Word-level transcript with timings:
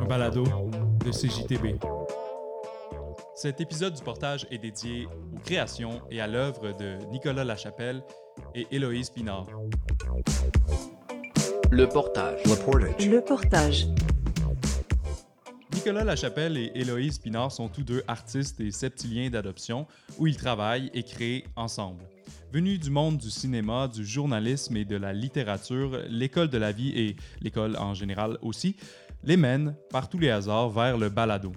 Un 0.00 0.04
balado 0.06 0.44
de 1.04 1.10
CJTB. 1.10 1.78
Cet 3.34 3.60
épisode 3.60 3.94
du 3.94 4.02
portage 4.02 4.46
est 4.50 4.58
dédié 4.58 5.06
aux 5.06 5.38
créations 5.38 6.00
et 6.10 6.20
à 6.20 6.26
l'œuvre 6.26 6.72
de 6.72 6.96
Nicolas 7.12 7.44
Lachapelle 7.44 8.02
et 8.54 8.66
Héloïse 8.70 9.10
Pinard. 9.10 9.46
Le 11.70 11.88
portage. 11.88 12.40
Le 12.44 13.20
portage. 13.20 13.86
Nicolas 15.74 16.04
Lachapelle 16.04 16.56
et 16.56 16.72
Héloïse 16.74 17.18
Pinard 17.18 17.52
sont 17.52 17.68
tous 17.68 17.84
deux 17.84 18.02
artistes 18.08 18.60
et 18.60 18.70
septiliens 18.70 19.30
d'adoption 19.30 19.86
où 20.18 20.26
ils 20.26 20.36
travaillent 20.36 20.90
et 20.94 21.02
créent 21.02 21.44
ensemble. 21.54 22.08
Venus 22.52 22.78
du 22.78 22.90
monde 22.90 23.18
du 23.18 23.28
cinéma, 23.28 23.88
du 23.88 24.06
journalisme 24.06 24.76
et 24.76 24.84
de 24.84 24.96
la 24.96 25.12
littérature, 25.12 25.98
l'école 26.08 26.48
de 26.48 26.58
la 26.58 26.70
vie 26.70 26.92
et 26.96 27.16
l'école 27.42 27.76
en 27.76 27.92
général 27.92 28.38
aussi 28.40 28.76
les 29.24 29.36
mènent 29.36 29.74
par 29.90 30.08
tous 30.08 30.18
les 30.18 30.30
hasards 30.30 30.70
vers 30.70 30.96
le 30.96 31.08
balado. 31.08 31.52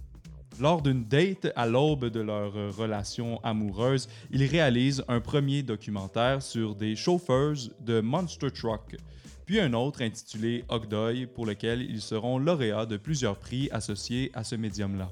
Lors 0.59 0.81
d'une 0.81 1.05
date 1.05 1.47
à 1.55 1.67
l'aube 1.67 2.05
de 2.05 2.19
leur 2.19 2.53
relation 2.75 3.39
amoureuse, 3.43 4.09
ils 4.31 4.43
réalisent 4.45 5.05
un 5.07 5.21
premier 5.21 5.61
documentaire 5.61 6.41
sur 6.41 6.75
des 6.75 6.95
chauffeurs 6.95 7.55
de 7.79 8.01
Monster 8.01 8.51
Truck, 8.51 8.97
puis 9.45 9.59
un 9.59 9.73
autre 9.73 10.01
intitulé 10.01 10.65
Ogdoy 10.69 11.27
pour 11.27 11.45
lequel 11.45 11.81
ils 11.81 12.01
seront 12.01 12.39
lauréats 12.39 12.87
de 12.87 12.97
plusieurs 12.97 13.37
prix 13.37 13.69
associés 13.71 14.31
à 14.33 14.43
ce 14.43 14.55
médium-là. 14.55 15.11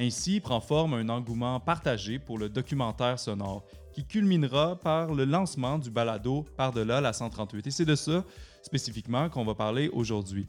Ainsi 0.00 0.40
prend 0.40 0.60
forme 0.60 0.94
un 0.94 1.08
engouement 1.08 1.58
partagé 1.60 2.18
pour 2.18 2.38
le 2.38 2.48
documentaire 2.48 3.18
sonore, 3.18 3.64
qui 3.92 4.04
culminera 4.04 4.78
par 4.78 5.14
le 5.14 5.24
lancement 5.24 5.78
du 5.78 5.90
balado 5.90 6.44
Par-delà 6.56 7.00
la 7.00 7.12
138. 7.12 7.66
Et 7.66 7.70
c'est 7.70 7.84
de 7.84 7.94
ça 7.94 8.24
spécifiquement 8.62 9.28
qu'on 9.28 9.44
va 9.44 9.54
parler 9.54 9.88
aujourd'hui. 9.88 10.46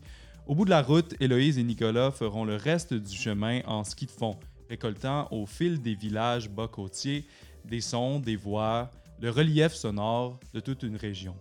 Au 0.47 0.55
bout 0.55 0.65
de 0.65 0.71
la 0.71 0.81
route, 0.81 1.15
Héloïse 1.19 1.57
et 1.57 1.63
Nicolas 1.63 2.11
feront 2.11 2.43
le 2.43 2.55
reste 2.55 2.93
du 2.93 3.15
chemin 3.15 3.61
en 3.65 3.83
ski 3.83 4.07
de 4.07 4.11
fond, 4.11 4.39
récoltant 4.69 5.27
au 5.31 5.45
fil 5.45 5.81
des 5.81 5.93
villages 5.93 6.49
bas 6.49 6.67
côtiers 6.67 7.25
des 7.65 7.81
sons, 7.81 8.19
des 8.19 8.35
voix, 8.35 8.89
le 9.21 9.29
relief 9.29 9.73
sonore 9.73 10.39
de 10.53 10.59
toute 10.59 10.83
une 10.83 10.95
région. 10.95 11.35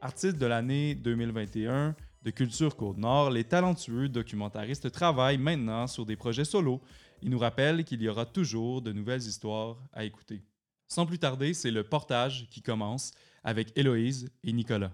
Artistes 0.00 0.38
de 0.38 0.46
l'année 0.46 0.94
2021 0.94 1.94
de 2.22 2.30
Culture 2.30 2.76
Côte-Nord, 2.76 3.30
les 3.30 3.44
talentueux 3.44 4.08
documentaristes 4.08 4.90
travaillent 4.90 5.38
maintenant 5.38 5.86
sur 5.86 6.06
des 6.06 6.16
projets 6.16 6.44
solos. 6.44 6.80
Ils 7.22 7.30
nous 7.30 7.38
rappellent 7.38 7.84
qu'il 7.84 8.02
y 8.02 8.08
aura 8.08 8.26
toujours 8.26 8.80
de 8.80 8.92
nouvelles 8.92 9.22
histoires 9.22 9.76
à 9.92 10.04
écouter. 10.04 10.42
Sans 10.88 11.06
plus 11.06 11.18
tarder, 11.18 11.54
c'est 11.54 11.70
le 11.70 11.84
portage 11.84 12.46
qui 12.50 12.62
commence 12.62 13.12
avec 13.42 13.76
Héloïse 13.76 14.30
et 14.42 14.52
Nicolas. 14.52 14.92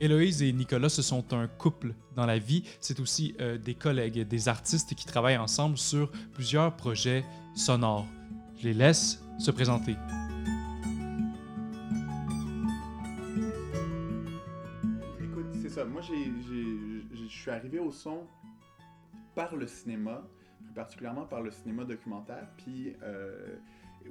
Héloïse 0.00 0.42
et 0.42 0.52
Nicolas, 0.52 0.88
ce 0.88 1.02
sont 1.02 1.32
un 1.32 1.48
couple 1.48 1.94
dans 2.14 2.26
la 2.26 2.38
vie. 2.38 2.64
C'est 2.80 3.00
aussi 3.00 3.34
euh, 3.40 3.58
des 3.58 3.74
collègues, 3.74 4.20
des 4.28 4.48
artistes 4.48 4.94
qui 4.94 5.06
travaillent 5.06 5.38
ensemble 5.38 5.78
sur 5.78 6.10
plusieurs 6.32 6.76
projets 6.76 7.24
sonores. 7.54 8.06
Je 8.58 8.68
les 8.68 8.74
laisse 8.74 9.22
se 9.38 9.50
présenter. 9.50 9.96
Suis 17.46 17.52
arrivé 17.52 17.78
au 17.78 17.92
son 17.92 18.26
par 19.36 19.54
le 19.54 19.68
cinéma, 19.68 20.28
plus 20.64 20.74
particulièrement 20.74 21.26
par 21.26 21.42
le 21.42 21.52
cinéma 21.52 21.84
documentaire, 21.84 22.48
puis 22.56 22.96
euh, 23.04 23.54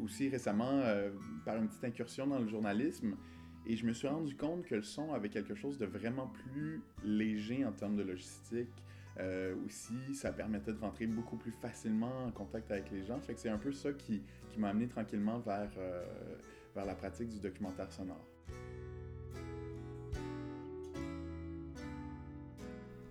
aussi 0.02 0.30
récemment 0.30 0.72
euh, 0.72 1.12
par 1.44 1.58
une 1.58 1.68
petite 1.68 1.84
incursion 1.84 2.28
dans 2.28 2.40
le 2.40 2.48
journalisme. 2.48 3.18
Et 3.66 3.76
je 3.76 3.86
me 3.86 3.92
suis 3.92 4.08
rendu 4.08 4.38
compte 4.38 4.64
que 4.64 4.76
le 4.76 4.84
son 4.84 5.12
avait 5.14 5.28
quelque 5.28 5.54
chose 5.54 5.78
de 5.78 5.86
vraiment 5.86 6.28
plus 6.28 6.82
léger 7.04 7.66
en 7.66 7.74
termes 7.74 7.98
de 7.98 8.04
logistique. 8.04 8.72
Euh, 9.20 9.54
aussi, 9.66 10.16
ça 10.16 10.32
permettait 10.32 10.72
de 10.72 10.80
rentrer 10.80 11.06
beaucoup 11.06 11.36
plus 11.36 11.52
facilement 11.52 12.28
en 12.28 12.32
contact 12.32 12.72
avec 12.72 12.90
les 12.92 13.04
gens. 13.04 13.20
C'est 13.36 13.50
un 13.50 13.58
peu 13.58 13.74
ça 13.74 13.92
qui, 13.92 14.22
m'a 14.58 14.70
amené 14.70 14.88
tranquillement 14.88 15.40
vers 15.40 15.72
la 16.74 16.96
pratique 16.96 17.28
du 17.28 17.42
documentaire 17.42 17.92
sonore. 17.92 18.35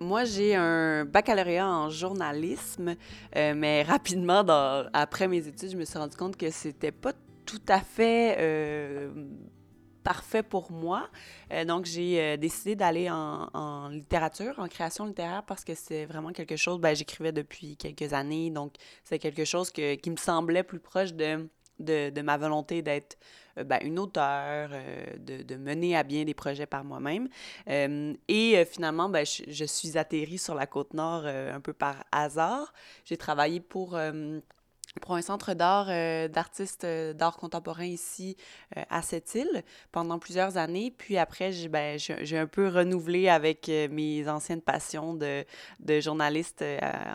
Moi, 0.00 0.24
j'ai 0.24 0.54
un 0.54 1.04
baccalauréat 1.04 1.66
en 1.66 1.88
journalisme, 1.88 2.96
euh, 3.36 3.54
mais 3.56 3.82
rapidement, 3.82 4.44
après 4.92 5.28
mes 5.28 5.46
études, 5.46 5.70
je 5.70 5.76
me 5.76 5.84
suis 5.84 5.98
rendu 5.98 6.16
compte 6.16 6.36
que 6.36 6.50
c'était 6.50 6.92
pas 6.92 7.12
tout 7.46 7.62
à 7.68 7.80
fait 7.80 8.36
parfait 10.04 10.44
pour 10.44 10.70
moi. 10.70 11.08
Euh, 11.50 11.64
donc, 11.64 11.86
j'ai 11.86 12.20
euh, 12.20 12.36
décidé 12.36 12.76
d'aller 12.76 13.10
en, 13.10 13.88
littérature, 13.88 14.54
en 14.58 14.68
création 14.68 15.06
littéraire, 15.06 15.42
parce 15.44 15.64
que 15.64 15.74
c'est 15.74 16.04
vraiment 16.04 16.30
quelque 16.30 16.56
chose, 16.56 16.78
ben, 16.78 16.94
j'écrivais 16.94 17.32
depuis 17.32 17.76
quelques 17.76 18.12
années, 18.12 18.50
donc 18.50 18.74
c'est 19.02 19.18
quelque 19.18 19.44
chose 19.44 19.72
qui 19.72 20.10
me 20.10 20.16
semblait 20.16 20.62
plus 20.62 20.78
proche 20.78 21.14
de, 21.14 21.48
de, 21.78 22.10
de 22.10 22.22
ma 22.22 22.36
volonté 22.36 22.82
d'être 22.82 23.16
euh, 23.58 23.64
ben, 23.64 23.78
une 23.82 23.98
auteure, 23.98 24.70
de, 25.18 25.42
de, 25.42 25.56
mener 25.56 25.96
à 25.96 26.02
bien 26.02 26.24
des 26.24 26.34
projets 26.34 26.66
par 26.66 26.84
moi-même. 26.84 27.28
et 27.66 28.64
finalement, 28.64 29.08
ben, 29.08 29.24
je, 29.24 29.42
je, 29.48 29.64
suis 29.64 29.96
atterrie 29.98 30.38
sur 30.38 30.54
la 30.54 30.66
côte 30.66 30.94
nord 30.94 31.26
un 31.26 31.60
peu 31.60 31.72
par 31.72 32.04
hasard. 32.12 32.72
J'ai 33.04 33.16
travaillé 33.16 33.60
pour 33.60 33.98
pour 35.00 35.14
un 35.14 35.22
centre 35.22 35.54
d'art 35.54 35.86
euh, 35.88 36.28
d'artistes 36.28 36.84
euh, 36.84 37.12
d'art 37.12 37.36
contemporain 37.36 37.84
ici 37.84 38.36
euh, 38.76 38.82
à 38.90 39.02
cette 39.02 39.34
île 39.34 39.64
pendant 39.90 40.18
plusieurs 40.18 40.56
années. 40.56 40.92
Puis 40.96 41.18
après, 41.18 41.52
j'ai 41.52 41.68
ben, 41.68 41.98
un 42.32 42.46
peu 42.46 42.68
renouvelé 42.68 43.28
avec 43.28 43.68
mes 43.68 44.28
anciennes 44.28 44.60
passions 44.60 45.14
de, 45.14 45.44
de 45.80 46.00
journaliste 46.00 46.64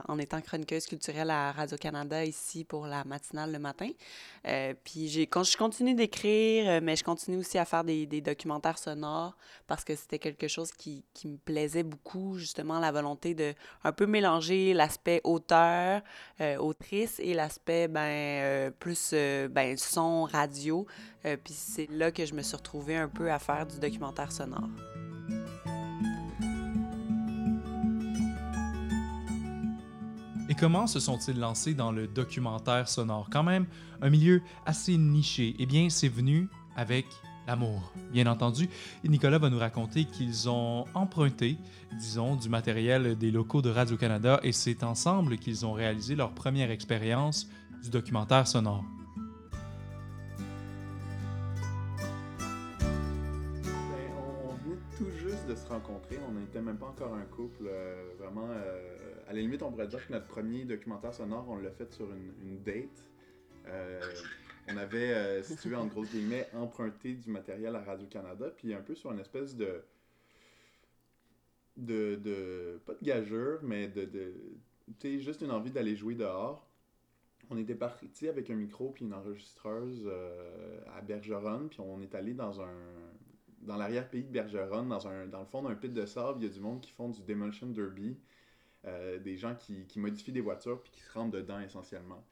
en 0.07 0.17
étant 0.17 0.41
chroniqueuse 0.41 0.85
culturelle 0.85 1.29
à 1.29 1.51
Radio-Canada 1.51 2.25
ici 2.25 2.63
pour 2.63 2.85
la 2.85 3.03
matinale 3.03 3.51
le 3.51 3.59
matin. 3.59 3.89
puis 4.83 5.07
j'ai, 5.07 5.29
je 5.31 5.57
continue 5.57 5.93
d'écrire, 5.93 6.81
mais 6.81 6.95
je 6.95 7.03
continue 7.03 7.37
aussi 7.37 7.57
à 7.57 7.65
faire 7.65 7.83
des, 7.83 8.05
des 8.05 8.21
documentaires 8.21 8.77
sonores 8.77 9.35
parce 9.67 9.83
que 9.83 9.95
c'était 9.95 10.19
quelque 10.19 10.47
chose 10.47 10.71
qui, 10.71 11.03
qui, 11.13 11.27
me 11.27 11.37
plaisait 11.37 11.83
beaucoup, 11.83 12.37
justement 12.37 12.79
la 12.79 12.91
volonté 12.91 13.33
de 13.33 13.53
un 13.83 13.91
peu 13.91 14.05
mélanger 14.05 14.73
l'aspect 14.73 15.21
auteur, 15.23 16.01
autrice 16.59 17.19
et 17.19 17.33
l'aspect 17.33 17.68
ben, 17.69 17.97
euh, 17.97 18.71
plus 18.71 19.11
euh, 19.13 19.47
ben, 19.47 19.77
son, 19.77 20.23
radio. 20.23 20.85
Euh, 21.25 21.37
puis 21.41 21.53
c'est 21.53 21.87
là 21.91 22.11
que 22.11 22.25
je 22.25 22.33
me 22.33 22.41
suis 22.41 22.55
retrouvée 22.55 22.97
un 22.97 23.07
peu 23.07 23.31
à 23.31 23.39
faire 23.39 23.65
du 23.67 23.79
documentaire 23.79 24.31
sonore. 24.31 24.69
Et 30.49 30.55
comment 30.55 30.87
se 30.87 30.99
sont-ils 30.99 31.39
lancés 31.39 31.75
dans 31.75 31.91
le 31.91 32.07
documentaire 32.07 32.89
sonore? 32.89 33.29
Quand 33.31 33.43
même 33.43 33.67
un 34.01 34.09
milieu 34.09 34.41
assez 34.65 34.97
niché. 34.97 35.55
Eh 35.59 35.67
bien, 35.67 35.89
c'est 35.91 36.09
venu 36.09 36.49
avec 36.75 37.05
l'amour, 37.45 37.93
bien 38.11 38.25
entendu. 38.25 38.67
Nicolas 39.03 39.37
va 39.37 39.49
nous 39.51 39.59
raconter 39.59 40.05
qu'ils 40.05 40.49
ont 40.49 40.85
emprunté, 40.95 41.57
disons, 41.99 42.35
du 42.35 42.49
matériel 42.49 43.15
des 43.15 43.29
locaux 43.29 43.61
de 43.61 43.69
Radio-Canada 43.69 44.39
et 44.41 44.51
c'est 44.51 44.83
ensemble 44.83 45.37
qu'ils 45.37 45.65
ont 45.67 45.73
réalisé 45.73 46.15
leur 46.15 46.31
première 46.31 46.71
expérience 46.71 47.47
du 47.81 47.89
documentaire 47.89 48.47
sonore. 48.47 48.83
Ben, 53.63 54.11
on 54.47 54.53
venait 54.63 54.77
tout 54.97 55.09
juste 55.11 55.47
de 55.47 55.55
se 55.55 55.67
rencontrer, 55.67 56.17
on 56.27 56.31
n'était 56.31 56.61
même 56.61 56.77
pas 56.77 56.87
encore 56.87 57.13
un 57.13 57.25
couple. 57.25 57.65
Euh, 57.67 58.13
vraiment, 58.19 58.47
euh, 58.49 59.15
à 59.27 59.33
la 59.33 59.39
limite, 59.39 59.63
on 59.63 59.71
pourrait 59.71 59.87
dire 59.87 60.05
que 60.05 60.13
notre 60.13 60.27
premier 60.27 60.65
documentaire 60.65 61.13
sonore, 61.13 61.45
on 61.49 61.57
l'a 61.57 61.71
fait 61.71 61.91
sur 61.93 62.07
une, 62.11 62.61
date. 62.63 63.05
Euh, 63.67 64.01
on 64.67 64.77
avait, 64.77 65.41
si 65.43 65.55
tu 65.55 65.69
veux, 65.69 65.77
en 65.77 65.87
gros 65.87 66.03
guillemets, 66.03 66.47
emprunté 66.53 67.13
du 67.13 67.29
matériel 67.29 67.75
à 67.75 67.81
Radio-Canada, 67.81 68.51
puis 68.55 68.73
un 68.73 68.81
peu 68.81 68.95
sur 68.95 69.11
une 69.11 69.19
espèce 69.19 69.55
de, 69.55 69.83
de, 71.77 72.15
de 72.15 72.79
pas 72.85 72.93
de 72.93 73.03
gageure, 73.03 73.59
mais 73.63 73.87
de, 73.87 74.05
de 74.05 74.33
tu 74.99 75.17
sais, 75.17 75.19
juste 75.19 75.41
une 75.41 75.51
envie 75.51 75.71
d'aller 75.71 75.95
jouer 75.95 76.15
dehors. 76.15 76.68
On 77.49 77.57
était 77.57 77.75
parti 77.75 78.27
avec 78.27 78.49
un 78.49 78.55
micro 78.55 78.91
puis 78.91 79.05
une 79.05 79.13
enregistreuse 79.13 80.03
euh, 80.05 80.81
à 80.95 81.01
Bergeron, 81.01 81.67
puis 81.69 81.79
on 81.79 81.99
est 82.01 82.13
allé 82.15 82.33
dans 82.33 82.61
un 82.61 82.73
dans 83.61 83.75
l'arrière-pays 83.75 84.23
de 84.23 84.31
Bergeron, 84.31 84.85
dans, 84.85 85.07
un, 85.07 85.27
dans 85.27 85.41
le 85.41 85.45
fond 85.45 85.63
d'un 85.63 85.75
pit 85.75 85.93
de 85.93 86.05
sable, 86.05 86.39
il 86.41 86.47
y 86.47 86.49
a 86.49 86.53
du 86.53 86.61
monde 86.61 86.79
qui 86.79 86.91
font 86.91 87.09
du 87.09 87.21
demolition 87.23 87.67
derby, 87.67 88.17
euh, 88.85 89.19
des 89.19 89.35
gens 89.35 89.55
qui, 89.55 89.85
qui 89.85 89.99
modifient 89.99 90.31
des 90.31 90.41
voitures 90.41 90.81
puis 90.81 90.91
qui 90.93 91.01
se 91.01 91.11
rentrent 91.11 91.31
dedans 91.31 91.59
essentiellement. 91.59 92.23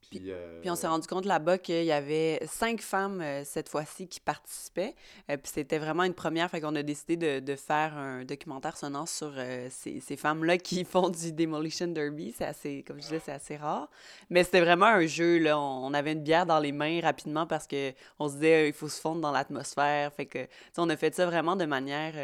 Puis, 0.00 0.30
euh, 0.30 0.60
Puis 0.60 0.70
on 0.70 0.74
s'est 0.74 0.86
rendu 0.86 1.06
compte 1.06 1.26
là-bas 1.26 1.58
qu'il 1.58 1.84
y 1.84 1.92
avait 1.92 2.40
cinq 2.46 2.80
femmes 2.80 3.20
euh, 3.20 3.42
cette 3.44 3.68
fois-ci 3.68 4.08
qui 4.08 4.20
participaient. 4.20 4.94
Euh, 5.30 5.36
puis 5.36 5.52
c'était 5.52 5.78
vraiment 5.78 6.04
une 6.04 6.14
première. 6.14 6.50
Fait 6.50 6.60
qu'on 6.60 6.74
a 6.76 6.82
décidé 6.82 7.16
de, 7.16 7.40
de 7.40 7.56
faire 7.56 7.96
un 7.96 8.24
documentaire 8.24 8.76
sonore 8.76 9.08
sur 9.08 9.32
euh, 9.36 9.68
ces, 9.70 10.00
ces 10.00 10.16
femmes-là 10.16 10.56
qui 10.56 10.84
font 10.86 11.10
du 11.10 11.32
Demolition 11.32 11.88
Derby. 11.88 12.34
C'est 12.36 12.46
assez, 12.46 12.84
comme 12.86 12.96
je 12.96 13.02
disais, 13.02 13.20
c'est 13.24 13.32
assez 13.32 13.56
rare. 13.56 13.90
Mais 14.30 14.44
c'était 14.44 14.60
vraiment 14.60 14.86
un 14.86 15.06
jeu. 15.06 15.38
Là. 15.38 15.58
On, 15.58 15.86
on 15.86 15.94
avait 15.94 16.12
une 16.12 16.22
bière 16.22 16.46
dans 16.46 16.58
les 16.58 16.72
mains 16.72 17.00
rapidement 17.02 17.46
parce 17.46 17.66
que 17.66 17.92
on 18.18 18.28
se 18.28 18.34
disait 18.34 18.68
il 18.68 18.74
faut 18.74 18.88
se 18.88 19.00
fondre 19.00 19.20
dans 19.20 19.32
l'atmosphère. 19.32 20.12
Fait 20.14 20.26
que 20.26 20.46
on 20.78 20.88
a 20.88 20.96
fait 20.96 21.14
ça 21.14 21.26
vraiment 21.26 21.56
de 21.56 21.66
manière 21.66 22.14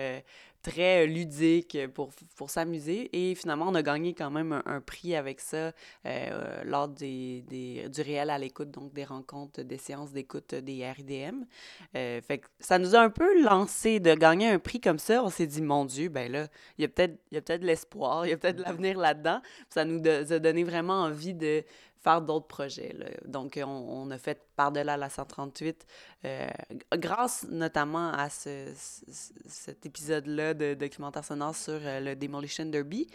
très 0.65 1.05
euh, 1.05 1.07
ludique 1.07 1.79
pour, 1.95 2.11
pour 2.37 2.51
s'amuser. 2.51 3.11
Et 3.13 3.35
finalement, 3.37 3.67
on 3.69 3.75
a 3.77 3.83
gagné 3.83 4.15
quand 4.15 4.31
même 4.31 4.61
un, 4.67 4.81
prix 4.81 5.15
avec 5.15 5.41
ça 5.41 5.73
euh, 6.07 6.65
lors 6.65 6.89
des, 6.89 7.43
des- 7.43 7.89
du 7.89 8.01
réel 8.01 8.31
à 8.31 8.39
l'écoute, 8.39 8.71
donc 8.71 8.93
des 8.93 9.05
rencontres, 9.05 9.63
des 9.63 9.79
séances 9.79 10.11
d'écoute 10.13 10.55
des 10.55 10.91
RIDM. 10.91 11.45
Euh, 11.95 12.21
fait 12.23 12.39
que 12.39 12.47
ça 12.59 12.79
nous 12.79 12.97
a 12.97 13.01
un 13.01 13.11
peu 13.11 13.43
lancé 13.43 14.01
de 14.01 14.15
gagner 14.15 14.49
un 14.49 14.59
prix 14.59 14.81
comme 14.81 14.99
ça. 14.99 15.23
On 15.23 15.31
s'est 15.31 15.47
dit, 15.47 15.63
mon 15.63 15.85
Dieu, 15.85 16.09
ben 16.09 16.33
là, 16.33 16.49
il 16.79 16.83
y 16.83 16.85
a 16.85 16.89
peut-être 16.89 17.61
de 17.61 17.67
l'espoir, 17.67 18.27
il 18.27 18.31
y 18.31 18.33
a 18.33 18.37
peut-être 18.37 18.57
de 18.57 18.63
l'avenir 18.63 18.99
là-dedans. 18.99 19.41
Ça 19.69 19.85
nous 19.85 20.01
a 20.07 20.39
donné 20.39 20.65
vraiment 20.65 21.03
envie 21.03 21.35
de 21.35 21.63
faire 22.05 22.21
d'autres 22.21 22.47
projets. 22.47 22.93
là. 22.97 23.07
Donc, 23.27 23.59
on, 23.61 23.69
on 23.69 24.11
a 24.11 24.19
fait 24.19 24.41
Par-delà 24.55 24.97
la 24.97 25.09
138, 25.09 25.87
euh, 26.27 26.47
grâce 26.97 27.45
notamment 27.51 28.13
à 28.13 28.29
ce, 28.31 28.73
ce- 28.77 29.33
cet 29.47 29.85
épisode-là 29.87 30.55
de 30.55 30.75
documentaire 30.75 31.25
sonore 31.25 31.55
sur 31.57 31.73
euh, 31.83 32.01
le 32.01 32.15
Demolition 32.15 32.67
Derby. 32.67 33.09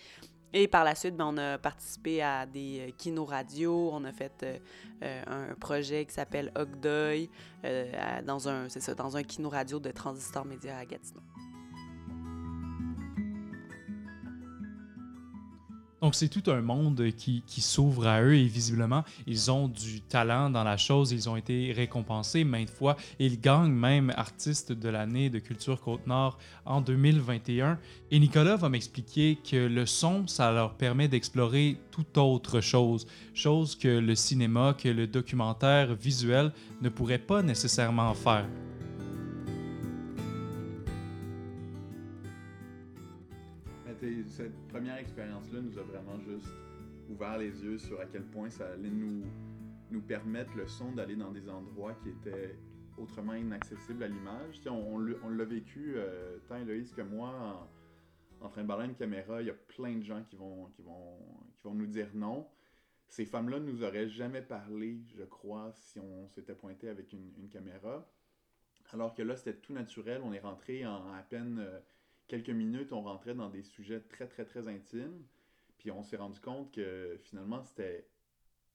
Et 0.52 0.68
par 0.68 0.84
la 0.84 0.96
suite, 0.96 1.16
ben, 1.16 1.26
on 1.28 1.38
a 1.38 1.60
participé 1.60 2.24
à 2.24 2.48
des 2.48 2.88
euh, 2.90 2.92
kinos 2.98 3.30
radio. 3.30 3.92
On 3.94 4.04
a 4.04 4.12
fait 4.12 4.34
euh, 4.42 4.58
euh, 5.04 5.24
un 5.52 5.54
projet 5.54 6.06
qui 6.06 6.14
s'appelle 6.16 6.52
Ogdoy 6.56 7.30
euh, 7.66 8.22
dans 8.24 8.50
un, 8.50 8.68
c'est 8.68 8.80
ça, 8.82 8.96
dans 8.96 9.16
un 9.16 9.22
kino 9.24 9.50
de 9.52 9.92
Transistor 9.92 10.46
Média 10.46 10.76
à 10.78 10.86
Gatineau. 10.86 11.22
Donc, 16.02 16.16
c'est 16.16 16.30
tout 16.30 16.50
un 16.50 16.62
monde 16.62 17.10
qui, 17.18 17.44
s'ouvre 17.62 18.08
à 18.08 18.22
eux 18.22 18.36
et 18.36 18.46
visiblement, 18.46 19.04
ils 19.28 19.52
ont 19.52 19.68
du 19.68 20.02
talent 20.02 20.50
dans 20.50 20.64
la 20.64 20.78
chose. 20.78 21.12
Ils 21.12 21.30
ont 21.30 21.36
été 21.36 21.74
récompensés 21.74 22.44
maintes 22.44 22.70
fois 22.70 22.96
ils 23.20 23.40
gagnent 23.40 23.72
même 23.72 24.12
artiste 24.16 24.72
de 24.72 24.90
l'année 24.90 25.30
de 25.30 25.40
Culture 25.40 25.82
Côte-Nord 25.82 26.38
en 26.66 26.82
2021. 26.82 27.78
Et 28.12 28.20
Nicolas 28.20 28.56
va 28.56 28.70
m'expliquer 28.70 29.38
que 29.38 29.68
le 29.68 29.86
son, 29.86 30.28
ça 30.28 30.52
leur 30.52 30.76
permet 30.76 31.08
d'explorer 31.08 31.78
toute 31.92 32.18
autre 32.18 32.62
chose. 32.62 33.06
Chose 33.34 33.76
que 33.76 33.88
le 33.88 34.16
cinéma, 34.16 34.76
que 34.78 34.90
le 34.90 35.08
documentaire 35.08 35.94
visuel 35.96 36.52
ne 36.82 36.90
pourrait 36.90 37.20
pas 37.20 37.42
nécessairement 37.42 38.14
faire. 38.14 38.48
Expérience-là 45.20 45.60
nous 45.62 45.78
a 45.78 45.84
vraiment 45.84 46.18
juste 46.22 46.48
ouvert 47.10 47.38
les 47.38 47.64
yeux 47.64 47.78
sur 47.78 48.00
à 48.00 48.06
quel 48.06 48.24
point 48.24 48.50
ça 48.50 48.70
allait 48.70 48.90
nous, 48.90 49.26
nous 49.92 50.02
permettre 50.02 50.56
le 50.56 50.66
son 50.66 50.94
d'aller 50.94 51.18
dans 51.18 51.32
des 51.32 51.50
endroits 51.50 51.94
qui 51.96 52.10
étaient 52.10 52.56
autrement 52.98 53.34
inaccessibles 53.34 54.04
à 54.04 54.08
l'image. 54.08 54.62
On, 54.66 54.72
on 54.72 55.14
on 55.24 55.30
l'a 55.30 55.44
vécu, 55.44 55.96
euh, 55.98 56.38
tant 56.48 56.56
Héloïse 56.56 56.94
que 56.94 57.02
moi, 57.02 57.70
en, 58.40 58.46
en 58.46 58.50
train 58.50 58.62
de 58.62 58.68
parler 58.68 58.86
une 58.86 58.96
caméra. 58.96 59.42
Il 59.42 59.48
y 59.48 59.52
a 59.52 59.56
plein 59.76 59.98
de 59.98 60.04
gens 60.04 60.24
qui 60.24 60.38
vont, 60.38 60.68
qui 60.68 60.82
vont, 60.84 61.18
qui 61.58 61.64
vont 61.64 61.74
nous 61.74 61.88
dire 61.88 62.08
non. 62.14 62.48
Ces 63.10 63.26
femmes-là 63.26 63.60
nous 63.60 63.84
auraient 63.84 64.08
jamais 64.08 64.42
parlé, 64.42 65.02
je 65.18 65.24
crois, 65.24 65.72
si 65.74 66.00
on 66.00 66.30
s'était 66.30 66.56
pointé 66.56 66.88
avec 66.88 67.12
une, 67.12 67.34
une 67.38 67.50
caméra. 67.50 68.10
Alors 68.94 69.14
que 69.14 69.22
là, 69.22 69.36
c'était 69.36 69.56
tout 69.56 69.74
naturel. 69.74 70.22
On 70.24 70.32
est 70.32 70.40
rentré 70.40 70.86
en 70.86 71.12
à 71.14 71.24
peine 71.24 71.60
euh, 71.60 71.80
quelques 72.30 72.50
minutes, 72.52 72.94
on 72.94 73.02
rentrait 73.02 73.36
dans 73.36 73.50
des 73.50 73.64
sujets 73.64 74.00
très, 74.02 74.28
très, 74.28 74.46
très 74.46 74.70
intimes. 74.70 75.26
Puis 75.78 75.92
on 75.92 76.04
s'est 76.04 76.18
rendu 76.18 76.40
compte 76.40 76.74
que 76.74 77.18
finalement, 77.24 77.64
c'était 77.64 78.08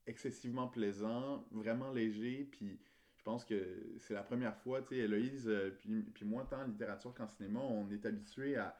excessivement 0.06 0.69
plaisant, 0.69 1.47
vraiment 1.53 1.91
léger. 1.93 2.45
Puis 2.51 2.81
je 3.17 3.23
pense 3.23 3.45
que 3.45 3.95
c'est 3.99 4.15
la 4.15 4.23
première 4.23 4.56
fois, 4.59 4.83
tu 4.83 4.89
sais, 4.91 4.97
Héloïse, 4.99 5.49
euh, 5.49 5.71
puis, 5.81 6.03
puis 6.03 6.27
moi, 6.27 6.47
tant 6.51 6.61
en 6.62 6.67
littérature 6.67 7.15
qu'en 7.15 7.29
cinéma, 7.29 7.61
on 7.61 7.91
est 7.91 8.05
habitué 8.06 8.56
à, 8.56 8.79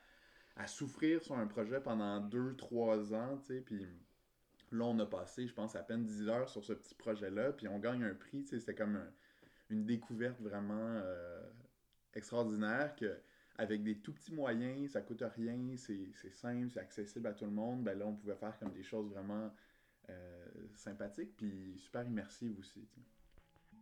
à 0.57 0.67
souffrir 0.67 1.23
sur 1.23 1.37
un 1.37 1.47
projet 1.47 1.81
pendant 1.81 2.21
deux, 2.21 2.55
trois 2.57 3.15
ans, 3.15 3.39
tu 3.39 3.47
sais. 3.55 3.61
Puis 3.63 3.87
là, 4.73 4.85
on 4.85 4.99
a 4.99 5.07
passé, 5.07 5.47
je 5.47 5.55
pense, 5.55 5.77
à 5.77 5.83
peine 5.83 6.05
10 6.05 6.29
heures 6.29 6.49
sur 6.49 6.65
ce 6.65 6.73
petit 6.75 6.95
projet-là. 6.95 7.53
Puis 7.53 7.69
on 7.69 7.79
gagne 7.79 8.05
un 8.05 8.15
prix, 8.15 8.43
tu 8.45 8.51
sais, 8.51 8.61
c'était 8.61 8.75
comme 8.75 8.97
un- 8.97 9.13
une 9.71 9.87
découverte 9.87 10.41
vraiment 10.41 10.75
euh, 10.79 11.43
extraordinaire 12.15 12.95
que 12.97 13.19
avec 13.57 13.83
des 13.83 13.97
tout 13.97 14.13
petits 14.13 14.33
moyens, 14.33 14.93
ça 14.93 15.01
coûte 15.01 15.23
rien, 15.37 15.59
c'est 15.77 16.33
simple, 16.33 16.69
c'est 16.73 16.81
accessible 16.81 17.27
à 17.27 17.33
tout 17.33 17.45
le 17.45 17.53
monde, 17.53 17.85
ben 17.85 17.99
là, 17.99 18.07
on 18.07 18.15
pouvait 18.15 18.35
faire 18.35 18.59
comme 18.59 18.73
des 18.73 18.83
choses 18.83 19.11
vraiment 19.11 19.51
euh, 20.11 20.47
sympathiques, 20.75 21.37
puis 21.37 21.75
super 21.79 22.05
immersives 22.07 22.59
aussi. 22.59 22.85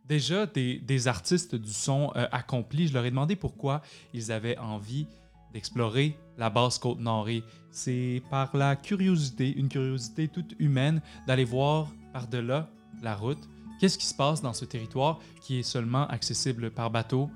Déjà, 0.05 0.45
des, 0.45 1.07
artistes 1.07 1.55
du 1.55 1.71
son 1.71 2.11
euh, 2.15 2.27
accomplis, 2.31 2.87
je 2.87 2.93
leur 2.93 3.05
ai 3.05 3.09
demandé 3.09 3.35
pourquoi 3.35 3.81
ils 4.13 4.31
avaient 4.31 4.57
envie 4.57 5.07
d'explorer 5.53 6.17
la 6.37 6.49
basse 6.49 6.77
côte 6.77 6.99
nord. 6.99 7.29
Et 7.29 7.43
c'est 7.71 8.21
par 8.29 8.55
la 8.55 8.75
curiosité, 8.75 9.55
une 9.55 9.69
curiosité 9.69 10.27
toute 10.27 10.55
humaine, 10.59 11.01
d'aller 11.25 11.45
voir 11.45 11.87
par-delà 12.11 12.69
la 13.01 13.15
route, 13.15 13.49
qu'est-ce 13.79 13.97
qui 13.97 14.05
se 14.05 14.15
passe 14.15 14.41
dans 14.41 14.53
ce 14.53 14.65
territoire 14.65 15.19
qui 15.41 15.59
est 15.59 15.63
seulement 15.63 16.07
accessible 16.07 16.69
par 16.69 16.91
bateau, 16.91 17.29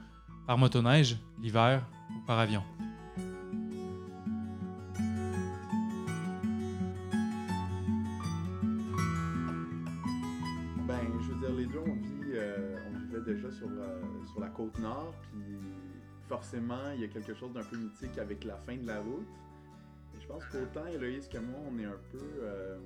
par 0.45 0.57
motoneige, 0.57 1.17
l'hiver? 1.41 1.85
Ou 2.15 2.19
par 2.25 2.39
avion. 2.39 2.63
Ben, 10.87 11.01
je 11.21 11.31
veux 11.31 11.39
dire, 11.39 11.55
les 11.55 11.65
deux, 11.65 11.79
on, 11.79 11.93
vit, 11.93 12.31
euh, 12.33 12.77
on 12.87 12.99
vivait 12.99 13.33
déjà 13.33 13.51
sur, 13.51 13.67
euh, 13.67 14.01
sur 14.25 14.39
la 14.39 14.47
côte 14.47 14.79
nord, 14.79 15.13
puis 15.21 15.57
forcément, 16.27 16.91
il 16.95 17.01
y 17.01 17.03
a 17.03 17.07
quelque 17.07 17.33
chose 17.33 17.51
d'un 17.53 17.63
peu 17.63 17.77
mythique 17.77 18.17
avec 18.17 18.43
la 18.43 18.55
fin 18.57 18.77
de 18.77 18.87
la 18.87 19.01
route. 19.01 19.27
Et 20.15 20.21
je 20.21 20.27
pense 20.27 20.45
qu'autant 20.45 20.85
Héloïse 20.87 21.27
que 21.27 21.37
moi, 21.37 21.59
on 21.69 21.77
est 21.77 21.85
un 21.85 21.99
peu 22.11 22.23
euh, 22.41 22.77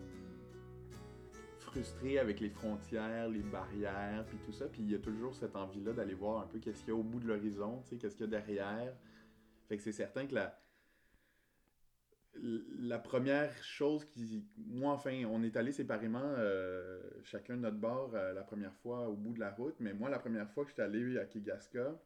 frustrés 1.60 2.20
avec 2.20 2.40
les 2.40 2.50
frontières, 2.50 3.30
les 3.30 3.44
barrières, 3.44 4.26
puis 4.28 4.38
tout 4.46 4.52
ça. 4.52 4.66
Puis 4.66 4.82
il 4.82 4.92
y 4.92 4.96
a 4.96 5.00
toujours 5.00 5.34
cette 5.36 5.56
envie-là 5.56 5.94
d'aller 5.94 6.14
voir 6.14 6.44
un 6.44 6.48
peu 6.48 6.60
qu'est-ce 6.60 6.80
qu'il 6.80 6.90
y 6.90 6.92
a 6.92 7.00
au 7.00 7.04
bout 7.04 7.20
de 7.20 7.28
l'horizon, 7.28 7.84
qu'est-ce 7.90 8.16
qu'il 8.16 8.26
y 8.26 8.30
a 8.30 8.40
derrière. 8.40 8.94
C'est 9.80 9.92
certain 9.92 10.28
que 10.28 10.36
la, 10.36 10.60
la 12.34 13.00
première 13.00 13.52
chose 13.64 14.06
qui. 14.06 14.46
Moi, 14.58 14.94
enfin, 14.94 15.24
on 15.30 15.44
est 15.44 15.56
allé 15.58 15.72
séparément, 15.72 16.22
euh, 16.24 17.02
chacun 17.24 17.56
de 17.56 17.62
notre 17.62 17.78
bord, 17.78 18.12
euh, 18.16 18.34
la 18.34 18.44
première 18.44 18.74
fois 18.76 19.08
au 19.08 19.16
bout 19.16 19.34
de 19.34 19.40
la 19.40 19.52
route. 19.52 19.76
Mais 19.80 19.94
moi, 19.94 20.10
la 20.10 20.20
première 20.20 20.50
fois 20.50 20.64
que 20.64 20.70
j'étais 20.70 20.82
allé 20.82 21.18
à 21.18 21.26
Kigaska, 21.26 22.00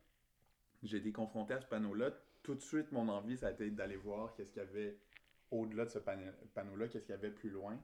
j'ai 0.84 0.98
été 0.98 1.12
confronté 1.12 1.54
à 1.54 1.62
ce 1.62 1.68
panneau-là. 1.68 2.12
Tout 2.44 2.56
de 2.56 2.62
suite, 2.62 2.92
mon 2.92 3.08
envie, 3.10 3.38
ça 3.38 3.48
a 3.48 3.52
été 3.52 3.70
d'aller 3.72 3.96
voir 3.96 4.34
qu'est-ce 4.36 4.52
qu'il 4.52 4.62
y 4.62 4.66
avait 4.66 4.98
au-delà 5.52 5.86
de 5.86 5.90
ce 5.90 6.00
panneau-là, 6.00 6.88
qu'est-ce 6.88 7.06
qu'il 7.06 7.16
y 7.16 7.18
avait 7.18 7.32
plus 7.32 7.50
loin. 7.50 7.80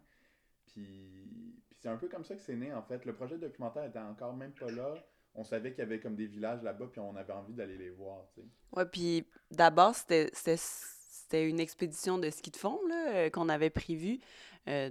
Puis, 0.66 1.62
puis 1.68 1.78
c'est 1.80 1.90
un 1.90 1.98
peu 1.98 2.08
comme 2.08 2.24
ça 2.24 2.36
que 2.36 2.42
c'est 2.42 2.56
né, 2.56 2.74
en 2.74 2.84
fait. 2.84 3.06
Le 3.06 3.14
projet 3.14 3.38
documentaire 3.38 3.86
était 3.86 4.00
encore 4.00 4.36
même 4.36 4.54
pas 4.54 4.72
là. 4.72 4.94
On 5.34 5.44
savait 5.44 5.72
qu'il 5.72 5.80
y 5.80 5.84
avait 5.84 6.00
comme 6.00 6.16
des 6.16 6.28
villages 6.28 6.62
là-bas, 6.62 6.88
puis 6.92 7.00
on 7.00 7.16
avait 7.16 7.34
envie 7.34 7.54
d'aller 7.54 7.78
les 7.78 7.90
voir, 7.90 8.26
tu 8.34 8.42
sais. 8.42 8.48
Ouais, 8.76 8.86
puis 8.86 9.26
d'abord, 9.50 9.96
c'était 9.96 11.50
une 11.50 11.60
expédition 11.60 12.18
de 12.18 12.30
ski 12.30 12.52
de 12.52 12.58
fond 12.58 12.80
euh, 12.92 13.30
qu'on 13.30 13.48
avait 13.48 13.70
prévue, 13.70 14.20
euh, 14.68 14.90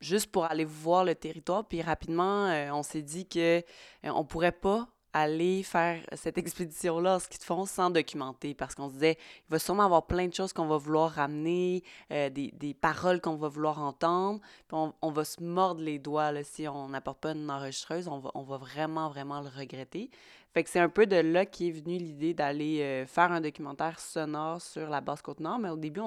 juste 0.00 0.30
pour 0.30 0.44
aller 0.44 0.64
voir 0.64 1.04
le 1.04 1.14
territoire. 1.14 1.66
Puis 1.66 1.82
rapidement, 1.82 2.46
euh, 2.46 2.70
on 2.72 2.82
s'est 2.82 3.02
dit 3.02 3.26
que 3.26 3.62
on 4.04 4.24
pourrait 4.24 4.52
pas 4.52 4.88
aller 5.12 5.62
faire 5.62 6.00
cette 6.14 6.38
expédition-là 6.38 7.18
ski 7.18 7.38
de 7.38 7.44
fond 7.44 7.66
sans 7.66 7.90
documenter, 7.90 8.54
parce 8.54 8.74
qu'on 8.74 8.88
se 8.88 8.94
disait, 8.94 9.18
il 9.48 9.50
va 9.50 9.58
sûrement 9.58 9.84
avoir 9.84 10.06
plein 10.06 10.26
de 10.26 10.34
choses 10.34 10.52
qu'on 10.52 10.66
va 10.66 10.78
vouloir 10.78 11.10
ramener, 11.10 11.82
euh, 12.10 12.30
des, 12.30 12.50
des 12.52 12.74
paroles 12.74 13.20
qu'on 13.20 13.36
va 13.36 13.48
vouloir 13.48 13.80
entendre, 13.80 14.40
puis 14.40 14.76
on, 14.76 14.94
on 15.02 15.10
va 15.10 15.24
se 15.24 15.42
mordre 15.42 15.82
les 15.82 15.98
doigts 15.98 16.32
là, 16.32 16.42
si 16.44 16.66
on 16.66 16.88
n'apporte 16.88 17.18
pas 17.18 17.32
une 17.32 17.50
enregistreuse, 17.50 18.08
on 18.08 18.18
va, 18.18 18.30
on 18.34 18.42
va 18.42 18.56
vraiment, 18.56 19.08
vraiment 19.08 19.40
le 19.40 19.48
regretter. 19.48 20.10
Fait 20.54 20.64
que 20.64 20.70
c'est 20.70 20.80
un 20.80 20.90
peu 20.90 21.06
de 21.06 21.16
là 21.16 21.46
qu'est 21.46 21.70
venue 21.70 21.96
l'idée 21.96 22.34
d'aller 22.34 22.80
euh, 22.82 23.06
faire 23.06 23.32
un 23.32 23.40
documentaire 23.40 23.98
sonore 23.98 24.60
sur 24.60 24.88
la 24.88 25.00
Basse-Côte-Nord, 25.00 25.58
mais 25.58 25.70
au 25.70 25.76
début, 25.76 26.02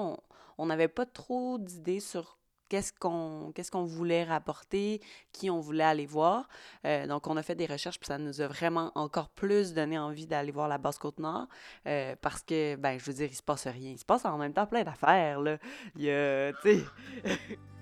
on 0.58 0.66
n'avait 0.66 0.88
pas 0.88 1.04
trop 1.04 1.58
d'idées 1.58 2.00
sur 2.00 2.35
qu'est-ce 2.68 2.92
qu'on 2.92 3.52
qu'est-ce 3.54 3.70
qu'on 3.70 3.84
voulait 3.84 4.24
rapporter, 4.24 5.00
qui 5.32 5.50
on 5.50 5.60
voulait 5.60 5.84
aller 5.84 6.06
voir. 6.06 6.48
Euh, 6.84 7.06
donc, 7.06 7.26
on 7.26 7.36
a 7.36 7.42
fait 7.42 7.54
des 7.54 7.66
recherches, 7.66 7.98
puis 7.98 8.06
ça 8.06 8.18
nous 8.18 8.40
a 8.40 8.46
vraiment 8.46 8.92
encore 8.94 9.28
plus 9.28 9.74
donné 9.74 9.98
envie 9.98 10.26
d'aller 10.26 10.52
voir 10.52 10.68
la 10.68 10.78
Basse-Côte-Nord, 10.78 11.46
euh, 11.86 12.16
parce 12.20 12.42
que, 12.42 12.76
ben, 12.76 12.98
je 12.98 13.04
veux 13.04 13.14
dire, 13.14 13.28
il 13.30 13.36
se 13.36 13.42
passe 13.42 13.66
rien. 13.66 13.92
Il 13.92 13.98
se 13.98 14.04
passe 14.04 14.24
en 14.24 14.38
même 14.38 14.52
temps 14.52 14.66
plein 14.66 14.82
d'affaires, 14.84 15.40
là. 15.40 15.58
Il 15.96 16.02
y 16.02 16.10
a, 16.10 16.52
tu 16.62 16.78
sais... 16.78 16.84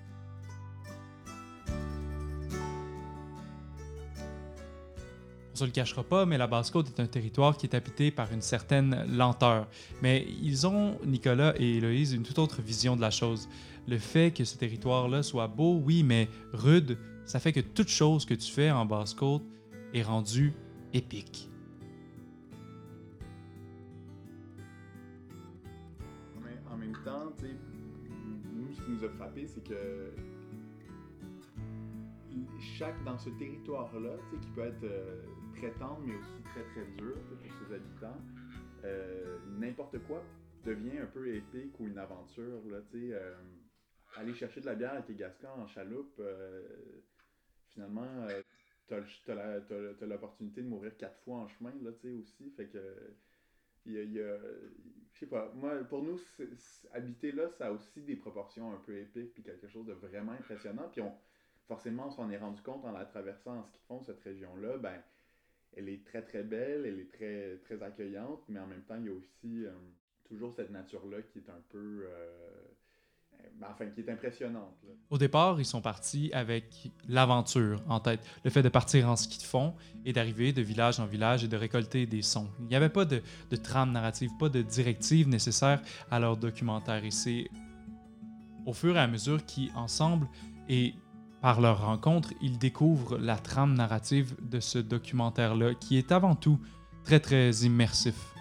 On 5.55 5.57
se 5.57 5.63
le 5.63 5.71
cachera 5.71 6.03
pas, 6.03 6.25
mais 6.25 6.37
la 6.37 6.47
Basse-Côte 6.47 6.89
est 6.89 7.01
un 7.01 7.07
territoire 7.07 7.55
qui 7.55 7.65
est 7.65 7.73
habité 7.73 8.11
par 8.11 8.33
une 8.33 8.41
certaine 8.41 9.05
lenteur. 9.07 9.69
Mais 10.01 10.27
ils 10.41 10.67
ont, 10.67 10.99
Nicolas 11.05 11.53
et 11.57 11.77
Héloïse, 11.77 12.11
une 12.11 12.23
toute 12.23 12.39
autre 12.39 12.61
vision 12.61 12.97
de 12.97 13.01
la 13.01 13.09
chose. 13.09 13.47
Le 13.87 13.97
fait 13.97 14.31
que 14.31 14.43
ce 14.43 14.57
territoire-là 14.57 15.23
soit 15.23 15.47
beau, 15.47 15.79
oui, 15.81 16.03
mais 16.03 16.27
rude, 16.51 16.97
ça 17.23 17.39
fait 17.39 17.53
que 17.53 17.61
toute 17.61 17.87
chose 17.87 18.25
que 18.25 18.33
tu 18.33 18.51
fais 18.51 18.69
en 18.69 18.85
Basse-Côte 18.85 19.43
est 19.93 20.03
rendue 20.03 20.51
épique. 20.93 21.49
En 26.69 26.75
même 26.75 26.97
temps, 27.05 27.31
nous, 28.53 28.73
ce 28.73 28.81
qui 28.81 28.91
nous 28.91 29.05
a 29.05 29.09
frappé, 29.09 29.47
c'est 29.47 29.63
que 29.63 30.11
chaque, 32.77 33.01
dans 33.05 33.17
ce 33.17 33.29
territoire-là, 33.29 34.17
qui 34.41 34.47
peut 34.49 34.61
être 34.61 34.83
euh, 34.83 35.21
très 35.65 35.79
tendre, 35.79 36.01
mais 36.05 36.15
aussi 36.15 36.41
très 36.43 36.63
très 36.63 36.85
dur 36.97 37.15
pour 37.27 37.37
ses 37.39 37.73
habitants, 37.73 38.21
euh, 38.83 39.39
n'importe 39.57 39.97
quoi 40.05 40.23
devient 40.63 40.99
un 40.99 41.07
peu 41.07 41.27
épique 41.33 41.79
ou 41.79 41.87
une 41.87 41.97
aventure, 41.97 42.61
là, 42.69 42.77
euh, 42.93 43.35
aller 44.15 44.33
chercher 44.33 44.61
de 44.61 44.65
la 44.65 44.75
bière 44.75 44.93
avec 44.93 45.07
les 45.07 45.15
Gascons 45.15 45.47
en 45.47 45.67
chaloupe, 45.67 46.15
euh, 46.19 46.61
finalement, 47.69 48.27
euh, 48.29 48.41
t'as 48.87 49.01
t'as 49.25 50.05
l'opportunité 50.05 50.61
de 50.61 50.67
mourir 50.67 50.95
quatre 50.97 51.19
fois 51.21 51.37
en 51.37 51.47
chemin, 51.47 51.73
là, 51.81 51.91
aussi, 52.19 52.51
fait 52.51 52.67
que... 52.67 53.13
Il 53.87 54.13
y 54.13 54.19
a, 54.19 54.37
je 55.13 55.19
sais 55.19 55.27
pas, 55.27 55.51
moi, 55.53 55.75
pour 55.83 56.01
nous, 56.01 56.19
habiter 56.91 57.31
là, 57.31 57.51
ça 57.51 57.67
a 57.67 57.71
aussi 57.71 58.01
des 58.01 58.15
proportions 58.15 58.73
un 58.73 58.77
peu 58.77 58.97
épiques, 58.97 59.35
puis 59.35 59.43
quelque 59.43 59.67
chose 59.67 59.85
de 59.85 59.93
vraiment 59.93 60.31
impressionnant, 60.31 60.89
puis 60.91 61.01
on, 61.01 61.13
forcément, 61.67 62.07
on 62.07 62.09
s'en 62.11 62.31
est 62.31 62.37
rendu 62.39 62.63
compte 62.63 62.83
en 62.83 62.91
la 62.91 63.05
traversant 63.05 63.59
en 63.59 63.63
ski 63.63 63.77
de 63.77 63.85
fond, 63.85 64.01
cette 64.01 64.21
région-là, 64.21 64.79
ben, 64.79 64.99
elle 65.75 65.89
est 65.89 66.03
très 66.05 66.21
très 66.21 66.43
belle, 66.43 66.85
elle 66.85 66.99
est 66.99 67.11
très 67.11 67.57
très 67.65 67.83
accueillante, 67.83 68.43
mais 68.47 68.59
en 68.59 68.67
même 68.67 68.83
temps, 68.83 68.95
il 68.99 69.05
y 69.05 69.09
a 69.09 69.13
aussi 69.13 69.65
euh, 69.65 69.71
toujours 70.27 70.53
cette 70.53 70.71
nature-là 70.71 71.17
qui 71.21 71.39
est 71.39 71.49
un 71.49 71.61
peu, 71.69 72.05
euh, 72.07 72.31
ben, 73.59 73.67
enfin, 73.71 73.87
qui 73.87 74.01
est 74.01 74.09
impressionnante. 74.09 74.77
Au 75.09 75.17
départ, 75.17 75.59
ils 75.59 75.65
sont 75.65 75.81
partis 75.81 76.31
avec 76.33 76.91
l'aventure 77.07 77.83
en 77.87 77.99
tête, 77.99 78.21
le 78.43 78.49
fait 78.49 78.63
de 78.63 78.69
partir 78.69 79.09
en 79.09 79.15
ski 79.15 79.39
de 79.39 79.43
fond 79.43 79.75
et 80.05 80.13
d'arriver 80.13 80.53
de 80.53 80.61
village 80.61 80.99
en 80.99 81.05
village 81.05 81.43
et 81.43 81.47
de 81.47 81.57
récolter 81.57 82.05
des 82.05 82.21
sons. 82.21 82.49
Il 82.59 82.67
n'y 82.67 82.75
avait 82.75 82.89
pas 82.89 83.05
de, 83.05 83.21
de 83.49 83.55
trame 83.55 83.91
narrative, 83.91 84.31
pas 84.39 84.49
de 84.49 84.61
directive 84.61 85.27
nécessaire 85.27 85.81
à 86.09 86.19
leur 86.19 86.37
documentaire. 86.37 87.03
Et 87.03 87.11
c'est 87.11 87.49
au 88.65 88.73
fur 88.73 88.95
et 88.95 88.99
à 88.99 89.07
mesure 89.07 89.45
qu'ils, 89.45 89.71
ensemble 89.75 90.27
et 90.69 90.95
par 91.45 91.61
leur 91.61 91.85
rencontre, 91.85 92.33
ils 92.41 92.57
découvrent 92.57 93.19
la 93.19 93.37
trame 93.37 93.75
narrative 93.75 94.35
de 94.41 94.59
ce 94.59 94.79
documentaire-là, 94.79 95.75
qui 95.75 95.99
est 95.99 96.11
avant 96.11 96.33
tout 96.33 96.59
très, 97.03 97.19
très 97.19 97.51
immersif. 97.51 98.33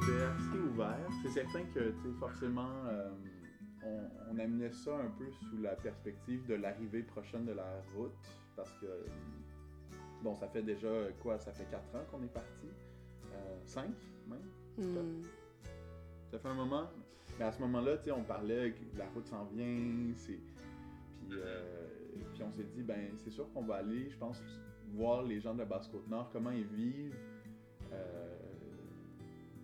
C'était 0.00 0.24
assez 0.24 0.58
ouvert. 0.68 1.08
C'est 1.22 1.30
certain 1.30 1.62
que, 1.72 1.94
forcément, 2.18 2.66
euh, 2.88 3.08
on, 3.84 4.32
on 4.32 4.38
amenait 4.40 4.72
ça 4.72 4.96
un 4.96 5.12
peu 5.16 5.30
sous 5.30 5.62
la 5.62 5.76
perspective 5.76 6.44
de 6.48 6.54
l'arrivée 6.54 7.04
prochaine 7.04 7.44
de 7.46 7.52
la 7.52 7.70
route, 7.94 8.10
parce 8.56 8.72
que, 8.80 9.06
bon, 10.24 10.34
ça 10.34 10.48
fait 10.48 10.62
déjà, 10.62 10.88
quoi, 11.22 11.38
ça 11.38 11.52
fait 11.52 11.70
4 11.70 11.94
ans 11.94 12.04
qu'on 12.10 12.24
est 12.24 12.34
parti? 12.34 12.66
5 13.64 13.84
même? 14.28 14.40
Hmm. 14.76 15.22
Ça 16.30 16.38
fait 16.38 16.48
un 16.48 16.54
moment. 16.54 16.88
Mais 17.38 17.44
à 17.44 17.52
ce 17.52 17.60
moment-là, 17.62 17.96
on 18.16 18.24
parlait 18.24 18.72
que 18.72 18.98
la 18.98 19.06
route 19.10 19.26
s'en 19.26 19.44
vient, 19.46 20.12
c'est... 20.14 20.40
Puis, 21.20 21.38
euh, 21.38 21.76
puis 22.34 22.42
on 22.42 22.50
s'est 22.52 22.64
dit, 22.64 22.82
ben, 22.82 23.10
c'est 23.16 23.30
sûr 23.30 23.50
qu'on 23.52 23.62
va 23.62 23.76
aller, 23.76 24.10
je 24.10 24.16
pense, 24.16 24.42
voir 24.94 25.22
les 25.22 25.40
gens 25.40 25.54
de 25.54 25.60
la 25.60 25.64
Basse-Côte-Nord, 25.64 26.30
comment 26.32 26.50
ils 26.50 26.66
vivent 26.66 27.14
euh, 27.92 28.36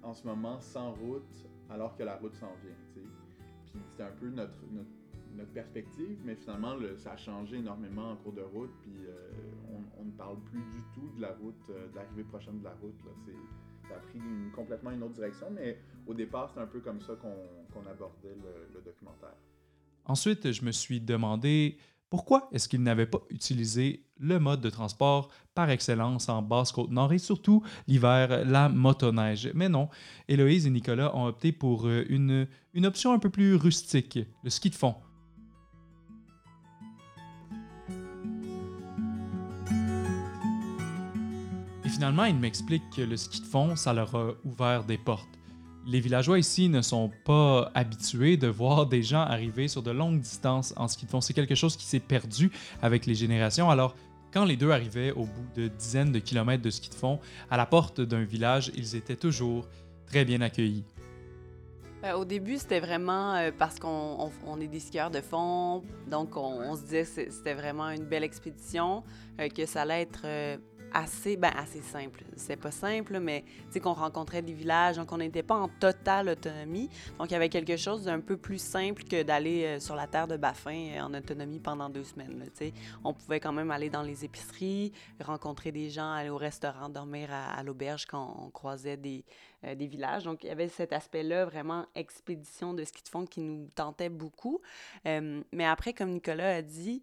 en 0.02 0.14
ce 0.14 0.26
moment 0.26 0.60
sans 0.60 0.92
route, 0.92 1.48
alors 1.70 1.96
que 1.96 2.02
la 2.02 2.16
route 2.16 2.34
s'en 2.34 2.52
vient. 2.62 2.76
Puis 2.92 3.02
c'était 3.88 4.04
un 4.04 4.12
peu 4.12 4.28
notre, 4.28 4.58
notre, 5.34 5.50
perspective, 5.52 6.18
mais 6.24 6.36
finalement, 6.36 6.76
le- 6.76 6.96
ça 6.96 7.12
a 7.12 7.16
changé 7.16 7.56
énormément 7.56 8.12
en 8.12 8.16
cours 8.16 8.32
de 8.34 8.42
route, 8.42 8.70
puis 8.82 9.06
euh, 9.06 9.30
on, 9.72 10.00
on 10.00 10.04
ne 10.04 10.12
parle 10.12 10.38
plus 10.44 10.60
du 10.62 10.82
tout 10.94 11.10
de 11.16 11.22
la 11.22 11.32
route, 11.34 11.66
de 11.68 11.94
l'arrivée 11.96 12.24
prochaine 12.24 12.58
de 12.60 12.64
la 12.64 12.74
route, 12.74 13.02
là. 13.04 13.10
C'est 13.24 13.32
ça 13.88 13.94
a 13.96 13.98
pris 13.98 14.18
une- 14.18 14.50
complètement 14.54 14.90
une 14.90 15.02
autre 15.02 15.14
direction, 15.14 15.46
mais 15.50 15.78
au 16.06 16.14
départ, 16.14 16.50
c'est 16.52 16.60
un 16.60 16.66
peu 16.66 16.80
comme 16.80 17.00
ça 17.00 17.14
qu'on 17.14 17.86
abordait 17.90 18.36
le, 18.74 18.80
documentaire. 18.82 19.34
Ensuite, 20.06 20.52
je 20.52 20.64
me 20.64 20.72
suis 20.72 21.00
demandé 21.00 21.78
pourquoi 22.10 22.48
est-ce 22.52 22.68
qu'ils 22.68 22.82
n'avaient 22.82 23.06
pas 23.06 23.22
utilisé 23.30 24.04
le 24.18 24.38
mode 24.38 24.60
de 24.60 24.70
transport 24.70 25.30
par 25.54 25.70
excellence 25.70 26.28
en 26.28 26.42
Basse-Côte-Nord 26.42 27.12
et 27.12 27.18
surtout 27.18 27.62
l'hiver, 27.88 28.44
la 28.44 28.68
motoneige. 28.68 29.50
Mais 29.54 29.68
non, 29.68 29.88
Héloïse 30.28 30.66
et 30.66 30.70
Nicolas 30.70 31.16
ont 31.16 31.26
opté 31.26 31.52
pour 31.52 31.86
euh, 31.86 32.04
une 32.08 32.86
option 32.86 33.12
un 33.12 33.18
peu 33.18 33.30
plus 33.30 33.54
rustique, 33.56 34.18
le 34.42 34.50
ski 34.50 34.70
de 34.70 34.74
fond. 34.74 34.94
Et 41.84 41.88
finalement, 41.88 42.24
ils 42.24 42.36
m'expliquent 42.36 42.88
que 42.96 43.02
le 43.02 43.16
ski 43.16 43.40
de 43.42 43.46
fond, 43.46 43.76
ça 43.76 43.92
leur 43.92 44.14
a 44.14 44.32
ouvert 44.44 44.84
des 44.84 44.96
portes. 44.98 45.28
Les 45.86 46.00
villageois 46.00 46.38
ici 46.38 46.70
ne 46.70 46.80
sont 46.80 47.10
pas 47.26 47.70
habitués 47.74 48.38
de 48.38 48.46
voir 48.48 48.86
des 48.86 49.02
gens 49.02 49.20
arriver 49.20 49.68
sur 49.68 49.82
de 49.82 49.90
longues 49.90 50.20
distances 50.20 50.72
en 50.78 50.88
ski 50.88 51.04
de 51.04 51.10
fond. 51.10 51.20
C'est 51.20 51.34
quelque 51.34 51.54
chose 51.54 51.76
qui 51.76 51.84
s'est 51.84 52.00
perdu 52.00 52.50
avec 52.80 53.04
les 53.04 53.14
générations. 53.14 53.68
Alors, 53.68 53.94
quand 54.32 54.46
les 54.46 54.56
deux 54.56 54.70
arrivaient 54.70 55.12
au 55.12 55.24
bout 55.26 55.46
de 55.54 55.68
dizaines 55.68 56.10
de 56.10 56.18
kilomètres 56.20 56.62
de 56.62 56.70
ski 56.70 56.88
de 56.88 56.94
fond, 56.94 57.20
à 57.50 57.58
la 57.58 57.66
porte 57.66 58.00
d'un 58.00 58.24
village, 58.24 58.72
ils 58.74 58.96
étaient 58.96 59.14
toujours 59.16 59.68
très 60.06 60.24
bien 60.24 60.40
accueillis. 60.40 60.84
Ben, 62.00 62.14
au 62.14 62.24
début, 62.24 62.56
c'était 62.58 62.80
vraiment 62.80 63.34
euh, 63.34 63.50
parce 63.56 63.78
qu'on 63.78 63.88
on- 64.18 64.30
on 64.46 64.60
est 64.60 64.66
des 64.68 64.80
skieurs 64.80 65.10
de 65.10 65.20
fond, 65.20 65.82
donc 66.10 66.36
on, 66.36 66.40
on 66.70 66.76
se 66.76 66.82
disait 66.82 67.04
que 67.04 67.30
c'était 67.30 67.54
vraiment 67.54 67.88
une 67.90 68.04
belle 68.04 68.24
expédition, 68.24 69.02
euh, 69.40 69.48
que 69.48 69.64
ça 69.66 69.82
allait 69.82 70.02
être 70.02 70.22
euh, 70.24 70.56
assez, 70.94 71.36
ben, 71.36 71.52
assez 71.56 71.82
simple. 71.82 72.22
C'est 72.36 72.56
pas 72.56 72.70
simple, 72.70 73.18
mais 73.18 73.44
sais 73.70 73.80
qu'on 73.80 73.92
rencontrait 73.92 74.42
des 74.42 74.52
villages, 74.52 74.96
donc 74.96 75.10
on 75.12 75.18
n'était 75.18 75.42
pas 75.42 75.56
en 75.56 75.68
totale 75.68 76.28
autonomie. 76.30 76.88
Donc 77.18 77.30
il 77.30 77.32
y 77.32 77.36
avait 77.36 77.48
quelque 77.48 77.76
chose 77.76 78.04
d'un 78.04 78.20
peu 78.20 78.36
plus 78.36 78.62
simple 78.62 79.02
que 79.02 79.22
d'aller 79.24 79.64
euh, 79.64 79.80
sur 79.80 79.96
la 79.96 80.06
terre 80.06 80.28
de 80.28 80.36
Baffin 80.36 80.92
euh, 80.94 81.00
en 81.00 81.12
autonomie 81.12 81.58
pendant 81.58 81.90
deux 81.90 82.04
semaines. 82.04 82.38
là, 82.38 82.66
on 83.02 83.12
pouvait 83.12 83.40
quand 83.40 83.52
même 83.52 83.72
aller 83.72 83.90
dans 83.90 84.02
les 84.02 84.24
épiceries, 84.24 84.92
rencontrer 85.20 85.72
des 85.72 85.90
gens, 85.90 86.12
aller 86.12 86.30
au 86.30 86.36
restaurant, 86.36 86.88
dormir 86.88 87.28
à, 87.32 87.62
l'auberge 87.64 88.06
quand 88.06 88.36
on 88.40 88.50
croisait 88.50 88.96
des, 88.96 89.24
euh, 89.64 89.74
des 89.74 89.88
villages. 89.88 90.24
Donc, 90.24 90.44
il 90.44 90.46
y 90.46 90.50
avait 90.50 90.68
cet 90.68 90.92
aspect-là, 90.92 91.44
vraiment 91.44 91.86
expédition 91.96 92.72
de 92.72 92.84
ski 92.84 93.02
de 93.02 93.08
fond 93.08 93.26
qui 93.26 93.40
nous 93.40 93.68
tentait 93.74 94.08
beaucoup. 94.08 94.60
Mais 95.04 95.64
après, 95.64 95.92
comme 95.92 96.10
Nicolas 96.10 96.56
a 96.56 96.62
dit, 96.62 97.02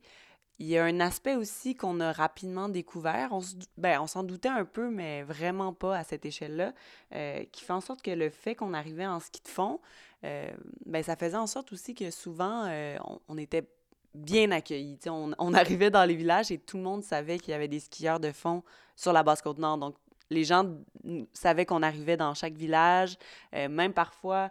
il 0.61 0.67
y 0.67 0.77
a 0.77 0.83
un 0.83 0.99
aspect 0.99 1.33
aussi 1.33 1.75
qu'on 1.75 1.99
a 1.99 2.11
rapidement 2.11 2.69
découvert. 2.69 3.29
On 3.31 3.41
se 3.41 3.55
ben, 3.77 4.05
s'en 4.05 4.21
doutait 4.21 4.47
un 4.47 4.63
peu, 4.63 4.91
mais 4.91 5.23
vraiment 5.23 5.73
pas 5.73 5.97
à 5.97 6.03
cette 6.03 6.23
échelle-là, 6.23 6.73
euh, 7.15 7.43
qui 7.51 7.63
fait 7.63 7.73
en 7.73 7.81
sorte 7.81 8.03
que 8.03 8.11
le 8.11 8.29
fait 8.29 8.53
qu'on 8.53 8.75
arrivait 8.75 9.07
en 9.07 9.19
ski 9.19 9.41
de 9.43 9.47
fond, 9.47 9.79
euh, 10.23 10.51
ben, 10.85 11.01
ça 11.01 11.15
faisait 11.15 11.37
en 11.37 11.47
sorte 11.47 11.73
aussi 11.73 11.95
que 11.95 12.11
souvent, 12.11 12.65
euh, 12.67 12.95
on, 13.27 13.39
était 13.39 13.67
bien 14.13 14.51
accueillis. 14.51 14.99
On, 15.07 15.31
on 15.39 15.53
arrivait 15.55 15.89
dans 15.89 16.05
les 16.05 16.15
villages 16.15 16.51
et 16.51 16.59
tout 16.59 16.77
le 16.77 16.83
monde 16.83 17.03
savait 17.03 17.39
qu'il 17.39 17.49
y 17.49 17.55
avait 17.55 17.67
des 17.67 17.79
skieurs 17.79 18.19
de 18.19 18.31
fond 18.31 18.61
sur 18.95 19.13
la 19.13 19.23
Basse-Côte-Nord. 19.23 19.79
Donc, 19.79 19.95
les 20.29 20.43
gens 20.43 20.75
savaient 21.33 21.65
qu'on 21.65 21.81
arrivait 21.81 22.17
dans 22.17 22.35
chaque 22.35 22.53
village. 22.53 23.17
Même 23.51 23.91
parfois, 23.91 24.49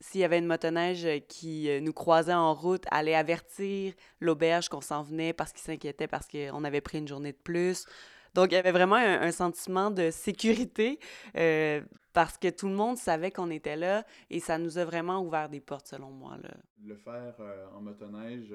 s'il 0.00 0.20
y 0.20 0.24
avait 0.24 0.38
une 0.38 0.46
motoneige 0.46 1.04
euh, 1.04 1.18
qui 1.18 1.70
euh, 1.70 1.80
nous 1.80 1.92
croisait 1.92 2.34
en 2.34 2.54
route, 2.54 2.84
allait 2.90 3.14
avertir 3.14 3.94
l'auberge 4.20 4.68
qu'on 4.68 4.80
s'en 4.80 5.02
venait 5.02 5.32
parce 5.32 5.52
qu'ils 5.52 5.62
s'inquiétaient 5.62 6.06
parce 6.06 6.26
qu'on 6.28 6.64
avait 6.64 6.80
pris 6.80 6.98
une 6.98 7.08
journée 7.08 7.32
de 7.32 7.38
plus. 7.38 7.86
Donc, 8.34 8.52
il 8.52 8.54
y 8.54 8.58
avait 8.58 8.72
vraiment 8.72 8.96
un, 8.96 9.32
sentiment 9.32 9.90
de 9.90 10.10
sécurité 10.10 11.00
euh, 11.36 11.80
parce 12.12 12.36
que 12.36 12.48
tout 12.48 12.68
le 12.68 12.74
monde 12.74 12.98
savait 12.98 13.30
qu'on 13.30 13.50
était 13.50 13.76
là 13.76 14.04
et 14.28 14.40
ça 14.40 14.58
nous 14.58 14.76
a 14.76 14.84
vraiment 14.84 15.22
ouvert 15.22 15.48
des 15.48 15.60
portes, 15.60 15.86
selon 15.86 16.10
moi. 16.10 16.36
Le 16.84 16.96
faire 16.96 17.34
en 17.74 17.80
motoneige, 17.80 18.54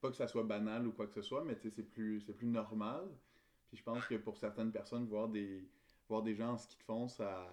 pas 0.00 0.10
que 0.10 0.16
ça 0.16 0.26
soit 0.26 0.42
banal 0.42 0.88
ou 0.88 0.92
quoi 0.92 1.06
que 1.06 1.14
ce 1.14 1.22
soit, 1.22 1.44
mais 1.44 1.54
c'est 1.54 1.70
plus, 1.70 2.20
plus 2.24 2.48
normal. 2.48 3.04
Puis 3.68 3.76
je 3.76 3.84
pense 3.84 4.04
que 4.06 4.16
pour 4.16 4.36
certaines 4.38 4.72
personnes, 4.72 5.06
voir 5.06 5.28
des, 5.28 5.68
voir 6.08 6.22
des 6.22 6.34
gens 6.34 6.54
en 6.54 6.58
ski 6.58 6.76
de 6.76 6.82
fond, 6.82 7.06
ça, 7.06 7.46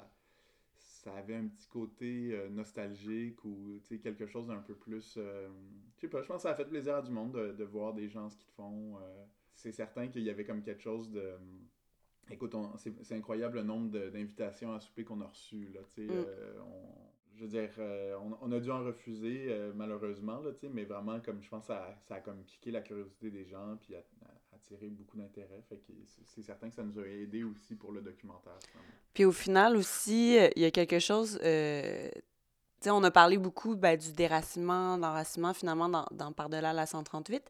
ça 1.03 1.13
avait 1.15 1.35
un 1.35 1.47
petit 1.47 1.67
côté 1.67 2.29
euh, 2.33 2.49
nostalgique 2.49 3.43
ou 3.43 3.79
quelque 4.01 4.25
chose 4.25 4.47
d'un 4.47 4.61
peu 4.61 4.73
plus. 4.75 5.15
euh, 5.17 5.49
je 5.95 6.01
sais 6.01 6.07
pas, 6.07 6.21
je 6.21 6.27
pense 6.27 6.37
que 6.37 6.41
ça 6.43 6.51
a 6.51 6.55
fait 6.55 6.65
plaisir 6.65 6.95
à 6.95 7.01
du 7.01 7.11
monde 7.11 7.33
de, 7.33 7.51
de 7.51 7.63
voir 7.63 7.93
des 7.93 8.07
gens 8.09 8.25
en 8.25 8.29
ski 8.29 8.45
de 8.45 8.51
fond. 8.51 8.97
euh. 8.97 9.25
c'est 9.55 9.71
certain 9.71 10.07
qu'il 10.07 10.23
y 10.23 10.29
avait 10.29 10.45
comme 10.45 10.61
quelque 10.63 10.81
chose 10.81 11.11
de. 11.11 11.33
Écoute, 12.29 12.55
on- 12.55 12.77
c'est 12.77 13.15
incroyable 13.15 13.57
le 13.57 13.63
nombre 13.63 13.89
d'invitations 14.09 14.73
à 14.73 14.79
souper 14.79 15.03
qu'on 15.03 15.19
a 15.21 15.27
reçues. 15.27 15.69
Là, 15.73 15.81
Mm. 15.97 16.09
on- 16.61 17.11
je 17.35 17.41
veux 17.43 17.49
dire, 17.49 17.71
euh, 17.79 18.15
on, 18.41 18.51
a 18.51 18.59
dû 18.59 18.69
en 18.71 18.83
refuser 18.83 19.49
malheureusement, 19.75 20.39
là, 20.41 20.51
mais 20.71 20.85
vraiment, 20.85 21.19
comme 21.19 21.41
je 21.41 21.49
pense, 21.49 21.65
ça, 21.65 21.95
ça, 22.03 22.15
a 22.15 22.19
comme 22.21 22.43
piqué 22.43 22.71
la 22.71 22.81
curiosité 22.81 23.29
des 23.31 23.43
gens 23.45 23.75
puis 23.81 23.95
attiré 24.63 24.89
beaucoup 24.89 25.17
d'intérêt. 25.17 25.61
Fait 25.67 25.77
que 25.77 25.91
c'est 26.25 26.41
certain 26.41 26.69
que 26.69 26.75
ça 26.75 26.83
nous 26.83 26.99
a 26.99 27.05
aidé 27.05 27.43
aussi 27.43 27.75
pour 27.75 27.91
le 27.91 28.01
documentaire. 28.01 28.57
Puis 29.13 29.25
au 29.25 29.31
final 29.31 29.75
aussi, 29.77 30.37
il 30.55 30.61
y 30.61 30.65
a 30.65 30.71
quelque 30.71 30.99
chose. 30.99 31.39
Euh, 31.43 32.09
sais, 32.83 32.91
on 32.91 33.03
a 33.03 33.11
parlé 33.11 33.37
beaucoup 33.37 33.75
ben, 33.75 33.97
du 33.97 34.11
déracinement, 34.11 34.97
d'enracinement 34.97 35.53
finalement 35.53 35.89
dans, 35.89 36.05
dans 36.11 36.31
Par-delà 36.31 36.73
la 36.73 36.85
138 36.85 37.49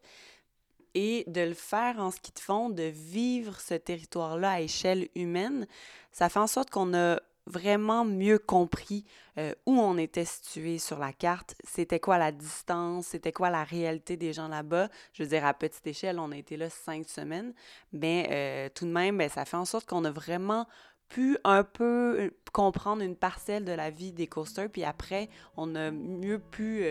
et 0.96 1.24
de 1.26 1.40
le 1.40 1.54
faire 1.54 1.98
en 1.98 2.12
ce 2.12 2.20
qui 2.20 2.30
te 2.30 2.40
font, 2.40 2.70
de 2.70 2.84
vivre 2.84 3.60
ce 3.60 3.74
territoire-là 3.74 4.52
à 4.52 4.60
échelle 4.60 5.08
humaine, 5.16 5.66
ça 6.12 6.28
fait 6.28 6.38
en 6.38 6.46
sorte 6.46 6.70
qu'on 6.70 6.94
a 6.94 7.20
vraiment 7.46 8.04
mieux 8.04 8.38
compris 8.38 9.04
euh, 9.38 9.52
où 9.66 9.78
on 9.78 9.98
était 9.98 10.24
situé 10.24 10.78
sur 10.78 10.98
la 10.98 11.12
carte, 11.12 11.54
c'était 11.64 12.00
quoi 12.00 12.18
la 12.18 12.32
distance, 12.32 13.08
c'était 13.08 13.32
quoi 13.32 13.50
la 13.50 13.64
réalité 13.64 14.16
des 14.16 14.32
gens 14.32 14.48
là-bas? 14.48 14.88
Je 15.12 15.22
veux 15.22 15.28
dire, 15.28 15.44
à 15.44 15.52
petite 15.54 15.86
échelle, 15.86 16.18
on 16.18 16.32
a 16.32 16.36
été 16.36 16.56
là 16.56 16.70
cinq 16.70 17.08
semaines, 17.08 17.52
mais 17.92 18.28
euh, 18.30 18.68
tout 18.74 18.86
de 18.86 18.90
même, 18.90 19.18
ben, 19.18 19.28
ça 19.28 19.44
fait 19.44 19.56
en 19.56 19.64
sorte 19.64 19.86
qu'on 19.88 20.04
a 20.04 20.10
vraiment 20.10 20.66
pu 21.08 21.36
un 21.44 21.64
peu 21.64 22.18
euh, 22.18 22.30
comprendre 22.52 23.02
une 23.02 23.16
parcelle 23.16 23.64
de 23.64 23.72
la 23.72 23.90
vie 23.90 24.12
des 24.12 24.26
coasters, 24.26 24.70
puis 24.70 24.84
après, 24.84 25.28
on 25.56 25.74
a 25.74 25.90
mieux 25.90 26.38
pu, 26.38 26.84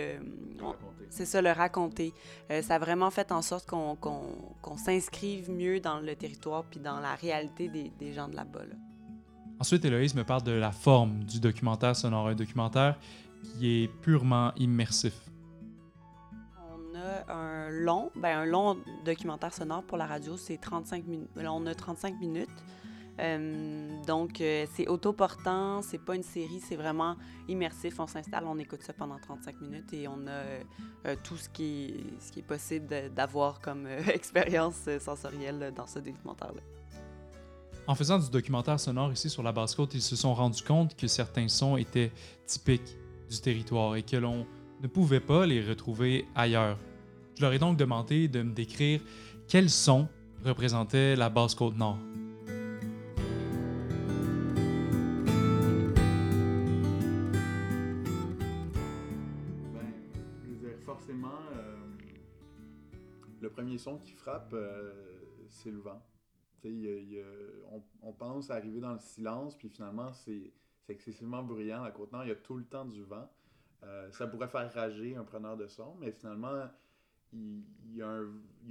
c'est 1.10 1.26
ça, 1.26 1.42
le 1.42 1.52
raconter. 1.52 2.14
ça 2.62 2.76
a 2.76 2.80
vraiment 2.80 3.10
fait 3.10 3.32
en 3.32 3.42
sorte 3.42 3.66
qu'on 3.66 4.78
s'inscrive 4.78 5.50
mieux 5.50 5.80
dans 5.80 6.00
le 6.00 6.16
territoire, 6.16 6.64
puis 6.66 6.80
dans 6.80 7.00
la 7.00 7.16
réalité 7.16 7.70
des, 7.70 7.90
des 7.98 8.14
gens 8.14 8.28
de 8.28 8.36
là-bas. 8.36 8.66
là 8.66 8.76
bas 8.76 8.93
Ensuite, 9.64 9.86
Héloïse 9.86 10.14
me 10.14 10.26
parle 10.26 10.44
de 10.44 10.52
la 10.52 10.74
forme 10.74 11.24
du 11.24 11.40
documentaire 11.40 11.96
sonore, 11.96 12.28
un 12.28 12.36
documentaire 12.36 13.00
qui 13.58 13.84
est 13.84 13.88
purement 13.88 14.52
immersif. 14.58 15.14
On 16.70 16.94
a 17.00 17.34
un 17.34 17.70
long, 17.70 18.12
ben 18.14 18.40
un 18.40 18.46
long 18.46 18.78
documentaire 19.06 19.54
sonore 19.54 19.84
pour 19.84 19.98
la 19.98 20.06
radio, 20.06 20.36
c'est 20.36 20.58
35 20.58 21.08
minutes. 21.08 21.30
On 21.38 21.66
a 21.66 21.74
35 21.74 22.20
minutes. 22.20 22.50
Euh, 23.22 24.04
donc, 24.06 24.42
euh, 24.42 24.66
c'est 24.74 24.90
autoportant, 24.90 25.82
c'est 25.82 26.04
pas 26.04 26.18
une 26.18 26.24
série, 26.24 26.60
c'est 26.60 26.76
vraiment 26.76 27.16
immersif. 27.48 28.02
On 28.02 28.08
s'installe, 28.08 28.44
on 28.46 28.60
écoute 28.60 28.84
ça 28.84 28.92
pendant 28.92 29.18
35 29.18 29.62
minutes 29.62 29.94
et 29.94 30.10
on 30.10 30.28
a 30.28 30.42
euh, 31.06 31.16
tout 31.24 31.38
ce 31.38 31.48
qui 31.48 32.04
est 32.36 32.42
possible 32.46 32.88
d'avoir 33.16 33.62
comme 33.62 33.88
expérience 34.14 34.90
sensorielle 35.00 35.72
dans 35.74 35.88
ce 35.88 36.00
documentaire-là. 36.00 36.83
En 37.86 37.96
faisant 37.96 38.18
du 38.18 38.30
documentaire 38.30 38.80
sonore 38.80 39.12
ici 39.12 39.30
sur 39.30 39.44
la 39.44 39.52
basse-côte, 39.52 39.94
ils 39.94 40.02
se 40.02 40.16
sont 40.16 40.34
rendus 40.34 40.64
compte 40.64 40.96
que 40.96 41.08
certains 41.08 41.50
sons 41.50 41.76
étaient 41.76 42.14
typiques 42.46 42.98
du 43.30 43.42
territoire 43.42 43.98
et 43.98 44.04
que 44.04 44.16
l'on 44.16 44.48
ne 44.82 44.88
pouvait 44.88 45.20
pas 45.20 45.46
les 45.46 45.62
retrouver 45.62 46.26
ailleurs. 46.34 46.78
Je 47.36 47.42
leur 47.42 47.52
ai 47.52 47.60
donc 47.60 47.76
demandé 47.76 48.30
de 48.30 48.42
me 48.42 48.54
décrire 48.54 49.02
quels 49.50 49.70
sons 49.70 50.08
représentaient 50.46 51.18
la 51.18 51.30
basse-côte 51.30 51.76
nord. 51.76 51.98
Ben, 59.74 59.92
forcément, 60.86 61.28
euh, 61.54 61.76
le 63.42 63.50
premier 63.50 63.78
son 63.78 63.98
qui 63.98 64.14
frappe, 64.14 64.54
euh, 64.54 64.94
c'est 65.50 65.70
le 65.72 65.80
vent 65.80 66.02
on, 68.02 68.14
pense 68.14 68.50
arriver 68.50 68.80
dans 68.80 68.94
le 68.94 69.00
silence, 69.00 69.56
puis 69.58 69.70
finalement, 69.70 70.14
c'est 70.14 70.52
excessivement 70.90 71.44
bruyant. 71.44 71.84
À 71.84 71.92
Côte-Nord, 71.92 72.26
il 72.26 72.30
y 72.30 72.32
a 72.32 72.36
tout 72.36 72.58
le 72.58 72.66
temps 72.66 72.86
du 72.86 73.04
vent. 73.04 73.30
Euh, 73.84 74.12
ça 74.12 74.28
pourrait 74.28 74.48
faire 74.48 74.72
rager 74.74 75.16
un 75.16 75.24
preneur 75.24 75.58
de 75.58 75.68
son, 75.68 75.96
mais 76.00 76.12
finalement, 76.12 76.70
il, 77.34 77.64
y, 77.96 78.02
a 78.02 78.08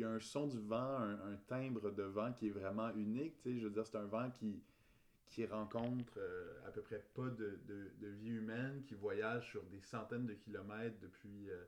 un, 0.09 0.21
son 0.21 0.47
du 0.47 0.59
vent, 0.61 1.01
un, 1.01 1.37
timbre 1.49 1.91
de 1.91 2.05
vent 2.05 2.33
qui 2.33 2.47
est 2.47 2.53
vraiment 2.53 2.91
unique. 2.95 3.35
Je 3.45 3.67
veux 3.67 3.71
dire, 3.71 3.87
c'est 3.87 3.99
un 3.99 4.07
vent 4.07 4.31
qui, 4.31 4.63
rencontre 5.47 6.13
euh, 6.19 6.69
à 6.69 6.71
peu 6.71 6.83
près 6.83 7.03
pas 7.15 7.29
de, 7.29 7.59
vie 8.01 8.31
humaine, 8.31 8.83
qui 8.85 8.95
voyage 8.95 9.51
sur 9.51 9.63
des 9.65 9.81
centaines 9.81 10.27
de 10.27 10.35
kilomètres 10.35 10.99
depuis... 11.01 11.51
Euh, 11.51 11.65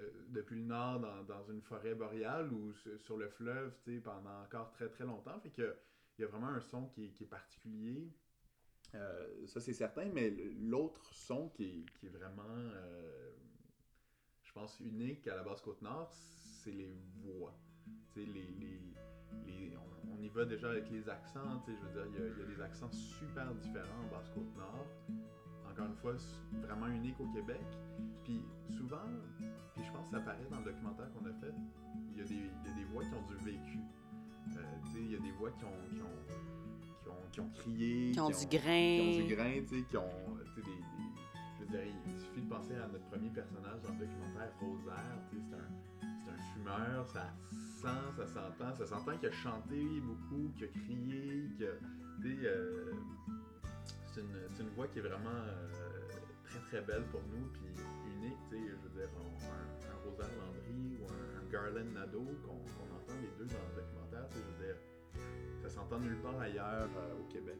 euh, 0.00 0.10
depuis 0.28 0.56
le 0.56 0.64
nord 0.64 1.00
dans, 1.26 1.44
une 1.44 1.62
forêt 1.62 1.94
boréale 1.94 2.52
ou 2.52 2.72
sur 2.98 3.16
le 3.16 3.28
fleuve 3.28 3.72
pendant 4.02 4.42
encore 4.42 4.70
très 4.72 4.88
très 4.88 5.04
longtemps. 5.04 5.38
Fait 5.40 5.50
que 5.50 5.76
il 6.18 6.22
y 6.22 6.24
a 6.24 6.28
vraiment 6.28 6.48
un 6.48 6.60
son 6.60 6.86
qui 6.88 7.06
est, 7.06 7.26
particulier. 7.26 8.12
Euh, 8.94 9.46
ça, 9.46 9.60
c'est 9.60 9.72
certain, 9.72 10.04
mais 10.06 10.30
l'autre 10.60 11.12
son 11.12 11.48
qui 11.48 11.84
est, 12.02 12.08
vraiment, 12.08 12.44
euh, 12.46 13.32
je 14.44 14.52
pense, 14.52 14.78
unique 14.80 15.26
à 15.26 15.36
la 15.36 15.42
Basse-Côte-Nord, 15.42 16.12
c'est 16.12 16.70
les 16.70 16.94
voix. 17.16 17.58
Les, 18.14 18.26
les, 18.26 18.46
les, 19.44 19.76
on, 19.76 20.22
y 20.22 20.28
va 20.28 20.44
déjà 20.44 20.70
avec 20.70 20.88
les 20.90 21.08
accents. 21.08 21.64
Je 21.66 21.72
veux 21.72 21.92
dire, 21.92 22.06
il 22.06 22.12
y, 22.14 22.32
il 22.32 22.38
y, 22.38 22.42
a, 22.42 22.56
des 22.56 22.60
accents 22.62 22.92
super 22.92 23.52
différents 23.56 24.04
en 24.04 24.08
Basse-Côte-Nord. 24.08 24.86
Encore 25.74 25.86
une 25.86 25.96
fois, 25.96 26.14
vraiment 26.62 26.86
unique 26.86 27.18
au 27.18 27.26
Québec. 27.26 27.60
Puis 28.22 28.40
souvent, 28.70 29.10
puis 29.74 29.84
je 29.84 29.90
pense 29.90 30.06
que 30.06 30.12
ça 30.12 30.16
apparaît 30.18 30.46
dans 30.50 30.58
le 30.58 30.64
documentaire 30.64 31.10
qu'on 31.12 31.26
a 31.26 31.32
fait, 31.40 31.54
il 32.12 32.18
y, 32.18 32.20
a 32.20 32.24
des, 32.24 32.34
il 32.34 32.70
y 32.70 32.72
a 32.72 32.74
des 32.76 32.84
voix 32.92 33.02
qui 33.02 33.14
ont 33.14 33.26
du 33.26 33.44
vécu. 33.44 33.78
Euh, 34.56 34.60
il 34.94 35.12
y 35.12 35.16
a 35.16 35.18
des 35.18 35.32
voix 35.32 35.50
qui 35.50 35.64
ont, 35.64 35.94
qui 35.94 36.02
ont, 36.02 36.34
qui 37.02 37.08
ont, 37.08 37.30
qui 37.32 37.40
ont 37.40 37.50
crié. 37.56 38.12
Qui 38.12 38.20
ont, 38.20 38.28
du 38.28 38.46
grain. 38.46 38.98
Qui 39.00 39.20
ont 39.22 39.26
du 39.26 39.34
grain, 39.34 39.52
tu 39.62 39.66
sais, 39.66 39.84
qui 39.88 39.96
ont. 39.96 40.36
Des, 40.54 40.62
des, 40.62 40.70
je 41.58 41.64
veux 41.64 41.70
dire, 41.70 41.94
il 42.06 42.20
suffit 42.20 42.42
de 42.42 42.48
penser 42.48 42.74
à 42.76 42.86
notre 42.86 43.06
premier 43.06 43.30
personnage 43.30 43.82
dans 43.82 43.90
le 43.90 43.98
documentaire, 43.98 44.52
Rosaire. 44.60 45.18
C'est 45.30 45.56
un, 45.56 45.68
c'est 46.22 46.30
un 46.30 46.38
fumeur, 46.54 47.08
ça 47.08 47.34
sent, 47.50 48.16
ça 48.16 48.26
s'entend. 48.26 48.74
Ça 48.76 48.86
s'entend 48.86 49.18
qu'il 49.18 49.28
a 49.28 49.32
chanté 49.32 50.00
beaucoup, 50.00 50.52
qu'il 50.54 50.64
a 50.64 50.68
crié, 50.68 51.50
que. 51.58 51.78
Euh, 52.24 52.92
c'est 54.14 54.20
une, 54.20 54.66
une, 54.66 54.74
voix 54.74 54.86
qui 54.86 55.00
est 55.00 55.02
vraiment 55.02 55.30
euh, 55.30 55.68
très 56.44 56.60
très 56.60 56.80
belle 56.82 57.02
pour 57.10 57.22
nous. 57.32 57.46
Puis 57.52 57.74
je 58.52 58.76
veux 58.76 58.94
dire, 58.94 59.08
un, 59.18 59.90
un 59.90 59.98
Landry 60.38 60.98
ou 61.00 61.06
un, 61.10 61.50
Garland 61.50 61.92
Nadeau 61.92 62.26
qu'on 62.44 62.94
entend 62.94 63.20
les 63.20 63.30
deux 63.38 63.46
dans 63.46 63.62
le 63.68 63.82
documentaire, 63.82 64.26
je 64.32 64.38
veux 64.38 64.66
dire, 64.66 64.76
ça 65.64 65.68
s'entend 65.68 65.98
nulle 65.98 66.16
part 66.16 66.38
ailleurs 66.40 66.88
euh, 66.96 67.20
au 67.20 67.32
Québec. 67.32 67.56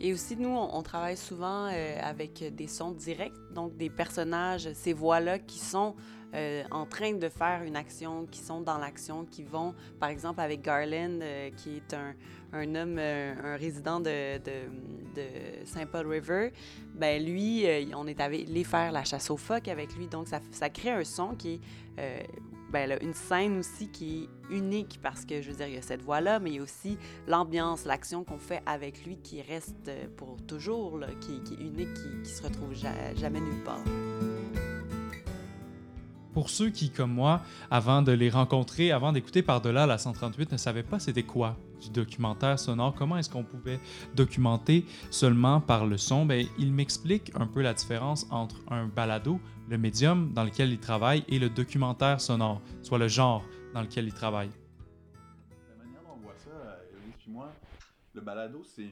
Et 0.00 0.12
aussi, 0.12 0.36
nous, 0.36 0.48
on, 0.48 0.82
travaille 0.82 1.16
souvent 1.16 1.68
euh, 1.72 1.98
avec 2.02 2.54
des 2.54 2.66
sons 2.66 2.90
directs, 2.90 3.34
donc 3.54 3.76
des 3.76 3.90
personnages, 3.90 4.72
ces 4.74 4.92
voix-là 4.92 5.38
qui 5.38 5.58
sont 5.58 5.94
euh, 6.34 6.64
en 6.72 6.84
train 6.84 7.12
de 7.14 7.28
faire 7.28 7.62
une 7.62 7.76
action, 7.76 8.26
qui 8.26 8.40
sont 8.40 8.60
dans 8.60 8.76
l'action, 8.76 9.24
qui 9.24 9.44
vont, 9.44 9.72
par 10.00 10.08
exemple, 10.08 10.40
avec 10.40 10.62
Garland, 10.62 11.20
qui 11.56 11.76
est 11.76 11.94
un, 11.94 12.14
un 12.52 12.74
homme, 12.74 12.98
un 12.98 13.56
résident 13.56 14.00
de, 14.00 14.38
de, 14.38 15.64
Saint 15.64 15.86
Paul 15.86 16.08
River, 16.08 16.52
ben 16.94 17.24
lui, 17.24 17.64
on 17.94 18.06
est 18.08 18.20
allé 18.20 18.64
faire 18.64 18.90
la 18.90 19.04
chasse 19.04 19.30
au 19.30 19.36
phoque 19.36 19.68
avec 19.68 19.94
lui, 19.94 20.08
donc 20.08 20.26
ça, 20.26 20.40
ça 20.50 20.68
crée 20.70 20.90
un 20.90 21.04
son 21.04 21.36
qui 21.36 21.60
est 21.96 22.28
ben 22.74 22.88
là, 22.88 23.00
une 23.04 23.14
scène 23.14 23.58
aussi 23.58 23.86
qui 23.86 24.24
est 24.24 24.52
unique 24.52 24.98
parce 25.00 25.24
que, 25.24 25.40
je 25.40 25.50
veux 25.50 25.56
dire, 25.56 25.68
il 25.68 25.74
y 25.74 25.78
a 25.78 25.82
cette 25.82 26.02
voix-là, 26.02 26.40
mais 26.40 26.50
il 26.50 26.56
y 26.56 26.58
a 26.58 26.62
aussi 26.62 26.98
l'ambiance, 27.28 27.84
l'action 27.84 28.24
qu'on 28.24 28.36
fait 28.36 28.64
avec 28.66 29.06
lui 29.06 29.16
qui 29.16 29.40
reste 29.42 29.92
pour 30.16 30.38
toujours, 30.48 30.98
là, 30.98 31.06
qui, 31.20 31.40
qui, 31.44 31.54
est 31.54 31.64
unique, 31.64 31.94
qui, 31.94 32.22
qui 32.24 32.30
se 32.30 32.42
retrouve 32.42 32.74
jamais 32.74 33.38
nulle 33.38 33.62
part. 33.62 33.84
Pour 36.32 36.50
ceux 36.50 36.70
qui, 36.70 36.90
comme 36.90 37.12
moi, 37.12 37.42
avant 37.70 38.02
de 38.02 38.10
les 38.10 38.28
rencontrer, 38.28 38.90
avant 38.90 39.12
d'écouter 39.12 39.42
Par-delà 39.42 39.86
la 39.86 39.96
138, 39.96 40.50
ne 40.50 40.56
savaient 40.56 40.82
pas 40.82 40.98
c'était 40.98 41.22
quoi 41.22 41.56
du 41.80 41.90
documentaire 41.90 42.58
sonore, 42.58 42.92
comment 42.96 43.18
est-ce 43.18 43.30
qu'on 43.30 43.44
pouvait 43.44 43.78
documenter 44.16 44.84
seulement 45.12 45.60
par 45.60 45.86
le 45.86 45.96
son, 45.96 46.26
ben, 46.26 46.44
il 46.58 46.72
m'explique 46.72 47.30
un 47.36 47.46
peu 47.46 47.62
la 47.62 47.72
différence 47.72 48.26
entre 48.30 48.56
un 48.68 48.86
balado, 48.86 49.38
le 49.68 49.78
médium 49.78 50.32
dans 50.32 50.44
lequel 50.44 50.70
il 50.70 50.78
travaille, 50.78 51.24
et 51.28 51.38
le 51.38 51.48
documentaire 51.48 52.20
sonore, 52.20 52.60
soit 52.82 52.98
le 52.98 53.08
genre 53.08 53.44
dans 53.72 53.82
lequel 53.82 54.06
il 54.06 54.12
travaille. 54.12 54.50
La 55.68 55.84
manière 55.84 56.02
dont 56.02 56.14
on 56.14 56.20
voit 56.20 56.36
ça, 56.36 56.80
Elise 56.92 57.14
puis 57.18 57.30
moi, 57.30 57.52
le 58.14 58.20
balado, 58.20 58.62
c'est 58.64 58.90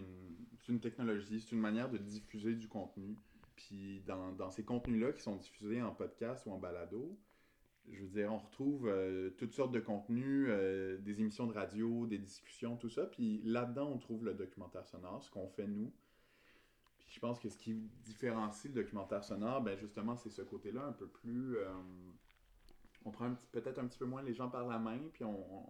une, 0.68 0.80
technologie, 0.80 1.40
c'est 1.40 1.52
une 1.52 1.60
manière 1.60 1.90
de 1.90 1.98
diffuser 1.98 2.54
du 2.54 2.68
contenu. 2.68 3.16
Puis 3.56 4.02
dans, 4.06 4.32
dans 4.32 4.50
ces 4.50 4.64
contenus-là 4.64 5.12
qui 5.12 5.22
sont 5.22 5.36
diffusés 5.36 5.82
en 5.82 5.90
podcast 5.90 6.46
ou 6.46 6.52
en 6.52 6.58
balado, 6.58 7.18
je 7.90 8.02
veux 8.02 8.08
dire, 8.08 8.32
on 8.32 8.38
retrouve 8.38 8.88
euh, 8.88 9.30
toutes 9.38 9.52
sortes 9.52 9.72
de 9.72 9.80
contenus, 9.80 10.46
euh, 10.48 10.98
des 10.98 11.20
émissions 11.20 11.46
de 11.46 11.52
radio, 11.52 12.06
des 12.06 12.18
discussions, 12.18 12.76
tout 12.76 12.88
ça. 12.88 13.06
Puis 13.06 13.42
là-dedans, 13.44 13.90
on 13.92 13.98
trouve 13.98 14.24
le 14.24 14.34
documentaire 14.34 14.86
sonore, 14.86 15.22
ce 15.22 15.30
qu'on 15.30 15.48
fait 15.48 15.66
nous. 15.66 15.92
Je 17.12 17.20
pense 17.20 17.38
que 17.38 17.50
ce 17.50 17.58
qui 17.58 17.74
différencie 18.04 18.72
le 18.74 18.82
documentaire 18.82 19.22
sonore, 19.22 19.60
ben 19.60 19.78
justement, 19.78 20.16
c'est 20.16 20.30
ce 20.30 20.40
côté-là 20.40 20.82
un 20.84 20.92
peu 20.92 21.06
plus. 21.06 21.58
Euh, 21.58 21.68
on 23.04 23.10
prend 23.10 23.34
peut-être 23.52 23.78
un 23.78 23.86
petit 23.86 23.98
peu 23.98 24.06
moins 24.06 24.22
les 24.22 24.32
gens 24.32 24.48
par 24.48 24.66
la 24.66 24.78
main, 24.78 24.98
puis 25.12 25.22
on, 25.24 25.66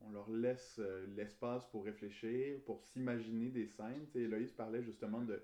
on, 0.00 0.10
leur 0.12 0.30
laisse 0.30 0.80
l'espace 1.16 1.66
pour 1.66 1.84
réfléchir, 1.84 2.60
pour 2.66 2.84
s'imaginer 2.84 3.50
des 3.50 3.66
scènes. 3.66 4.06
Tu 4.12 4.28
sais, 4.30 4.46
parlait 4.56 4.82
justement 4.82 5.22
de, 5.22 5.42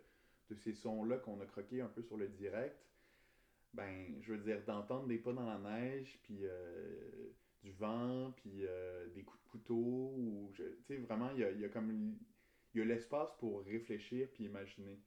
de 0.50 0.54
ces 0.54 0.74
sons-là 0.74 1.16
qu'on 1.18 1.40
a 1.40 1.46
croqués 1.46 1.80
un 1.80 1.88
peu 1.88 2.02
sur 2.02 2.16
le 2.16 2.28
direct, 2.28 2.86
ben, 3.72 4.14
je 4.20 4.34
veux 4.34 4.38
dire, 4.38 4.62
d'entendre 4.64 5.06
des 5.06 5.18
pas 5.18 5.32
dans 5.32 5.46
la 5.46 5.58
neige, 5.58 6.20
puis 6.22 6.40
euh, 6.42 7.30
du 7.62 7.72
vent, 7.72 8.32
puis 8.36 8.66
euh, 8.66 9.08
des 9.14 9.22
coups 9.22 9.42
de 9.42 9.48
couteau, 9.48 10.14
ou, 10.16 10.52
tu 10.54 10.62
sais, 10.86 10.96
vraiment, 10.98 11.30
il 11.32 11.60
y 11.60 11.64
a 11.64 11.68
comme, 11.68 12.16
il 12.74 12.78
y 12.78 12.82
a 12.82 12.84
l'espace 12.84 13.30
pour 13.38 13.62
réfléchir 13.64 14.28
puis 14.34 14.44
imaginer. 14.44 14.98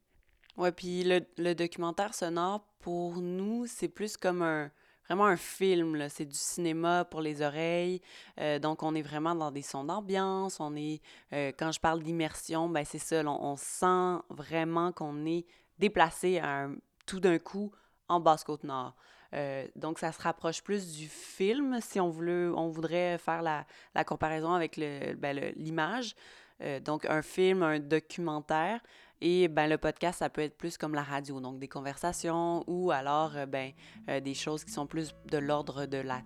Ouais, 0.58 0.72
puis 0.72 1.04
le, 1.04 1.22
le 1.38 1.54
documentaire 1.54 2.14
sonore, 2.14 2.64
pour 2.80 3.18
nous, 3.18 3.66
c'est 3.66 3.88
plus 3.88 4.18
comme 4.18 4.42
un, 4.42 4.72
vraiment 5.08 5.26
un 5.26 5.38
film. 5.38 6.08
C'est 6.10 6.26
du 6.26 6.36
cinéma 6.36 7.06
pour 7.06 7.22
les 7.22 7.42
oreilles. 7.42 8.02
Euh, 8.40 8.60
donc, 8.60 8.84
on 8.84 8.96
est 8.96 9.02
vraiment 9.02 9.36
dans 9.36 9.52
des 9.52 9.62
sons 9.62 9.84
d'ambiance. 9.84 10.60
On 10.60 10.76
est, 10.76 11.02
euh, 11.34 11.52
quand 11.58 11.72
je 11.72 11.80
parle 11.80 12.02
d'immersion, 12.04 12.70
ben 12.70 12.86
c'est 12.86 13.00
ça. 13.00 13.22
On, 13.26 13.52
on, 13.52 13.56
sent 13.56 14.22
vraiment 14.30 14.92
qu'on 14.92 15.26
est 15.26 15.46
déplacé 15.80 16.40
un, 16.40 16.76
tout 17.06 17.20
d'un 17.20 17.40
coup 17.40 17.72
en 18.08 18.20
Basse-Côte-Nord. 18.20 18.96
Euh, 19.34 19.68
donc, 19.76 19.98
ça 19.98 20.12
se 20.12 20.22
rapproche 20.22 20.62
plus 20.62 20.96
du 20.96 21.08
film 21.08 21.80
si 21.82 22.00
on, 22.00 22.10
voulait, 22.10 22.48
on 22.48 22.68
voudrait 22.68 23.18
faire 23.18 23.42
la, 23.42 23.66
la 23.96 24.04
comparaison 24.04 24.54
avec 24.54 24.78
l'image. 24.78 26.14
Ben, 26.14 26.20
euh, 26.64 26.80
donc, 26.80 27.06
un 27.06 27.22
film, 27.22 27.64
un 27.64 27.80
documentaire. 27.80 28.80
Et 29.22 29.48
ben, 29.48 29.68
le 29.68 29.78
podcast, 29.78 30.20
ça 30.20 30.30
peut 30.30 30.42
être 30.42 30.58
plus 30.58 30.78
comme 30.78 30.94
la 30.94 31.04
radio, 31.04 31.40
donc 31.40 31.60
des 31.60 31.68
conversations 31.68 32.64
ou 32.68 32.92
alors 32.92 33.38
euh, 33.38 33.46
ben, 33.46 33.72
euh, 34.10 34.20
des 34.20 34.34
choses 34.34 34.66
qui 34.66 34.72
sont 34.72 34.86
plus 34.86 35.16
de 35.32 35.38
l'ordre 35.38 35.86
de 35.86 35.98
la 35.98 36.22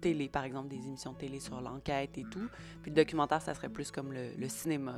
télé, 0.00 0.28
par 0.28 0.44
exemple 0.44 0.68
des 0.68 0.76
émissions 0.86 1.14
télé 1.14 1.40
sur 1.40 1.60
l'enquête 1.60 2.18
et 2.18 2.24
tout. 2.30 2.48
Puis 2.82 2.90
le 2.90 2.96
documentaire, 2.96 3.40
ça 3.40 3.54
serait 3.54 3.68
plus 3.68 3.90
comme 3.90 4.12
le, 4.12 4.48
cinéma. 4.48 4.96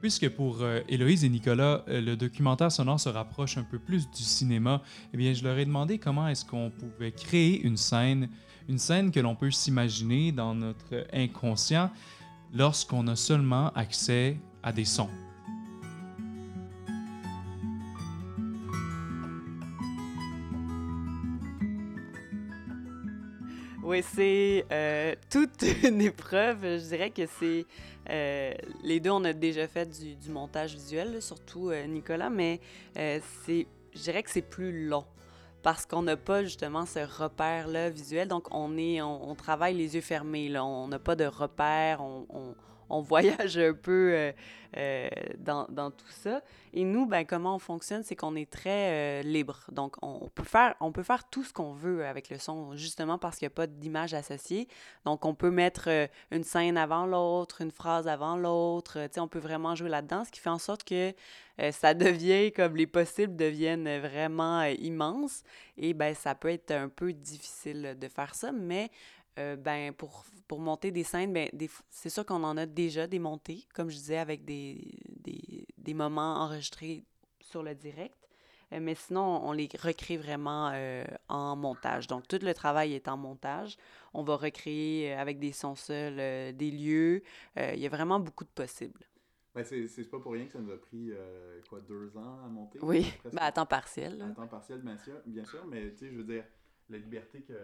Puisque 0.00 0.30
pour 0.30 0.64
Héloïse 0.88 1.24
et 1.24 1.28
Nicolas, 1.28 1.84
le 1.86 2.14
documentaire 2.14 2.72
sonore 2.72 3.00
se 3.00 3.10
rapproche 3.10 3.58
un 3.58 3.64
peu 3.64 3.78
plus 3.78 4.10
du 4.10 4.22
cinéma, 4.22 4.82
eh 5.12 5.16
bien, 5.16 5.34
je 5.34 5.44
leur 5.44 5.58
ai 5.58 5.66
demandé 5.66 5.98
comment 5.98 6.26
est-ce 6.28 6.44
qu'on 6.44 6.70
pouvait 6.70 7.12
créer 7.12 7.60
une 7.62 7.76
scène, 7.76 8.30
une 8.70 8.78
scène 8.78 9.10
que 9.10 9.18
l'on 9.18 9.34
peut 9.34 9.50
s'imaginer 9.50 10.30
dans 10.30 10.54
notre 10.54 11.04
inconscient 11.12 11.90
lorsqu'on 12.54 13.08
a 13.08 13.16
seulement 13.16 13.70
accès 13.70 14.36
à 14.62 14.72
des 14.72 14.84
sons. 14.84 15.10
Oui, 23.82 24.04
c'est 24.14 24.64
euh, 24.70 25.16
toute 25.28 25.64
une 25.82 26.00
épreuve. 26.00 26.62
Je 26.62 26.88
dirais 26.90 27.10
que 27.10 27.26
c'est. 27.40 27.66
Euh, 28.08 28.54
les 28.84 29.00
deux, 29.00 29.10
on 29.10 29.24
a 29.24 29.32
déjà 29.32 29.66
fait 29.66 29.90
du, 30.00 30.30
montage 30.30 30.74
visuel, 30.74 31.20
surtout 31.20 31.70
euh, 31.70 31.86
Nicolas, 31.86 32.30
mais 32.30 32.60
c'est, 32.94 33.66
je 33.92 34.00
dirais 34.00 34.22
que 34.22 34.30
c'est 34.30 34.48
plus 34.48 34.86
long 34.86 35.04
parce 35.62 35.86
qu'on 35.86 36.02
n'a 36.02 36.16
pas 36.16 36.42
justement 36.42 36.86
ce 36.86 37.00
repère-là 37.00 37.90
visuel. 37.90 38.28
Donc, 38.28 38.46
on, 38.50 38.76
est, 38.78 39.02
on, 39.02 39.34
travaille 39.34 39.74
les 39.74 39.94
yeux 39.94 40.00
fermés. 40.00 40.48
Là. 40.48 40.64
On 40.64 40.88
n'a 40.88 40.98
pas 40.98 41.16
de 41.16 41.24
repère. 41.24 42.00
On, 42.00 42.26
on, 42.30 42.54
on 42.90 43.00
voyage 43.00 43.56
un 43.56 43.72
peu 43.72 44.12
euh, 44.12 44.32
euh, 44.76 45.08
dans, 45.38 45.66
dans, 45.70 45.90
tout 45.90 46.10
ça. 46.10 46.42
Et 46.74 46.84
nous, 46.84 47.06
ben, 47.06 47.24
comment 47.24 47.54
on 47.54 47.58
fonctionne, 47.58 48.02
c'est 48.02 48.16
qu'on 48.16 48.36
est 48.36 48.50
très 48.50 49.20
euh, 49.20 49.22
libre. 49.22 49.64
Donc, 49.72 49.96
on 50.02 50.28
peut, 50.28 50.44
faire, 50.44 50.74
tout 51.30 51.44
ce 51.44 51.52
qu'on 51.52 51.72
veut 51.72 52.04
avec 52.04 52.28
le 52.30 52.38
son, 52.38 52.76
justement 52.76 53.16
parce 53.16 53.38
qu'il 53.38 53.46
n'y 53.46 53.52
a 53.52 53.54
pas 53.54 53.66
d'image 53.66 54.12
associée. 54.12 54.68
Donc, 55.04 55.24
on 55.24 55.34
peut 55.34 55.50
mettre 55.50 55.88
une 56.30 56.44
scène 56.44 56.76
avant 56.76 57.06
l'autre, 57.06 57.62
une 57.62 57.70
phrase 57.70 58.06
avant 58.08 58.36
l'autre. 58.36 58.98
On 59.16 59.28
peut 59.28 59.38
vraiment 59.38 59.74
jouer 59.74 59.88
là-dedans, 59.88 60.24
ce 60.24 60.30
qui 60.30 60.40
fait 60.40 60.50
en 60.50 60.58
sorte 60.58 60.84
que 60.84 61.14
ça 61.70 61.94
devient 61.94 62.52
comme 62.52 62.76
les 62.76 62.86
possibles 62.86 63.36
deviennent 63.36 63.98
vraiment 63.98 64.62
immenses. 64.62 65.42
Et 65.76 65.94
ben, 65.94 66.14
ça 66.14 66.34
peut 66.34 66.50
être 66.50 66.72
un 66.72 66.88
peu 66.88 67.12
difficile 67.12 67.96
de 67.98 68.08
faire 68.08 68.34
ça, 68.34 68.52
mais 68.52 68.90
euh, 69.40 69.56
ben, 69.56 69.92
pour, 69.92 70.24
pour 70.46 70.60
monter 70.60 70.90
des 70.90 71.04
scènes, 71.04 71.32
ben, 71.32 71.48
c'est 71.88 72.10
sûr 72.10 72.24
qu'on 72.24 72.44
en 72.44 72.56
a 72.56 72.66
déjà 72.66 73.06
des 73.06 73.18
montées, 73.18 73.64
comme 73.74 73.88
je 73.90 73.96
disais, 73.96 74.18
avec 74.18 74.44
des, 74.44 74.98
des, 75.08 75.66
des 75.76 75.94
moments 75.94 76.36
enregistrés 76.36 77.04
sur 77.40 77.62
le 77.62 77.74
direct. 77.74 78.16
Euh, 78.72 78.78
mais 78.80 78.94
sinon, 78.94 79.40
on 79.44 79.52
les 79.52 79.68
recrée 79.78 80.16
vraiment 80.16 80.70
euh, 80.72 81.04
en 81.28 81.56
montage. 81.56 82.06
Donc, 82.06 82.28
tout 82.28 82.38
le 82.42 82.54
travail 82.54 82.94
est 82.94 83.08
en 83.08 83.16
montage. 83.16 83.76
On 84.14 84.22
va 84.22 84.36
recréer 84.36 85.14
avec 85.14 85.38
des 85.38 85.52
sons 85.52 85.76
seuls 85.76 86.54
des 86.54 86.70
lieux. 86.70 87.22
Il 87.56 87.78
y 87.78 87.86
a 87.86 87.90
vraiment 87.90 88.20
beaucoup 88.20 88.44
de 88.44 88.50
possibles. 88.50 89.00
Ben 89.52 89.64
c'est 89.64 90.08
pas 90.08 90.20
pour 90.20 90.32
rien 90.32 90.46
que 90.46 90.52
ça 90.52 90.60
nous 90.60 90.70
a 90.70 90.80
pris, 90.80 91.10
quoi, 91.68 91.80
deux 91.80 92.16
ans 92.16 92.38
à 92.44 92.48
monter? 92.48 92.78
Oui, 92.82 93.12
ben, 93.24 93.38
à 93.40 93.50
temps 93.50 93.66
partiel. 93.66 94.22
À 94.22 94.30
temps 94.32 94.46
partiel, 94.46 94.80
bien 94.80 94.96
sûr, 94.96 95.14
bien 95.26 95.44
sûr 95.44 95.66
mais 95.66 95.90
tu 95.90 95.98
sais, 95.98 96.10
je 96.12 96.16
veux 96.16 96.24
dire, 96.24 96.44
la 96.90 96.98
liberté 96.98 97.42
que, 97.42 97.54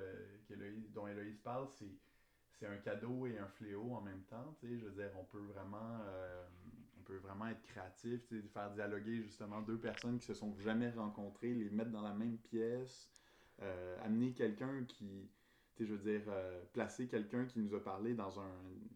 dont 0.94 1.06
Héloïse 1.06 1.38
parle, 1.38 1.66
c'est 2.58 2.66
un 2.66 2.76
cadeau 2.78 3.26
et 3.26 3.38
un 3.38 3.48
fléau 3.48 3.92
en 3.94 4.00
même 4.00 4.22
temps. 4.22 4.56
Je 4.62 4.84
veux 4.84 4.90
dire, 4.92 5.10
on 5.18 5.24
peut 5.24 5.44
vraiment, 5.52 6.00
euh, 6.06 6.44
on 6.98 7.02
peut 7.02 7.18
vraiment 7.18 7.48
être 7.48 7.62
créatif, 7.62 8.20
faire 8.52 8.70
dialoguer 8.70 9.22
justement 9.22 9.60
deux 9.62 9.78
personnes 9.78 10.18
qui 10.18 10.26
se 10.26 10.34
sont 10.34 10.56
jamais 10.58 10.90
rencontrées, 10.90 11.52
les 11.52 11.70
mettre 11.70 11.90
dans 11.90 12.02
la 12.02 12.14
même 12.14 12.38
pièce, 12.38 13.10
euh, 13.62 13.98
amener 14.04 14.32
quelqu'un 14.32 14.84
qui, 14.84 15.28
je 15.78 15.84
veux 15.84 15.98
dire, 15.98 16.22
euh, 16.28 16.62
placer 16.72 17.06
quelqu'un 17.06 17.44
qui 17.44 17.58
nous 17.58 17.74
a 17.74 17.82
parlé 17.82 18.14
dans 18.14 18.40
un, 18.40 18.52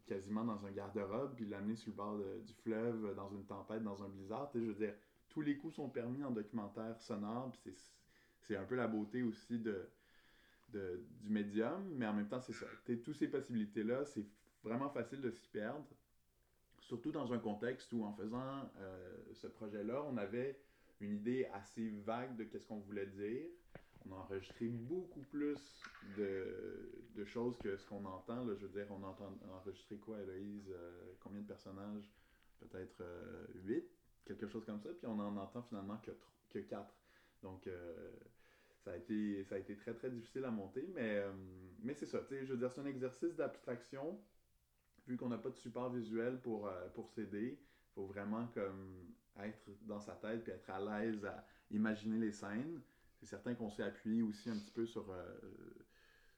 quasiment 0.06 0.44
dans 0.44 0.64
un 0.64 0.70
garde-robe, 0.70 1.34
puis 1.34 1.46
l'amener 1.46 1.76
sur 1.76 1.90
le 1.90 1.96
bord 1.96 2.18
du 2.18 2.54
fleuve, 2.62 3.14
dans 3.14 3.28
une 3.30 3.44
tempête, 3.44 3.82
dans 3.82 4.02
un 4.02 4.08
blizzard. 4.08 4.50
Je 4.54 4.60
veux 4.60 4.74
dire, 4.74 4.94
tous 5.28 5.42
les 5.42 5.56
coups 5.56 5.74
sont 5.74 5.88
permis 5.88 6.24
en 6.24 6.30
documentaire 6.30 7.00
sonore, 7.00 7.52
puis 7.62 7.74
c'est 8.40 8.56
un 8.56 8.64
peu 8.64 8.74
la 8.74 8.88
beauté 8.88 9.22
aussi 9.22 9.58
de 9.58 9.88
du 10.72 11.28
médium, 11.28 11.88
mais 11.94 12.06
en 12.06 12.14
même 12.14 12.28
temps, 12.28 12.40
c'est 12.40 12.52
ça. 12.52 12.66
Toutes 12.84 13.16
ces 13.16 13.28
possibilités-là, 13.28 14.04
c'est 14.04 14.26
vraiment 14.62 14.90
facile 14.90 15.20
de 15.20 15.30
s'y 15.30 15.48
perdre, 15.48 15.86
surtout 16.80 17.12
dans 17.12 17.32
un 17.32 17.38
contexte 17.38 17.92
où, 17.92 18.04
en 18.04 18.12
faisant 18.12 18.70
euh, 18.78 19.16
ce 19.32 19.46
projet-là, 19.46 20.02
on 20.08 20.16
avait 20.16 20.60
une 21.00 21.12
idée 21.12 21.46
assez 21.52 21.90
vague 21.90 22.36
de 22.36 22.44
qu'est-ce 22.44 22.66
qu'on 22.66 22.80
voulait 22.80 23.06
dire. 23.06 23.46
On 24.06 24.12
a 24.12 24.16
enregistré 24.16 24.68
beaucoup 24.68 25.20
plus 25.20 25.58
de, 26.16 27.24
choses 27.24 27.56
que 27.58 27.76
ce 27.76 27.86
qu'on 27.86 28.04
entend. 28.04 28.44
Là. 28.44 28.54
Je 28.54 28.66
veux 28.66 28.72
dire, 28.72 28.86
on 28.90 29.04
a 29.04 29.16
enregistré 29.52 29.98
quoi, 29.98 30.20
Héloïse 30.20 30.70
euh, 30.70 31.12
Combien 31.20 31.42
de 31.42 31.46
personnages? 31.46 32.10
Peut-être 32.58 33.00
euh, 33.02 33.46
8, 33.54 33.84
quelque 34.24 34.48
chose 34.48 34.64
comme 34.64 34.80
ça. 34.80 34.88
Puis 34.90 35.06
on 35.06 35.18
en 35.18 35.36
entend 35.36 35.62
finalement 35.62 35.98
que, 35.98 36.10
que 36.48 36.58
4. 36.58 36.94
Donc, 37.42 37.68
ça 38.84 38.92
a 38.92 38.96
été, 38.96 39.44
ça 39.44 39.56
a 39.56 39.58
été 39.58 39.76
très 39.76 39.94
très 39.94 40.10
difficile 40.10 40.44
à 40.44 40.50
monter, 40.50 40.88
mais, 40.94 41.18
euh, 41.18 41.32
mais 41.82 41.94
c'est 41.94 42.06
ça. 42.06 42.20
Je 42.30 42.44
veux 42.44 42.56
dire, 42.56 42.72
c'est 42.72 42.80
un 42.80 42.86
exercice 42.86 43.36
d'abstraction. 43.36 44.18
Vu 45.06 45.16
qu'on 45.16 45.28
n'a 45.28 45.38
pas 45.38 45.50
de 45.50 45.56
support 45.56 45.92
visuel 45.92 46.40
pour, 46.40 46.66
euh, 46.66 46.88
pour 46.94 47.10
s'aider, 47.10 47.58
il 47.60 47.94
faut 47.94 48.06
vraiment 48.06 48.46
comme 48.48 49.12
être 49.42 49.70
dans 49.82 50.00
sa 50.00 50.12
tête 50.12 50.44
puis 50.44 50.52
être 50.52 50.70
à 50.70 50.80
l'aise 50.80 51.24
à 51.24 51.46
imaginer 51.70 52.18
les 52.18 52.32
scènes. 52.32 52.80
C'est 53.18 53.26
certain 53.26 53.54
qu'on 53.54 53.70
s'est 53.70 53.82
appuyé 53.82 54.22
aussi 54.22 54.48
un 54.48 54.58
petit 54.58 54.70
peu 54.70 54.86
sur, 54.86 55.10
euh, 55.10 55.38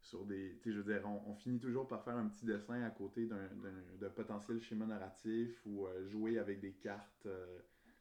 sur 0.01 0.25
des. 0.25 0.59
Je 0.65 0.81
veux 0.81 0.93
dire, 0.93 1.07
on, 1.07 1.35
finit 1.35 1.61
toujours 1.61 1.87
par 1.87 2.03
faire 2.03 2.17
un 2.17 2.29
petit 2.29 2.45
dessin 2.45 2.83
à 2.83 2.91
côté 2.91 3.27
d'un 3.27 4.11
potentiel 4.11 4.61
schéma 4.61 4.87
narratif 4.87 5.65
ou 5.65 5.87
jouer 6.09 6.39
avec 6.39 6.61
des 6.61 6.73
cartes. 6.73 7.29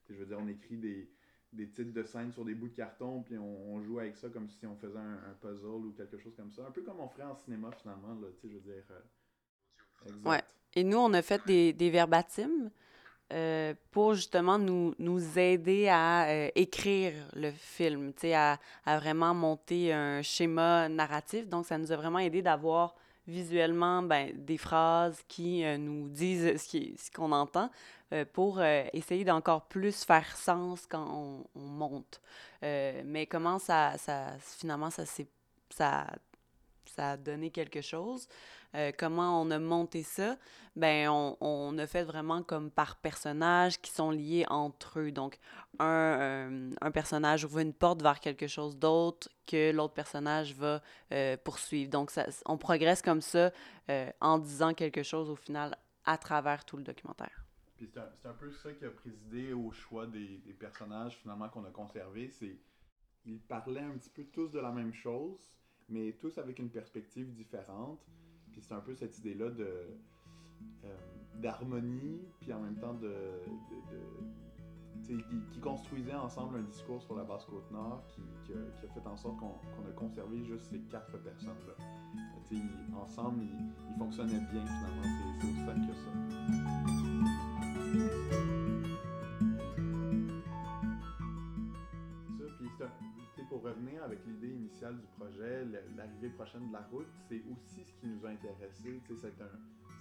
Je 0.10 0.16
veux 0.16 0.26
dire, 0.26 0.40
on 0.40 0.48
écrit 0.48 0.78
des, 0.78 1.12
des 1.54 1.70
titres 1.70 1.94
de 1.94 2.04
scène 2.04 2.32
sur 2.32 2.46
des 2.46 2.56
bouts 2.56 2.70
de 2.70 2.76
carton, 2.76 3.24
puis 3.24 3.38
on, 3.38 3.82
joue 3.82 4.00
avec 4.00 4.16
ça 4.16 4.30
comme 4.30 4.50
si 4.50 4.66
on 4.66 4.76
faisait 4.76 4.98
un, 4.98 5.36
puzzle 5.42 5.86
ou 5.86 5.94
quelque 5.96 6.18
chose 6.18 6.34
comme 6.36 6.52
ça. 6.52 6.66
Un 6.66 6.72
peu 6.72 6.82
comme 6.82 7.00
on 7.00 7.10
ferait 7.10 7.24
en 7.24 7.36
cinéma, 7.36 7.72
finalement, 7.72 8.14
là, 8.22 8.28
tu 8.40 8.48
sais, 8.48 8.54
je 8.54 8.54
veux 8.54 8.74
dire. 8.74 8.84
Euh. 8.92 10.30
Ouais. 10.30 10.42
Et 10.76 10.84
nous, 10.84 10.98
on 10.98 11.14
a 11.14 11.22
fait 11.22 11.42
des, 11.46 11.74
des 11.74 11.92
euh, 13.34 13.74
pour 13.92 14.14
justement 14.14 14.58
nous, 14.58 14.94
nous 15.00 15.40
aider 15.40 15.88
à 15.88 16.30
euh, 16.30 16.50
écrire 16.56 17.14
le 17.34 17.52
film, 17.52 18.14
tu 18.14 18.22
sais, 18.22 18.34
à, 18.34 18.60
à 18.86 19.00
vraiment 19.00 19.34
monter 19.34 19.94
un 19.94 20.22
schéma 20.22 20.90
narratif. 20.90 21.48
Donc, 21.48 21.66
ça 21.66 21.78
nous 21.78 21.92
a 21.92 21.96
vraiment 21.96 22.20
aidé 22.20 22.42
d'avoir 22.42 22.96
visuellement 23.28 24.02
ben, 24.02 24.32
des 24.34 24.58
phrases 24.58 25.24
qui 25.28 25.64
euh, 25.64 25.78
nous 25.78 26.10
disent 26.10 26.58
ce 26.58 27.12
qu'on 27.12 27.32
entend 27.32 27.70
euh, 28.14 28.26
pour 28.32 28.60
euh, 28.60 28.84
essayer 28.94 29.24
d'encore 29.24 29.66
plus 29.68 30.04
faire 30.04 30.36
sens 30.36 30.86
quand 30.88 31.08
on, 31.10 31.46
on 31.56 31.66
monte. 31.66 32.22
mais 32.62 33.26
comment 33.30 33.60
ça, 33.60 33.98
ça 33.98 34.36
finalement 34.40 34.90
ça, 34.90 35.06
ça, 35.06 36.08
ça 36.86 37.12
a 37.12 37.18
donné 37.18 37.50
quelque 37.52 37.82
chose? 37.82 38.28
Comment 38.98 39.42
on 39.42 39.52
a 39.52 39.60
monté 39.60 40.04
ça? 40.04 40.38
Ben, 40.76 41.10
on, 41.10 41.36
on, 41.42 41.78
a 41.78 41.86
fait 41.86 42.04
vraiment 42.04 42.44
comme 42.44 42.72
par 42.72 42.96
personnage 42.96 43.82
qui 43.82 43.92
sont 43.92 44.12
liés 44.12 44.46
entre 44.50 45.00
eux. 45.00 45.12
Donc, 45.12 45.38
un, 45.80 46.70
un 46.80 46.92
personnage 46.92 47.44
ouvre 47.44 47.60
une 47.60 47.74
porte 47.74 48.02
vers 48.02 48.20
quelque 48.20 48.48
chose 48.48 48.78
d'autre 48.78 49.30
que 49.46 49.72
l'autre 49.72 49.94
personnage 49.94 50.56
va 50.56 50.82
euh, 51.12 51.36
poursuivre. 51.44 51.90
Donc, 51.90 52.12
ça, 52.12 52.28
on 52.46 52.58
progresse 52.58 53.02
comme 53.02 53.22
ça 53.22 53.52
euh, 53.90 54.10
en 54.22 54.40
disant 54.40 54.74
quelque 54.74 55.04
chose 55.04 55.30
au 55.30 55.36
final 55.36 55.76
à 56.06 56.18
travers 56.18 56.64
tout 56.64 56.78
le 56.78 56.84
documentaire. 56.84 57.46
C'est 57.78 57.98
un, 57.98 58.10
un 58.26 58.34
peu 58.34 58.52
ça 58.52 58.72
qui 58.72 58.86
a 58.86 58.92
présidé 58.92 59.52
au 59.54 59.72
choix 59.72 60.08
des, 60.08 60.38
des 60.38 60.54
personnages 60.54 61.18
finalement 61.18 61.50
qu'on 61.50 61.66
a 61.66 61.72
conservés. 61.72 62.30
C'est 62.30 62.58
ils 63.26 63.42
parlaient 63.42 63.82
un 63.82 63.98
petit 63.98 64.10
peu 64.10 64.24
tous 64.24 64.50
de 64.50 64.60
la 64.60 64.72
même 64.72 64.94
chose, 64.94 65.52
mais 65.90 66.14
tous 66.14 66.38
avec 66.38 66.60
une 66.60 66.70
perspective 66.70 67.34
différente. 67.34 68.00
Puis 68.52 68.62
c'est 68.62 68.74
un 68.74 68.82
peu 68.82 68.94
cette 68.96 69.18
idée-là 69.20 69.50
de 69.50 69.68
euh, 70.84 70.98
d'harmonie, 71.36 72.22
puis 72.40 72.52
en 72.54 72.60
même 72.60 72.76
temps 72.76 72.94
de, 72.94 73.08
de- 73.10 73.42
qui, 75.52 75.60
construisaient 75.60 76.14
ensemble 76.16 76.58
un 76.58 76.64
discours 76.64 77.02
sur 77.02 77.16
la 77.16 77.24
basse 77.24 77.46
côte 77.46 77.70
nord 77.72 78.04
qui, 78.08 78.22
a, 78.54 78.58
fait 78.94 79.08
en 79.08 79.16
sorte 79.18 79.38
qu'on 79.40 79.56
a 79.88 79.92
conservé 79.96 80.44
juste 80.44 80.66
ces 80.66 80.80
quatre 80.82 81.18
personnes-là. 81.18 81.74
Ensemble, 82.96 83.44
ils, 83.44 83.72
ils 83.90 83.96
fonctionnaient 83.98 84.46
bien 84.52 84.64
finalement. 84.66 85.02
C'est 85.40 85.48
aussi 85.48 85.66
simple 85.66 85.88
que 85.88 85.96
ça. 85.96 86.12
Pour 93.52 93.64
revenir 93.64 94.02
avec 94.02 94.26
l'idée 94.26 94.48
initiale 94.48 94.98
du 94.98 95.08
projet, 95.20 95.66
l'arrivée 95.98 96.30
prochaine 96.30 96.70
de 96.70 96.72
la 96.72 96.84
route, 96.90 97.12
c'est 97.28 97.44
aussi 97.52 97.84
ce 97.84 97.94
qui 98.00 98.08
nous 98.08 98.26
a 98.26 98.30
intéressés. 98.30 99.02
C'est 99.06 99.18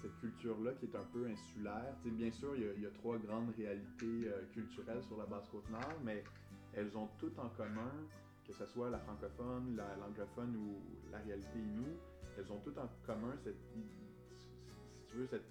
cette 0.02 0.16
culture-là 0.20 0.70
qui 0.74 0.86
est 0.86 0.94
un 0.94 1.04
peu 1.12 1.26
insulaire. 1.26 1.96
Bien 2.04 2.30
sûr, 2.30 2.54
il 2.54 2.80
y, 2.80 2.86
a, 2.86 2.90
trois 2.90 3.18
grandes 3.18 3.52
réalités 3.56 4.28
euh, 4.28 4.44
culturelles 4.52 5.02
sur 5.02 5.16
la 5.18 5.26
basse 5.26 5.48
côte 5.48 5.68
nord, 5.68 5.98
mais 6.04 6.22
elles 6.74 6.96
ont 6.96 7.08
toutes 7.18 7.36
en 7.40 7.48
commun, 7.48 7.90
que 8.46 8.52
ce 8.52 8.64
soit 8.66 8.88
la 8.88 9.00
francophone, 9.00 9.74
la- 9.76 9.96
l'anglophone 9.96 10.54
ou 10.54 11.10
la 11.10 11.18
réalité 11.18 11.58
inoue, 11.58 11.98
elles 12.38 12.52
ont 12.52 12.60
toutes 12.60 12.78
en 12.78 12.88
commun 13.04 13.34
cette, 13.42 13.58
si 14.94 15.04
tu 15.08 15.16
veux, 15.16 15.26
cette, 15.26 15.42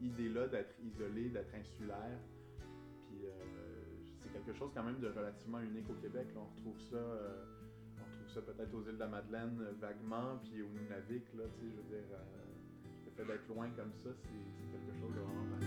idée-là 0.00 0.46
d'être 0.48 0.74
isolé, 0.82 1.28
d'être 1.28 1.54
insulaire. 1.54 2.18
Euh, 3.12 3.67
quelque 4.44 4.58
chose 4.58 4.70
quand 4.74 4.82
même 4.82 5.00
de 5.00 5.08
relativement 5.08 5.60
unique 5.60 5.88
au 5.90 5.94
Québec. 5.94 6.28
On 6.36 6.44
retrouve 6.44 6.80
ça, 6.90 6.96
euh, 6.96 7.44
on 7.98 8.04
retrouve 8.04 8.34
ça 8.34 8.40
peut-être 8.42 8.74
aux 8.74 8.82
îles 8.88 8.94
de 8.94 9.00
la 9.00 9.08
Madeleine 9.08 9.58
euh, 9.60 9.72
vaguement, 9.80 10.38
puis 10.42 10.62
au 10.62 10.68
Nunavik, 10.68 11.24
là, 11.36 11.44
tu 11.58 11.66
je 11.70 11.76
veux 11.76 11.88
dire, 11.88 12.06
euh, 12.12 13.06
le 13.06 13.10
fait 13.16 13.24
d'être 13.24 13.48
loin 13.48 13.68
comme 13.76 13.92
ça, 14.02 14.10
c'est 14.14 14.70
quelque 14.70 14.98
chose 15.00 15.14
de 15.14 15.20
vraiment. 15.20 15.58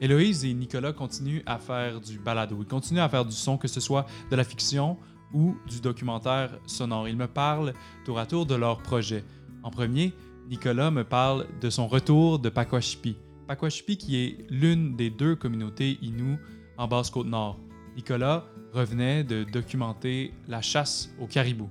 Héloïse 0.00 0.44
et 0.44 0.52
Nicolas 0.52 0.92
continuent 0.92 1.42
à 1.46 1.58
faire 1.58 2.00
du 2.00 2.18
balado. 2.18 2.56
Ils 2.60 2.66
continuent 2.66 3.00
à 3.00 3.08
faire 3.08 3.24
du 3.24 3.34
son, 3.34 3.56
que 3.56 3.68
ce 3.68 3.80
soit 3.80 4.06
de 4.30 4.36
la 4.36 4.44
fiction 4.44 4.98
ou 5.32 5.56
du 5.66 5.80
documentaire 5.80 6.58
sonore. 6.66 7.08
Ils 7.08 7.16
me 7.16 7.26
parlent 7.26 7.72
tour 8.04 8.18
à 8.18 8.26
tour 8.26 8.44
de 8.44 8.54
leurs 8.54 8.82
projets. 8.82 9.24
En 9.62 9.70
premier, 9.70 10.12
Nicolas 10.48 10.90
me 10.90 11.04
parle 11.04 11.46
de 11.60 11.70
son 11.70 11.86
retour 11.86 12.38
de 12.38 12.50
Pakwashipi. 12.50 13.16
Pakwashipi 13.46 13.98
qui 13.98 14.16
est 14.16 14.50
l'une 14.50 14.96
des 14.96 15.10
deux 15.10 15.36
communautés 15.36 15.98
Innu 16.00 16.38
en 16.78 16.88
Basse-Côte-Nord. 16.88 17.60
Nicolas 17.94 18.46
revenait 18.72 19.22
de 19.22 19.44
documenter 19.44 20.32
la 20.48 20.62
chasse 20.62 21.14
au 21.20 21.26
caribou. 21.26 21.68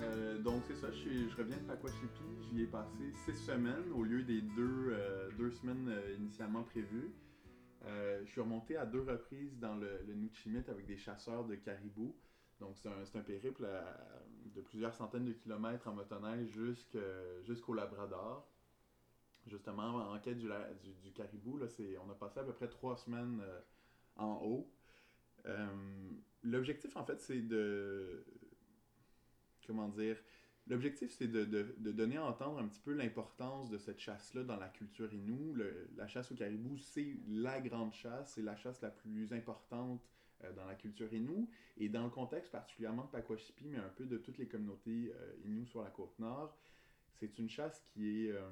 Euh, 0.00 0.38
donc 0.38 0.62
c'est 0.68 0.76
ça, 0.76 0.86
je, 0.92 1.36
reviens 1.36 1.56
de 1.56 1.62
Pakwashipi, 1.62 2.06
j'y 2.48 2.62
ai 2.62 2.66
passé 2.66 3.12
six 3.26 3.36
semaines 3.36 3.90
au 3.94 4.04
lieu 4.04 4.22
des 4.22 4.40
deux, 4.40 4.92
euh, 4.92 5.30
deux 5.36 5.50
semaines 5.50 5.88
euh, 5.88 6.16
initialement 6.18 6.62
prévues. 6.62 7.12
Je 8.24 8.30
suis 8.30 8.40
remonté 8.40 8.78
à 8.78 8.86
deux 8.86 9.02
reprises 9.02 9.58
dans 9.58 9.74
le, 9.74 10.00
le 10.08 10.70
avec 10.70 10.86
des 10.86 10.96
chasseurs 10.96 11.44
de 11.44 11.54
caribous. 11.54 12.14
Donc 12.60 12.76
c'est 12.78 12.88
un, 12.88 13.18
un 13.18 13.22
périple 13.22 13.66
de 14.54 14.60
plusieurs 14.62 14.94
centaines 14.94 15.24
de 15.24 15.32
kilomètres 15.32 15.88
en 15.88 15.94
motoneige 15.94 16.48
jusqu'au 17.42 17.74
Labrador. 17.74 18.48
Justement, 19.46 19.96
en 20.10 20.18
quête 20.20 20.38
du, 20.38 20.48
du- 20.82 20.94
du 21.02 21.12
caribou, 21.12 21.58
là, 21.58 21.66
on 22.06 22.10
a 22.10 22.14
passé 22.14 22.40
à 22.40 22.44
peu 22.44 22.52
près 22.54 22.68
trois 22.68 22.96
semaines 22.96 23.40
euh, 23.42 23.60
en 24.16 24.40
haut. 24.42 24.70
Euh, 25.46 25.66
L'objectif, 26.42 26.96
en 26.96 27.04
fait, 27.04 27.20
c'est 27.20 27.40
de 27.42 28.24
comment 29.66 29.88
dire, 29.88 30.16
l'objectif 30.66 31.10
c'est 31.12 31.28
de, 31.28 31.44
de- 31.44 31.74
de 31.78 31.92
donner 31.92 32.16
à 32.16 32.24
entendre 32.24 32.58
un 32.58 32.68
petit 32.68 32.80
peu 32.80 32.92
l'importance 32.92 33.70
de 33.70 33.78
cette 33.78 33.98
chasse-là 33.98 34.44
dans 34.44 34.56
la 34.56 34.68
culture 34.68 35.12
Innu. 35.12 35.52
Le- 35.54 35.88
la 35.96 36.06
chasse 36.06 36.32
au 36.32 36.34
caribou, 36.34 36.78
c'est 36.78 37.16
la 37.28 37.60
grande 37.60 37.92
chasse, 37.92 38.32
c'est 38.34 38.42
la 38.42 38.56
chasse 38.56 38.80
la 38.82 38.90
plus 38.90 39.32
importante 39.32 40.02
dans 40.56 40.66
la 40.66 40.74
culture 40.74 41.12
Innu. 41.12 41.48
Et 41.76 41.88
dans 41.88 42.04
le 42.04 42.10
contexte 42.10 42.52
particulièrement 42.52 43.04
de 43.04 43.10
Pakwashipi, 43.10 43.66
mais 43.68 43.78
un 43.78 43.88
peu 43.96 44.06
de 44.06 44.18
toutes 44.18 44.38
les 44.38 44.48
communautés 44.48 45.12
euh, 45.14 45.34
Innu 45.44 45.66
sur 45.66 45.82
la 45.82 45.90
côte 45.90 46.18
nord, 46.18 46.56
c'est 47.14 47.38
une 47.38 47.48
chasse 47.48 47.80
qui 47.92 48.26
est, 48.26 48.32
euh, 48.32 48.50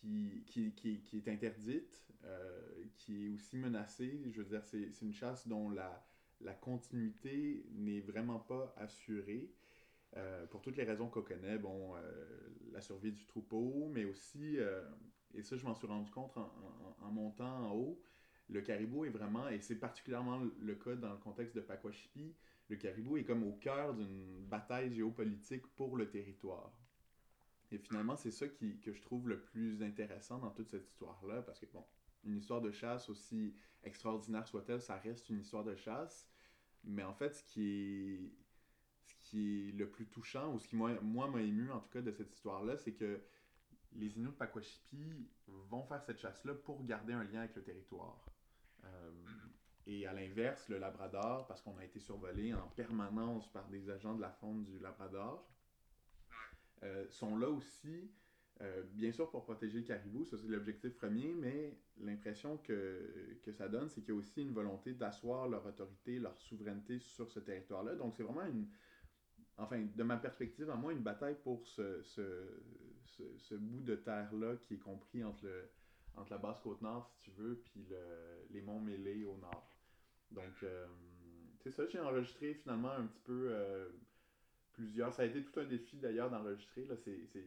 qui, 0.00 0.44
qui, 0.46 1.00
qui- 1.02 1.16
est 1.18 1.28
interdite, 1.28 2.04
euh, 2.24 2.84
qui 2.96 3.26
est 3.26 3.28
aussi 3.30 3.56
menacée. 3.56 4.20
Je 4.30 4.42
veux 4.42 4.48
dire, 4.48 4.64
c'est 4.64 4.90
une 5.02 5.12
chasse 5.12 5.46
dont 5.48 5.70
la, 5.70 6.04
la 6.40 6.54
continuité 6.54 7.66
n'est 7.72 8.00
vraiment 8.00 8.38
pas 8.38 8.74
assurée. 8.76 9.50
euh, 10.16 10.46
pour 10.48 10.62
toutes 10.62 10.76
les 10.76 10.84
raisons 10.84 11.08
qu'on 11.08 11.22
connaît, 11.22 11.58
bon, 11.58 11.96
euh, 11.96 12.00
la 12.72 12.80
survie 12.82 13.12
du 13.12 13.26
troupeau, 13.26 13.90
mais 13.92 14.04
aussi, 14.06 14.58
euh, 14.58 14.82
et 15.34 15.42
ça 15.42 15.56
je 15.56 15.64
m'en 15.66 15.74
suis 15.74 15.86
rendu 15.88 16.10
compte 16.10 16.36
en 16.38 17.10
montant 17.12 17.70
en 17.70 17.74
haut, 17.76 18.00
le 18.48 18.62
caribou 18.62 19.04
est 19.04 19.10
vraiment, 19.10 19.48
et 19.48 19.60
c'est 19.60 19.78
particulièrement 19.78 20.40
le 20.60 20.74
cas 20.74 20.94
dans 20.94 21.12
le 21.12 21.18
contexte 21.18 21.54
de 21.54 21.60
Pakwashipi, 21.60 22.34
le 22.68 22.76
caribou 22.76 23.16
est 23.16 23.24
comme 23.24 23.42
au 23.44 23.52
cœur 23.52 23.94
d'une 23.94 24.44
bataille 24.46 24.92
géopolitique 24.92 25.66
pour 25.74 25.96
le 25.96 26.08
territoire. 26.08 26.72
Et 27.70 27.78
finalement, 27.78 28.16
c'est 28.16 28.30
ça 28.30 28.48
qui, 28.48 28.80
que 28.80 28.92
je 28.92 29.02
trouve 29.02 29.28
le 29.28 29.40
plus 29.40 29.82
intéressant 29.82 30.38
dans 30.38 30.50
toute 30.50 30.70
cette 30.70 30.86
histoire-là, 30.88 31.42
parce 31.42 31.60
que, 31.60 31.66
bon, 31.66 31.84
une 32.24 32.38
histoire 32.38 32.60
de 32.60 32.70
chasse, 32.70 33.08
aussi 33.08 33.54
extraordinaire 33.84 34.46
soit-elle, 34.46 34.80
ça 34.80 34.96
reste 34.96 35.28
une 35.28 35.40
histoire 35.40 35.64
de 35.64 35.76
chasse. 35.76 36.30
Mais 36.84 37.02
en 37.02 37.14
fait, 37.14 37.34
ce 37.34 37.44
qui 37.44 37.68
est, 37.68 38.32
ce 39.04 39.14
qui 39.20 39.68
est 39.68 39.72
le 39.72 39.88
plus 39.90 40.06
touchant, 40.06 40.54
ou 40.54 40.58
ce 40.58 40.68
qui 40.68 40.76
moi, 40.76 40.98
m'a 41.02 41.42
ému 41.42 41.70
en 41.70 41.80
tout 41.80 41.90
cas 41.90 42.00
de 42.00 42.12
cette 42.12 42.32
histoire-là, 42.32 42.76
c'est 42.76 42.92
que 42.92 43.20
les 43.92 44.16
Inuits 44.16 44.30
de 44.30 44.36
Pakwashipi 44.36 45.28
vont 45.46 45.82
faire 45.84 46.02
cette 46.02 46.20
chasse-là 46.20 46.54
pour 46.54 46.84
garder 46.84 47.12
un 47.12 47.24
lien 47.24 47.40
avec 47.40 47.54
le 47.56 47.62
territoire. 47.62 48.24
Euh, 48.84 49.10
et 49.86 50.06
à 50.06 50.12
l'inverse, 50.12 50.68
le 50.68 50.78
Labrador, 50.78 51.46
parce 51.46 51.62
qu'on 51.62 51.76
a 51.78 51.84
été 51.84 51.98
survolé 51.98 52.52
en 52.52 52.68
permanence 52.68 53.50
par 53.52 53.68
des 53.68 53.88
agents 53.90 54.14
de 54.14 54.20
la 54.20 54.30
faune 54.30 54.64
du 54.64 54.78
Labrador, 54.78 55.50
euh, 56.82 57.06
sont 57.08 57.36
là 57.38 57.48
aussi, 57.48 58.12
euh, 58.60 58.82
bien 58.92 59.12
sûr 59.12 59.30
pour 59.30 59.44
protéger 59.44 59.78
le 59.78 59.84
caribou, 59.84 60.24
ça 60.24 60.36
c'est 60.36 60.48
l'objectif 60.48 60.94
premier, 60.96 61.32
mais 61.34 61.80
l'impression 61.96 62.58
que, 62.58 63.38
que 63.42 63.52
ça 63.52 63.68
donne, 63.68 63.88
c'est 63.88 64.02
qu'il 64.02 64.14
y 64.14 64.16
a 64.16 64.20
aussi 64.20 64.42
une 64.42 64.52
volonté 64.52 64.92
d'asseoir 64.92 65.48
leur 65.48 65.64
autorité, 65.64 66.18
leur 66.18 66.38
souveraineté 66.38 66.98
sur 66.98 67.30
ce 67.30 67.40
territoire-là. 67.40 67.94
Donc 67.94 68.14
c'est 68.14 68.22
vraiment 68.22 68.44
une, 68.46 68.68
enfin 69.56 69.80
de 69.80 70.02
ma 70.02 70.18
perspective, 70.18 70.70
à 70.70 70.76
moi, 70.76 70.92
une 70.92 71.02
bataille 71.02 71.36
pour 71.42 71.66
ce, 71.66 72.02
ce, 72.02 72.62
ce, 73.06 73.22
ce 73.38 73.54
bout 73.54 73.80
de 73.80 73.96
terre-là 73.96 74.56
qui 74.56 74.74
est 74.74 74.78
compris 74.78 75.24
entre, 75.24 75.46
le, 75.46 75.70
entre 76.18 76.32
la 76.32 76.38
basse 76.38 76.60
côte 76.60 76.82
nord, 76.82 77.08
si 77.08 77.18
tu 77.20 77.30
veux, 77.32 77.62
puis 77.64 77.86
le, 77.88 78.46
les 78.50 78.60
monts 78.60 78.80
mêlés 78.80 79.24
au 79.24 79.36
nord. 79.36 79.68
Donc, 80.30 80.62
euh, 80.62 80.86
c'est 81.60 81.70
ça, 81.70 81.86
j'ai 81.86 82.00
enregistré 82.00 82.54
finalement 82.54 82.92
un 82.92 83.06
petit 83.06 83.20
peu 83.20 83.48
euh, 83.50 83.88
plusieurs. 84.72 85.12
Ça 85.12 85.22
a 85.22 85.24
été 85.26 85.42
tout 85.42 85.60
un 85.60 85.64
défi 85.64 85.96
d'ailleurs 85.98 86.30
d'enregistrer. 86.30 86.86
C'est 86.96 87.44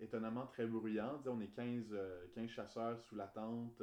étonnamment 0.00 0.46
très 0.46 0.66
bruyant. 0.66 1.20
On 1.26 1.40
est 1.40 1.54
15, 1.54 1.84
euh, 1.92 2.26
15 2.34 2.48
chasseurs 2.48 3.00
sous 3.00 3.16
la 3.16 3.26
tente, 3.26 3.82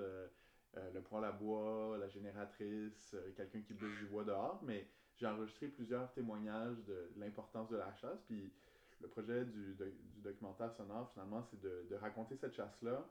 le 0.76 1.02
poêle 1.02 1.26
à 1.26 1.32
bois, 1.32 1.98
la 2.00 2.08
génératrice, 2.10 3.16
quelqu'un 3.36 3.62
qui 3.62 3.74
bouge 3.74 3.98
du 4.00 4.06
bois 4.08 4.24
dehors. 4.24 4.62
Mais 4.64 4.88
j'ai 5.18 5.28
enregistré 5.28 5.68
plusieurs 5.68 6.12
témoignages 6.14 6.84
de 6.88 7.12
l'importance 7.18 7.70
de 7.70 7.78
la 7.78 7.94
chasse. 7.96 8.22
Puis 8.28 8.52
le 9.00 9.08
projet 9.08 9.46
du, 9.46 9.76
du 9.76 10.22
documentaire 10.22 10.72
sonore, 10.72 11.12
finalement, 11.14 11.44
c'est 11.44 11.62
de 11.62 11.96
raconter 11.96 12.36
cette 12.36 12.56
chasse-là, 12.56 13.06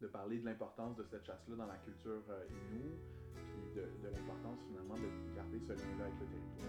de 0.00 0.06
parler 0.08 0.38
de 0.38 0.44
l'importance 0.44 0.96
de 0.96 1.04
cette 1.10 1.24
chasse-là 1.24 1.56
dans 1.56 1.66
la 1.66 1.76
culture 1.76 2.22
euh, 2.28 2.44
Innu, 2.70 2.90
puis 3.34 3.80
de, 3.80 4.08
l'importance 4.08 4.58
finalement 4.68 4.94
de 4.94 5.08
garder 5.34 5.58
ce 5.58 5.72
lien-là 5.72 6.04
avec 6.04 6.14
le 6.20 6.26
territoire. 6.26 6.68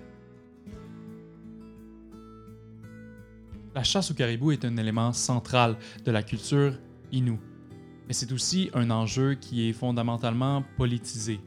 La 3.75 3.83
chasse 3.83 4.11
au 4.11 4.13
caribou 4.13 4.51
est 4.51 4.63
un 4.63 4.77
élément 4.77 5.11
central 5.11 5.77
de 6.05 6.11
la 6.11 6.23
culture 6.23 6.73
Innu. 7.11 7.37
Mais 8.07 8.13
c'est 8.13 8.31
aussi 8.31 8.69
un 8.73 8.89
enjeu 8.89 9.35
qui 9.35 9.69
est 9.69 9.73
fondamentalement 9.73 10.63
politisé. 10.77 11.41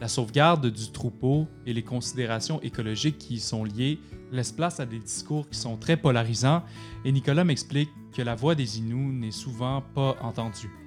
La 0.00 0.08
sauvegarde 0.08 0.66
du 0.66 0.92
troupeau 0.92 1.46
et 1.64 1.72
les 1.72 1.82
considérations 1.82 2.60
écologiques 2.60 3.18
qui 3.18 3.34
y 3.34 3.40
sont 3.40 3.64
liées 3.64 3.98
laissent 4.30 4.52
place 4.52 4.80
à 4.80 4.86
des 4.86 4.98
discours 4.98 5.48
qui 5.48 5.58
sont 5.58 5.76
très 5.78 5.96
polarisants 5.96 6.62
et 7.04 7.12
Nicolas 7.12 7.44
m'explique 7.44 7.90
que 8.12 8.20
la 8.20 8.34
voix 8.34 8.54
des 8.54 8.78
Inuits 8.78 9.14
n'est 9.14 9.30
souvent 9.30 9.80
pas 9.80 10.16
entendue. 10.20 10.81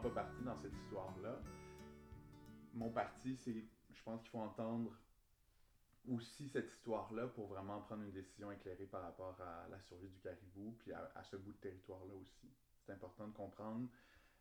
Pas 0.00 0.10
parti 0.10 0.42
dans 0.42 0.56
cette 0.56 0.74
histoire-là. 0.74 1.38
Mon 2.74 2.90
parti, 2.90 3.36
c'est, 3.36 3.64
je 3.92 4.02
pense 4.02 4.20
qu'il 4.22 4.30
faut 4.30 4.38
entendre 4.38 4.90
aussi 6.08 6.48
cette 6.48 6.70
histoire-là 6.70 7.26
pour 7.28 7.48
vraiment 7.48 7.80
prendre 7.82 8.02
une 8.04 8.12
décision 8.12 8.50
éclairée 8.50 8.86
par 8.86 9.02
rapport 9.02 9.36
à 9.40 9.68
la 9.70 9.80
survie 9.80 10.08
du 10.08 10.18
caribou, 10.20 10.74
puis 10.78 10.92
à, 10.92 11.22
ce 11.22 11.36
bout 11.36 11.52
de 11.52 11.58
territoire-là 11.58 12.14
aussi. 12.14 12.48
C'est 12.86 12.92
important 12.92 13.28
de 13.28 13.34
comprendre 13.34 13.86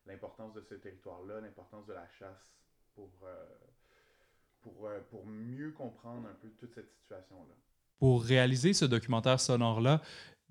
l'importance 0.05 0.53
de 0.53 0.61
ce 0.61 0.75
territoire-là, 0.75 1.41
l'importance 1.41 1.85
de 1.85 1.93
la 1.93 2.07
chasse 2.07 2.53
pour, 2.95 3.11
euh, 3.23 3.45
pour, 4.61 4.87
euh, 4.87 5.01
pour 5.09 5.25
mieux 5.25 5.71
comprendre 5.71 6.27
un 6.29 6.35
peu 6.35 6.49
toute 6.51 6.73
cette 6.73 6.91
situation-là. 6.91 7.55
Pour 7.99 8.23
réaliser 8.23 8.73
ce 8.73 8.85
documentaire 8.85 9.41
sonore-là, 9.41 10.01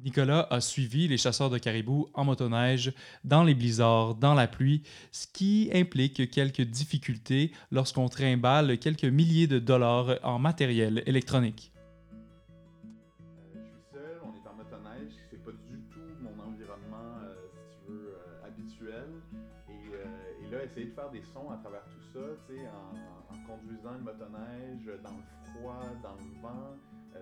Nicolas 0.05 0.47
a 0.51 0.61
suivi 0.61 1.09
les 1.09 1.17
chasseurs 1.17 1.51
de 1.51 1.59
caribous 1.59 2.09
en 2.15 2.25
motoneige, 2.25 2.93
dans 3.25 3.43
les 3.43 3.55
blizzards, 3.55 4.15
dans 4.15 4.35
la 4.35 4.47
pluie, 4.47 4.83
ce 5.11 5.27
qui 5.27 5.71
implique 5.75 6.31
quelques 6.31 6.63
difficultés 6.63 7.53
lorsqu'on 7.73 8.09
trimballe 8.09 8.79
quelques 8.79 9.05
milliers 9.05 9.49
de 9.49 9.59
dollars 9.59 10.19
en 10.23 10.39
matériel 10.39 11.03
électronique. 11.07 11.73
Euh, 13.57 13.59
je 13.59 13.61
suis 13.61 13.83
seul, 13.93 14.21
on 14.23 14.29
est 14.29 14.49
en 14.49 14.55
motoneige, 14.55 15.13
c'est 15.31 15.43
pas 15.43 15.51
du 15.51 15.81
tout 15.91 16.15
mon 16.21 16.45
environnement, 16.45 17.19
euh, 17.25 17.35
si 17.57 17.79
tu 17.85 17.93
veux, 17.93 18.15
euh, 18.15 18.47
habituel. 18.47 19.09
Et, 19.69 20.51
là, 20.51 20.65
essayer 20.65 20.87
de 20.87 20.95
faire 20.95 21.11
des 21.11 21.23
sons 21.35 21.51
à 21.51 21.57
travers 21.57 21.83
tout 21.85 22.01
ça, 22.15 22.21
tu 22.47 22.55
sais, 22.55 22.61
en, 22.69 23.35
en 23.35 23.47
conduisant 23.47 23.97
une 23.99 24.05
motoneige, 24.05 25.03
dans 25.03 25.11
le 25.11 25.25
froid, 25.53 25.83
dans 26.03 26.15
le 26.15 26.41
vent, 26.41 26.77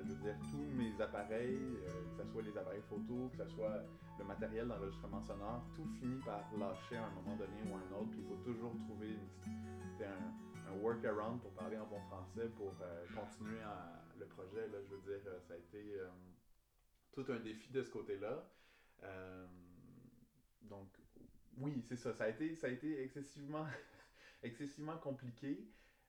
je 0.05 0.13
veux 0.13 0.23
dire, 0.23 0.37
tous 0.51 0.67
mes 0.77 1.01
appareils, 1.01 1.79
euh, 1.87 2.17
que 2.17 2.23
ce 2.23 2.31
soit 2.31 2.43
les 2.43 2.57
appareils 2.57 2.83
photo, 2.89 3.31
que 3.31 3.37
ce 3.37 3.49
soit 3.51 3.83
le 4.19 4.25
matériel 4.25 4.69
d'enregistrement 4.69 5.23
sonore, 5.23 5.65
tout 5.75 5.87
finit 6.01 6.21
par 6.25 6.45
lâcher 6.59 6.97
à 6.97 7.07
un 7.07 7.11
moment 7.11 7.37
donné 7.37 7.63
ou 7.71 7.75
à 7.75 7.79
un 7.79 8.01
autre. 8.01 8.11
Puis 8.11 8.21
il 8.21 8.27
faut 8.27 8.43
toujours 8.43 8.75
trouver 8.89 9.17
un, 10.01 10.73
un 10.73 10.77
workaround 10.81 11.41
pour 11.41 11.53
parler 11.53 11.79
en 11.79 11.87
bon 11.87 12.01
français 12.09 12.49
pour 12.57 12.75
euh, 12.83 13.07
continuer 13.15 13.61
le 14.19 14.27
projet. 14.27 14.69
Là, 14.69 14.79
je 14.83 14.95
veux 14.95 15.03
dire, 15.03 15.33
ça 15.47 15.55
a 15.55 15.57
été 15.57 16.01
tout 17.13 17.25
un 17.29 17.41
défi 17.41 17.71
de 17.73 17.83
ce 17.83 17.91
côté-là. 17.91 18.49
donc, 20.63 20.89
oui, 21.59 21.83
c'est 21.83 21.97
ça. 21.97 22.13
Ça 22.13 22.25
a 22.25 22.29
été, 22.29 22.55
ça 22.55 22.67
a 22.67 22.71
été 22.71 23.03
excessivement, 23.03 23.67
excessivement 24.43 24.99
compliqué. 24.99 25.67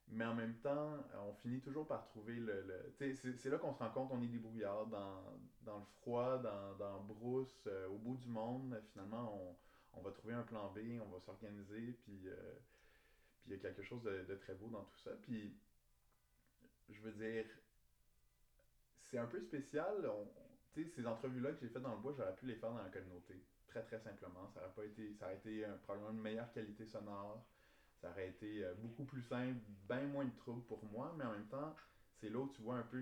Mais 0.10 0.26
en 0.26 0.34
même 0.34 0.56
temps, 0.56 0.94
euh, 0.94 1.30
on 1.30 1.34
finit 1.34 1.60
toujours 1.60 1.86
par 1.86 2.06
trouver 2.06 2.36
le. 2.36 2.66
c'est 2.98 3.50
là 3.50 3.58
qu'on 3.58 3.74
se 3.74 3.80
rend 3.80 3.90
compte 3.90 4.10
qu'on 4.10 4.22
est 4.22 4.28
débrouillard 4.28 4.86
dans, 4.88 5.22
dans 5.64 5.80
le 5.80 5.86
froid, 6.02 6.38
dans, 6.38 6.76
dans 6.76 7.02
brousse, 7.02 7.68
euh, 7.68 7.90
au 7.90 7.98
bout 7.98 8.16
du 8.16 8.30
monde. 8.30 8.82
Finalement, 8.94 9.36
on, 9.36 10.00
on, 10.00 10.02
va 10.02 10.12
trouver 10.12 10.34
un 10.34 10.44
plan 10.44 10.72
B, 10.72 11.02
on 11.06 11.10
va 11.10 11.20
s'organiser, 11.20 11.98
puis 12.04 12.22
euh, 12.28 12.54
il 13.46 13.52
y 13.52 13.56
a 13.56 13.58
quelque 13.58 13.82
chose 13.82 14.02
de, 14.04 14.36
très 14.36 14.54
beau 14.54 14.70
dans 14.70 14.84
tout 14.84 14.98
ça. 15.04 15.12
Puis, 15.24 15.54
je 16.90 17.02
veux 17.02 17.12
dire, 17.12 17.46
c'est 19.02 19.18
un 19.18 19.28
peu 19.28 19.42
spécial. 19.42 20.10
On, 20.10 20.28
ces 20.90 21.08
entrevues-là 21.08 21.54
que 21.54 21.60
j'ai 21.62 21.70
faites 21.70 21.82
dans 21.82 21.96
le 21.96 22.02
bois, 22.02 22.14
j'aurais 22.16 22.36
pu 22.36 22.46
les 22.46 22.56
faire 22.56 22.72
dans 22.72 22.84
la 22.84 22.90
communauté. 22.90 23.34
Très, 23.68 23.82
très 23.82 24.00
simplement. 24.00 24.48
Ça 24.54 24.60
aurait, 24.62 24.74
pas 24.74 24.86
été, 24.86 25.12
ça 25.16 25.26
aurait 25.26 25.38
été 25.38 25.66
probablement 25.84 26.12
une 26.12 26.22
meilleure 26.22 26.52
qualité 26.52 26.86
sonore 26.86 27.44
ça 28.02 28.10
aurait 28.10 28.30
été 28.30 28.64
euh, 28.64 28.74
beaucoup 28.76 29.06
plus 29.06 29.24
simple, 29.24 29.60
bien 29.88 30.06
moins 30.08 30.26
de 30.26 30.36
troubles 30.38 30.64
pour 30.64 30.84
moi, 30.86 31.14
mais 31.18 31.26
en 31.26 31.32
même 31.32 31.48
temps, 31.48 31.76
c'est 32.20 32.30
là 32.30 32.40
où 32.40 32.50
tu 32.50 32.62
vois 32.62 32.76
un 32.76 32.84
peu 32.84 33.00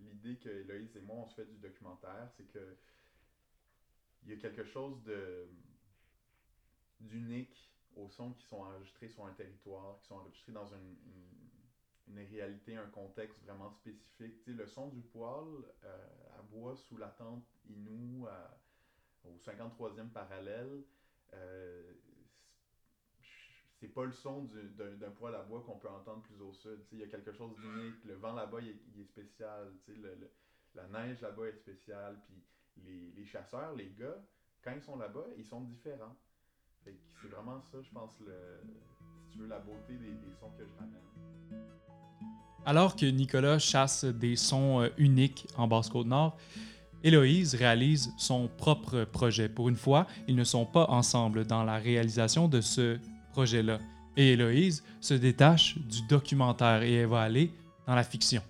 l'idée 0.00 0.36
que 0.36 0.48
Eloïse 0.48 0.96
et 0.96 1.00
moi, 1.00 1.16
on 1.16 1.26
se 1.26 1.34
fait 1.34 1.46
du 1.46 1.58
documentaire, 1.58 2.28
c'est 2.36 2.46
que 2.52 2.76
il 4.22 4.30
y 4.30 4.34
a 4.34 4.36
quelque 4.36 4.64
chose 4.64 5.02
de 5.04 5.48
d'unique 7.00 7.70
aux 7.96 8.10
sons 8.10 8.32
qui 8.32 8.44
sont 8.46 8.58
enregistrés 8.58 9.08
sur 9.08 9.24
un 9.24 9.32
territoire, 9.32 9.98
qui 10.00 10.08
sont 10.08 10.16
enregistrés 10.16 10.52
dans 10.52 10.66
une, 10.66 10.96
une, 12.08 12.18
réalité, 12.28 12.76
un 12.76 12.88
contexte 12.88 13.42
vraiment 13.44 13.70
spécifique. 13.70 14.46
Le 14.46 14.66
son 14.66 14.88
du 14.88 15.00
poil 15.00 15.46
euh, 15.84 16.38
à 16.38 16.42
bois 16.42 16.76
sous 16.76 16.98
la 16.98 17.08
tente 17.08 17.46
Inou 17.70 18.26
au 19.24 19.38
53e 19.38 20.10
parallèle, 20.10 20.84
euh, 21.32 21.92
c'est 23.80 23.88
pas 23.88 24.04
le 24.04 24.12
son 24.12 24.46
d'un 24.76 25.10
poêle 25.10 25.34
à 25.34 25.42
bois 25.42 25.62
qu'on 25.66 25.78
peut 25.78 25.88
entendre 25.88 26.22
plus 26.22 26.38
au 26.42 26.52
sud. 26.52 26.78
Il 26.92 26.98
y 26.98 27.02
a 27.02 27.06
quelque 27.06 27.32
chose 27.32 27.52
d'unique. 27.56 28.04
Le 28.04 28.14
vent 28.14 28.34
là-bas, 28.34 28.58
il, 28.60 29.00
est 29.00 29.04
spécial. 29.04 29.72
Le, 29.88 30.30
la 30.74 30.86
neige 30.88 31.22
là-bas 31.22 31.46
est 31.46 31.56
spéciale. 31.56 32.20
Puis 32.26 32.42
les, 32.84 33.10
les, 33.16 33.24
chasseurs, 33.24 33.74
les 33.74 33.90
gars, 33.98 34.22
quand 34.62 34.72
ils 34.76 34.82
sont 34.82 34.98
là-bas, 34.98 35.24
ils 35.38 35.46
sont 35.46 35.62
différents. 35.62 36.14
c'est 36.84 37.28
vraiment 37.28 37.62
ça, 37.62 37.78
je 37.80 37.90
pense, 37.90 38.20
le, 38.20 38.60
si 39.24 39.32
tu 39.32 39.38
veux, 39.38 39.46
la 39.46 39.60
beauté 39.60 39.94
des, 39.94 40.12
des 40.12 40.34
sons 40.38 40.50
que 40.58 40.66
je 40.66 40.74
ramène. 40.74 41.66
Alors 42.66 42.96
que 42.96 43.06
Nicolas 43.06 43.58
chasse 43.58 44.04
des 44.04 44.36
sons 44.36 44.82
euh, 44.82 44.88
uniques 44.98 45.48
en 45.56 45.66
Basse-Côte-Nord, 45.66 46.36
Héloïse 47.02 47.54
réalise 47.54 48.12
son 48.18 48.48
propre 48.48 49.04
projet. 49.04 49.48
Pour 49.48 49.70
une 49.70 49.76
fois, 49.76 50.06
ils 50.28 50.36
ne 50.36 50.44
sont 50.44 50.66
pas 50.66 50.84
ensemble 50.90 51.46
dans 51.46 51.64
la 51.64 51.78
réalisation 51.78 52.46
de 52.46 52.60
ce 52.60 52.98
Et 54.16 54.32
Héloïse 54.32 54.82
se 55.00 55.14
détache 55.14 55.78
du 55.78 56.02
documentaire 56.08 56.82
et 56.82 56.94
elle 56.94 57.06
va 57.06 57.22
aller 57.22 57.52
dans 57.86 57.94
la 57.94 58.04
fiction. 58.04 58.42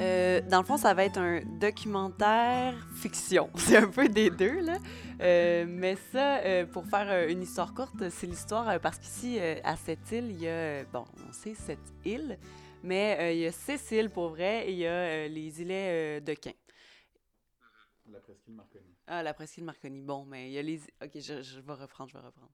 Euh, 0.00 0.40
dans 0.48 0.60
le 0.60 0.64
fond, 0.64 0.76
ça 0.76 0.94
va 0.94 1.04
être 1.04 1.18
un 1.18 1.40
documentaire 1.60 2.74
fiction. 2.96 3.50
C'est 3.56 3.76
un 3.76 3.88
peu 3.88 4.08
des 4.08 4.30
deux, 4.30 4.60
là. 4.60 4.78
Euh, 5.20 5.66
mais 5.68 5.96
ça, 6.12 6.38
euh, 6.38 6.66
pour 6.66 6.86
faire 6.86 7.28
une 7.28 7.42
histoire 7.42 7.74
courte, 7.74 8.08
c'est 8.08 8.26
l'histoire 8.26 8.80
parce 8.80 8.98
qu'ici, 8.98 9.38
à 9.62 9.76
cette 9.76 10.10
île, 10.10 10.28
il 10.30 10.40
y 10.40 10.48
a, 10.48 10.84
bon, 10.90 11.04
on 11.28 11.32
sait 11.32 11.54
cette 11.54 11.92
île, 12.06 12.38
mais 12.82 13.36
il 13.36 13.42
y 13.42 13.46
a 13.46 13.52
Cécile 13.52 14.08
pour 14.08 14.30
vrai 14.30 14.66
et 14.66 14.72
il 14.72 14.78
y 14.78 14.86
a 14.86 15.28
les 15.28 15.60
îlets 15.60 16.22
de 16.22 16.32
Quin. 16.32 16.52
La 18.12 18.20
presqu'île 18.20 18.54
Marconi. 18.54 18.96
Ah, 19.06 19.22
la 19.22 19.34
presqu'île 19.34 19.64
Marconi. 19.64 20.00
Bon, 20.00 20.24
mais 20.24 20.48
il 20.48 20.52
y 20.52 20.58
a 20.58 20.62
les. 20.62 20.80
Ok, 21.02 21.10
je, 21.14 21.60
vais 21.60 21.72
reprendre, 21.72 22.10
je 22.10 22.18
vais 22.18 22.24
reprendre. 22.24 22.50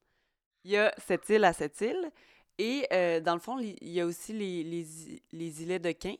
Il 0.64 0.72
y 0.72 0.76
a 0.76 0.92
cette 0.98 1.28
île 1.28 1.44
à 1.44 1.52
cette 1.52 1.80
île. 1.80 2.10
Et 2.58 2.86
euh, 2.92 3.20
dans 3.20 3.34
le 3.34 3.40
fond, 3.40 3.58
il 3.58 3.88
y 3.88 4.00
a 4.00 4.06
aussi 4.06 4.32
les, 4.32 4.64
les, 4.64 4.86
les 5.32 5.62
îlets 5.62 5.78
de 5.78 5.92
Quin. 5.92 6.14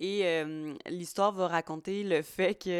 Et 0.00 0.22
euh, 0.24 0.74
l'histoire 0.86 1.30
va 1.32 1.46
raconter 1.46 2.02
le 2.02 2.22
fait 2.22 2.56
qu'un 2.56 2.70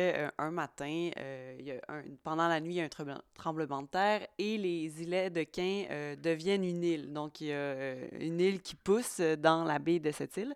euh, 0.41 0.51
matin, 0.51 1.11
il 1.59 1.65
y 1.65 1.71
a 1.71 1.81
un, 1.89 2.03
pendant 2.25 2.49
la 2.49 2.61
nuit, 2.61 2.75
il 2.75 2.77
y 2.79 2.81
a 2.81 2.85
un 2.85 3.21
tremblement 3.35 3.83
de 3.83 3.87
terre 3.87 4.27
et 4.39 4.59
les 4.59 5.03
îlets 5.03 5.31
de 5.31 5.45
Quin 5.45 6.17
deviennent 6.21 6.65
une 6.65 6.83
île. 6.83 7.13
Donc, 7.13 7.41
il 7.41 7.49
y 7.49 7.53
a 7.53 7.95
une 8.19 8.41
île 8.41 8.61
qui 8.61 8.75
pousse 8.75 9.21
dans 9.21 9.63
la 9.63 9.79
baie 9.79 10.01
de 10.01 10.11
cette 10.11 10.37
île. 10.37 10.55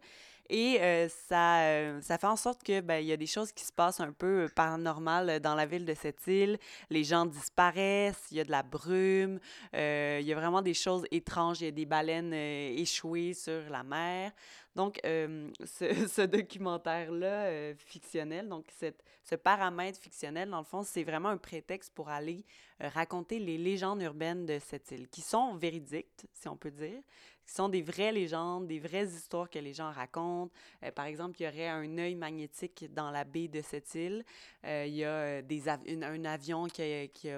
Et 0.48 0.80
euh, 0.80 1.08
ça, 1.08 1.62
euh, 1.62 2.00
ça 2.00 2.18
fait 2.18 2.26
en 2.26 2.36
sorte 2.36 2.62
que 2.62 2.80
ben, 2.80 3.04
y 3.04 3.12
a 3.12 3.16
des 3.16 3.26
choses 3.26 3.52
qui 3.52 3.64
se 3.64 3.72
passent 3.72 4.00
un 4.00 4.12
peu 4.12 4.44
euh, 4.44 4.48
paranormales 4.48 5.40
dans 5.40 5.54
la 5.54 5.66
ville 5.66 5.84
de 5.84 5.94
cette 5.94 6.26
île. 6.26 6.58
Les 6.90 7.04
gens 7.04 7.26
disparaissent, 7.26 8.26
il 8.30 8.36
y 8.36 8.40
a 8.40 8.44
de 8.44 8.50
la 8.50 8.62
brume, 8.62 9.40
il 9.72 10.22
y 10.22 10.32
a 10.32 10.34
vraiment 10.34 10.62
des 10.62 10.74
choses 10.74 11.04
étranges. 11.10 11.60
Il 11.60 11.64
y 11.64 11.68
a 11.68 11.72
des 11.72 11.86
baleines 11.86 12.32
échouées 12.32 13.34
sur 13.34 13.68
la 13.70 13.82
mer. 13.82 14.32
Donc, 14.74 15.00
ce, 15.04 16.08
ce 16.08 16.22
documentaire-là 16.22 17.74
fictionnel, 17.76 18.48
donc 18.48 18.66
cette, 18.78 19.02
ce 19.24 19.34
paramètre 19.34 19.98
fictionnel, 19.98 20.50
dans 20.50 20.58
le 20.58 20.64
fond, 20.64 20.82
c'est 20.82 21.02
vraiment 21.02 21.30
un 21.30 21.38
prétexte 21.38 21.92
pour 21.94 22.08
aller 22.08 22.44
raconter 22.78 23.38
les 23.38 23.58
légendes 23.58 24.02
urbaines 24.02 24.44
de 24.44 24.58
cette 24.58 24.90
île, 24.90 25.08
qui 25.08 25.22
sont 25.22 25.54
véridiques, 25.54 26.26
si 26.34 26.48
on 26.48 26.56
peut 26.56 26.70
dire 26.70 27.02
qui 27.46 27.54
sont 27.54 27.68
des 27.68 27.82
vraies 27.82 28.12
légendes, 28.12 28.66
des 28.66 28.80
vraies 28.80 29.06
histoires 29.06 29.48
que 29.48 29.58
les 29.58 29.72
gens 29.72 29.90
racontent. 29.92 30.52
Euh, 30.82 30.90
par 30.90 31.06
exemple, 31.06 31.40
il 31.40 31.44
y 31.44 31.48
aurait 31.48 31.68
un 31.68 31.98
œil 31.98 32.16
magnétique 32.16 32.92
dans 32.92 33.10
la 33.10 33.24
baie 33.24 33.48
de 33.48 33.60
cette 33.62 33.94
île. 33.94 34.24
Euh, 34.64 34.84
il 34.86 34.94
y 34.94 35.04
a 35.04 35.10
euh, 35.10 35.42
des 35.42 35.68
un 35.68 36.24
avion 36.24 36.66
qui 36.66 36.82
a... 36.82 37.06
Qui 37.08 37.30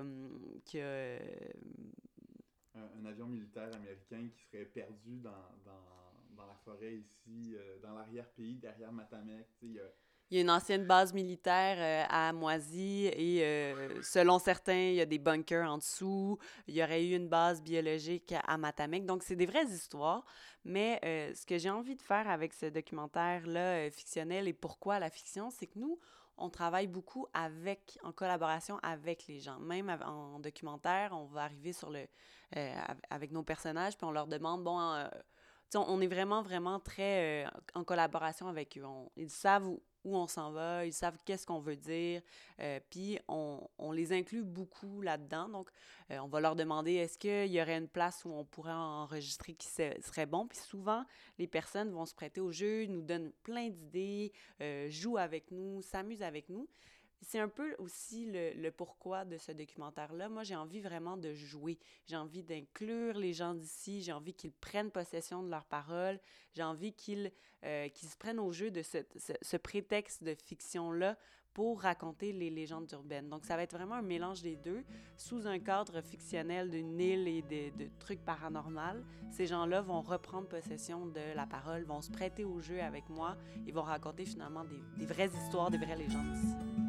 un, 2.80 3.04
avion 3.04 3.26
militaire 3.26 3.74
américain 3.74 4.28
qui 4.34 4.44
serait 4.44 4.64
perdu 4.66 5.18
dans, 5.18 5.30
dans, 5.64 6.36
dans 6.36 6.46
la 6.46 6.54
forêt 6.64 6.96
ici, 6.96 7.56
dans 7.82 7.94
l'arrière-pays, 7.94 8.56
derrière 8.56 8.92
Matamec. 8.92 9.46
Il 10.30 10.36
y 10.36 10.38
a 10.38 10.42
une 10.42 10.50
ancienne 10.50 10.84
base 10.84 11.14
militaire 11.14 11.76
euh, 11.78 12.06
à 12.10 12.32
Moisy 12.34 13.06
et 13.06 13.42
euh, 13.42 14.02
selon 14.02 14.38
certains, 14.38 14.74
il 14.74 14.94
y 14.94 15.00
a 15.00 15.06
des 15.06 15.18
bunkers 15.18 15.70
en 15.70 15.78
dessous. 15.78 16.38
Il 16.66 16.74
y 16.74 16.82
aurait 16.82 17.04
eu 17.04 17.16
une 17.16 17.28
base 17.28 17.62
biologique 17.62 18.34
à 18.46 18.58
Matamec. 18.58 19.06
Donc, 19.06 19.22
c'est 19.22 19.36
des 19.36 19.46
vraies 19.46 19.66
histoires. 19.66 20.26
Mais 20.64 21.00
euh, 21.04 21.32
ce 21.34 21.46
que 21.46 21.56
j'ai 21.56 21.70
envie 21.70 21.96
de 21.96 22.02
faire 22.02 22.28
avec 22.28 22.52
ce 22.52 22.66
documentaire-là 22.66 23.90
fictionnel 23.90 24.48
et 24.48 24.52
pourquoi 24.52 24.98
la 24.98 25.08
fiction, 25.08 25.50
c'est 25.50 25.66
que 25.66 25.78
nous, 25.78 25.98
on 26.36 26.50
travaille 26.50 26.88
beaucoup 26.88 27.26
avec, 27.32 27.98
en 28.02 28.12
collaboration 28.12 28.78
avec 28.82 29.26
les 29.28 29.40
gens. 29.40 29.58
Même 29.60 29.88
en 30.04 30.40
documentaire, 30.40 31.12
on 31.12 31.24
va 31.24 31.44
arriver 31.44 31.72
sur 31.72 31.90
le, 31.90 32.06
avec 33.08 33.32
nos 33.32 33.42
personnages, 33.42 33.96
puis 33.96 34.04
on 34.04 34.12
leur 34.12 34.26
demande, 34.28 34.62
bon, 34.62 34.78
on 35.74 36.00
est 36.00 36.06
vraiment, 36.06 36.42
vraiment 36.42 36.78
très 36.78 37.44
en 37.74 37.82
collaboration 37.82 38.46
avec 38.46 38.78
eux. 38.78 38.84
ils 39.16 39.30
savent 39.30 39.66
où, 39.66 39.82
où 40.05 40.16
on 40.16 40.26
s'en 40.26 40.53
va, 40.53 40.86
ils 40.86 40.92
savent 40.92 41.18
qu'est-ce 41.24 41.46
qu'on 41.46 41.59
veut 41.59 41.76
dire, 41.76 42.22
euh, 42.61 42.80
puis 42.90 43.18
on, 43.28 43.61
on, 43.78 43.92
les 43.92 44.12
inclut 44.12 44.44
beaucoup 44.44 45.01
là-dedans. 45.03 45.49
Donc, 45.49 45.70
euh, 46.11 46.18
on 46.18 46.28
va 46.28 46.40
leur 46.40 46.57
demander 46.57 46.94
est-ce 46.94 47.18
qu'il 47.18 47.53
y 47.53 47.61
aurait 47.61 47.78
une 47.78 47.88
place 47.88 48.24
où 48.24 48.30
on 48.30 48.44
pourrait 48.44 48.72
enregistrer 48.72 49.55
qui 49.55 49.68
serait 49.68 50.26
bon? 50.26 50.46
Puis 50.46 50.59
souvent, 50.59 51.05
les 51.38 51.46
personnes 51.46 51.90
vont 51.90 52.07
se 52.07 52.14
prêter 52.14 52.40
au 52.40 52.53
jeu, 52.53 52.86
nous 52.86 53.03
donnent 53.03 53.32
plein 53.42 53.68
d'idées, 53.68 54.32
euh, 54.61 54.88
jouent 54.90 55.18
avec 55.18 55.51
nous, 55.51 55.82
s'amusent 55.82 56.22
avec 56.22 56.49
nous. 56.49 56.68
C'est 57.22 57.40
un 57.40 57.48
peu 57.48 57.74
aussi 57.78 58.30
le, 58.30 58.70
pourquoi 58.70 59.24
de 59.24 59.36
ce 59.36 59.52
documentaire-là. 59.52 60.28
Moi, 60.28 60.44
j'ai 60.44 60.56
envie 60.56 60.80
vraiment 60.80 61.16
de 61.16 61.34
jouer. 61.34 61.78
J'ai 62.06 62.16
envie 62.16 62.42
d'inclure 62.42 63.18
les 63.18 63.32
gens 63.32 63.54
d'ici. 63.54 64.02
J'ai 64.02 64.12
envie 64.12 64.34
qu'ils 64.34 64.52
prennent 64.52 64.90
possession 64.90 65.42
de 65.42 65.50
leurs 65.50 65.66
paroles. 65.66 66.20
J'ai 66.54 66.62
envie 66.62 66.92
qu'ils 66.92 67.32
euh, 67.64 67.88
se 67.94 68.16
prennent 68.16 68.38
au 68.38 68.52
jeu 68.52 68.70
de 68.70 68.82
ce, 68.82 68.98
ce, 69.42 69.56
prétexte 69.56 70.22
de 70.22 70.34
fiction-là 70.34 71.18
pour 71.52 71.80
raconter 71.80 72.32
les 72.32 72.50
légendes 72.50 72.88
urbaines. 72.92 73.28
Donc, 73.28 73.44
ça 73.44 73.56
va 73.56 73.64
être 73.64 73.76
vraiment 73.76 73.96
un 73.96 74.02
mélange 74.02 74.42
des 74.42 74.54
deux, 74.54 74.84
sous 75.16 75.48
un 75.48 75.58
cadre 75.58 76.00
fictionnel 76.00 76.70
d'une 76.70 77.00
île 77.00 77.26
et 77.26 77.42
de, 77.42 77.76
de 77.76 77.90
trucs 77.98 78.24
paranormaux. 78.24 79.02
Ces 79.32 79.46
gens-là 79.46 79.80
vont 79.80 80.02
reprendre 80.02 80.46
possession 80.46 81.06
de 81.06 81.34
la 81.34 81.46
parole, 81.46 81.82
vont 81.82 82.00
se 82.00 82.12
prêter 82.12 82.44
au 82.44 82.60
jeu 82.60 82.80
avec 82.80 83.08
moi 83.08 83.36
et 83.66 83.72
vont 83.72 83.82
raconter 83.82 84.24
finalement 84.24 84.64
des, 84.64 84.80
des 84.98 85.06
vraies 85.06 85.30
histoires, 85.44 85.70
des 85.70 85.78
vraies 85.78 85.96
légendes 85.96 86.32
ici. 86.36 86.88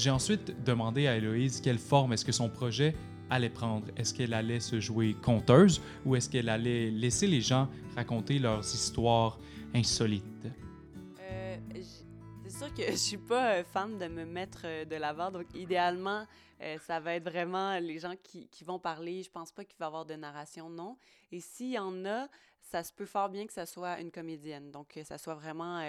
J'ai 0.00 0.08
ensuite 0.08 0.64
demandé 0.64 1.08
à 1.08 1.16
Héloïse 1.18 1.60
quelle 1.60 1.78
forme 1.78 2.14
est-ce 2.14 2.24
que 2.24 2.32
son 2.32 2.48
projet 2.48 2.94
allait 3.28 3.50
prendre. 3.50 3.86
Est-ce 3.98 4.14
qu'elle 4.14 4.32
allait 4.32 4.58
se 4.58 4.80
jouer 4.80 5.12
conteuse 5.12 5.82
ou 6.06 6.16
est-ce 6.16 6.30
qu'elle 6.30 6.48
allait 6.48 6.90
laisser 6.90 7.26
les 7.26 7.42
gens 7.42 7.68
raconter 7.96 8.38
leurs 8.38 8.60
histoires 8.60 9.38
insolite? 9.74 10.46
Euh, 11.20 11.56
c'est 11.74 12.50
sûr 12.50 12.72
que 12.72 12.82
je 12.90 12.96
suis 12.96 13.18
pas 13.18 13.56
euh, 13.56 13.62
fan 13.62 13.98
de 13.98 14.06
me 14.06 14.24
mettre 14.24 14.62
euh, 14.64 14.86
de 14.86 14.96
l'avant, 14.96 15.30
donc 15.30 15.44
idéalement, 15.54 16.24
ça 16.86 16.98
va 16.98 17.14
être 17.14 17.24
vraiment 17.24 17.78
les 17.78 17.98
gens 17.98 18.14
qui, 18.22 18.46
qui, 18.48 18.64
vont 18.64 18.78
parler. 18.78 19.22
Je 19.22 19.30
pense 19.30 19.52
pas 19.52 19.64
qu'il 19.64 19.78
va 19.78 19.86
y 19.86 19.88
avoir 19.88 20.06
de 20.06 20.14
narration, 20.14 20.70
non. 20.70 20.96
Et 21.30 21.40
s'il 21.40 21.72
y 21.72 21.78
en 21.78 22.06
a, 22.06 22.26
ça 22.70 22.84
se 22.84 22.92
peut 22.92 23.06
fort 23.06 23.28
bien 23.28 23.46
que 23.46 23.52
ça 23.52 23.66
soit 23.66 24.00
une 24.00 24.10
comédienne, 24.10 24.70
donc 24.70 24.88
que 24.88 25.02
ça 25.02 25.18
soit 25.18 25.34
vraiment 25.34 25.80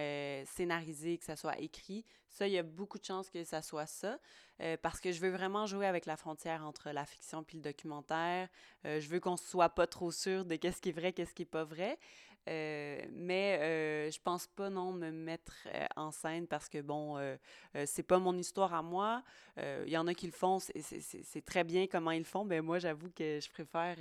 scénarisé, 0.45 1.17
que 1.17 1.25
ça 1.25 1.35
soit 1.35 1.59
écrit. 1.59 2.03
Ça, 2.29 2.47
il 2.47 2.53
y 2.53 2.57
a 2.57 2.63
beaucoup 2.63 2.97
de 2.97 3.05
chances 3.05 3.29
que 3.29 3.43
ça 3.43 3.61
soit 3.61 3.85
ça, 3.85 4.17
parce 4.81 4.99
que 4.99 5.11
je 5.11 5.19
veux 5.19 5.29
vraiment 5.29 5.65
jouer 5.65 5.85
avec 5.85 6.05
la 6.05 6.17
frontière 6.17 6.65
entre 6.65 6.89
la 6.91 7.05
fiction 7.05 7.43
puis 7.43 7.57
le 7.57 7.63
documentaire. 7.63 8.47
je 8.83 9.07
veux 9.07 9.19
qu'on 9.19 9.37
soit 9.37 9.69
pas 9.69 9.85
trop 9.85 10.11
sûr 10.11 10.45
de 10.45 10.55
qu'est-ce 10.55 10.81
qui 10.81 10.89
est 10.89 10.93
vrai, 10.93 11.13
qu'est-ce 11.13 11.35
qui 11.35 11.43
est 11.43 11.45
pas 11.45 11.63
vrai. 11.63 11.99
Euh, 12.49 12.99
mais 13.11 13.59
euh, 13.61 14.11
je 14.11 14.19
pense 14.19 14.47
pas, 14.47 14.69
non, 14.69 14.91
me 14.91 15.11
mettre 15.11 15.53
euh, 15.67 15.85
en 15.95 16.11
scène 16.11 16.47
parce 16.47 16.69
que, 16.69 16.81
bon, 16.81 17.17
c'est 17.85 18.03
pas 18.03 18.19
mon 18.19 18.37
histoire 18.37 18.73
à 18.73 18.81
moi. 18.81 19.23
Il 19.57 19.89
y 19.89 19.97
en 19.97 20.07
a 20.07 20.13
qui 20.13 20.25
le 20.25 20.31
font, 20.31 20.59
c'est 20.59 21.45
très 21.45 21.63
bien 21.63 21.87
comment 21.87 22.11
ils 22.11 22.19
le 22.19 22.25
font, 22.25 22.43
mais 22.43 22.61
moi, 22.61 22.79
j'avoue 22.79 23.11
que 23.11 23.39
je 23.39 23.49
préfère 23.49 23.97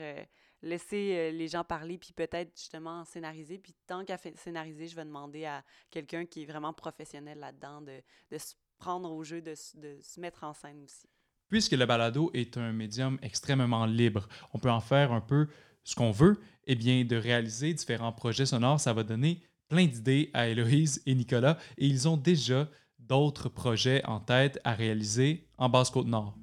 laisser 0.62 1.32
les 1.32 1.48
gens 1.48 1.64
parler 1.64 1.98
puis 1.98 2.12
peut-être 2.12 2.50
justement 2.56 3.04
scénariser. 3.04 3.58
Puis 3.58 3.74
tant 3.86 4.04
qu'à 4.04 4.18
scénariser, 4.18 4.88
je 4.88 4.96
vais 4.96 5.04
demander 5.04 5.44
à 5.44 5.64
quelqu'un 5.90 6.26
qui 6.26 6.42
est 6.42 6.46
vraiment 6.46 6.72
professionnel 6.72 7.38
là-dedans 7.38 7.80
de, 7.80 8.02
de, 8.30 8.38
se 8.38 8.54
prendre 8.78 9.10
au 9.10 9.24
jeu, 9.24 9.40
de, 9.40 9.54
de 9.76 9.98
se 10.00 10.20
mettre 10.20 10.44
en 10.44 10.52
scène 10.52 10.82
aussi. 10.82 11.08
Puisque 11.48 11.72
le 11.72 11.86
balado 11.86 12.30
est 12.32 12.56
un 12.56 12.72
médium 12.72 13.18
extrêmement 13.22 13.84
libre, 13.84 14.28
on 14.54 14.58
peut 14.58 14.70
en 14.70 14.80
faire 14.80 15.12
un 15.12 15.20
peu 15.20 15.48
ce 15.82 15.94
qu'on 15.94 16.12
veut, 16.12 16.38
eh 16.66 16.76
bien, 16.76 17.04
de 17.04 17.16
réaliser 17.16 17.74
différents 17.74 18.12
projets 18.12 18.46
sonores, 18.46 18.80
ça 18.80 18.92
va 18.92 19.02
donner 19.02 19.42
plein 19.68 19.86
d'idées 19.86 20.30
à 20.34 20.48
Héloïse 20.48 21.02
et 21.06 21.14
Nicolas 21.14 21.58
et 21.78 21.86
ils 21.86 22.08
ont 22.08 22.16
déjà 22.16 22.68
d'autres 22.98 23.48
projets 23.48 24.04
en 24.04 24.20
tête 24.20 24.60
à 24.64 24.74
réaliser 24.74 25.48
en 25.58 25.68
Basse-Côte-Nord. 25.68 26.36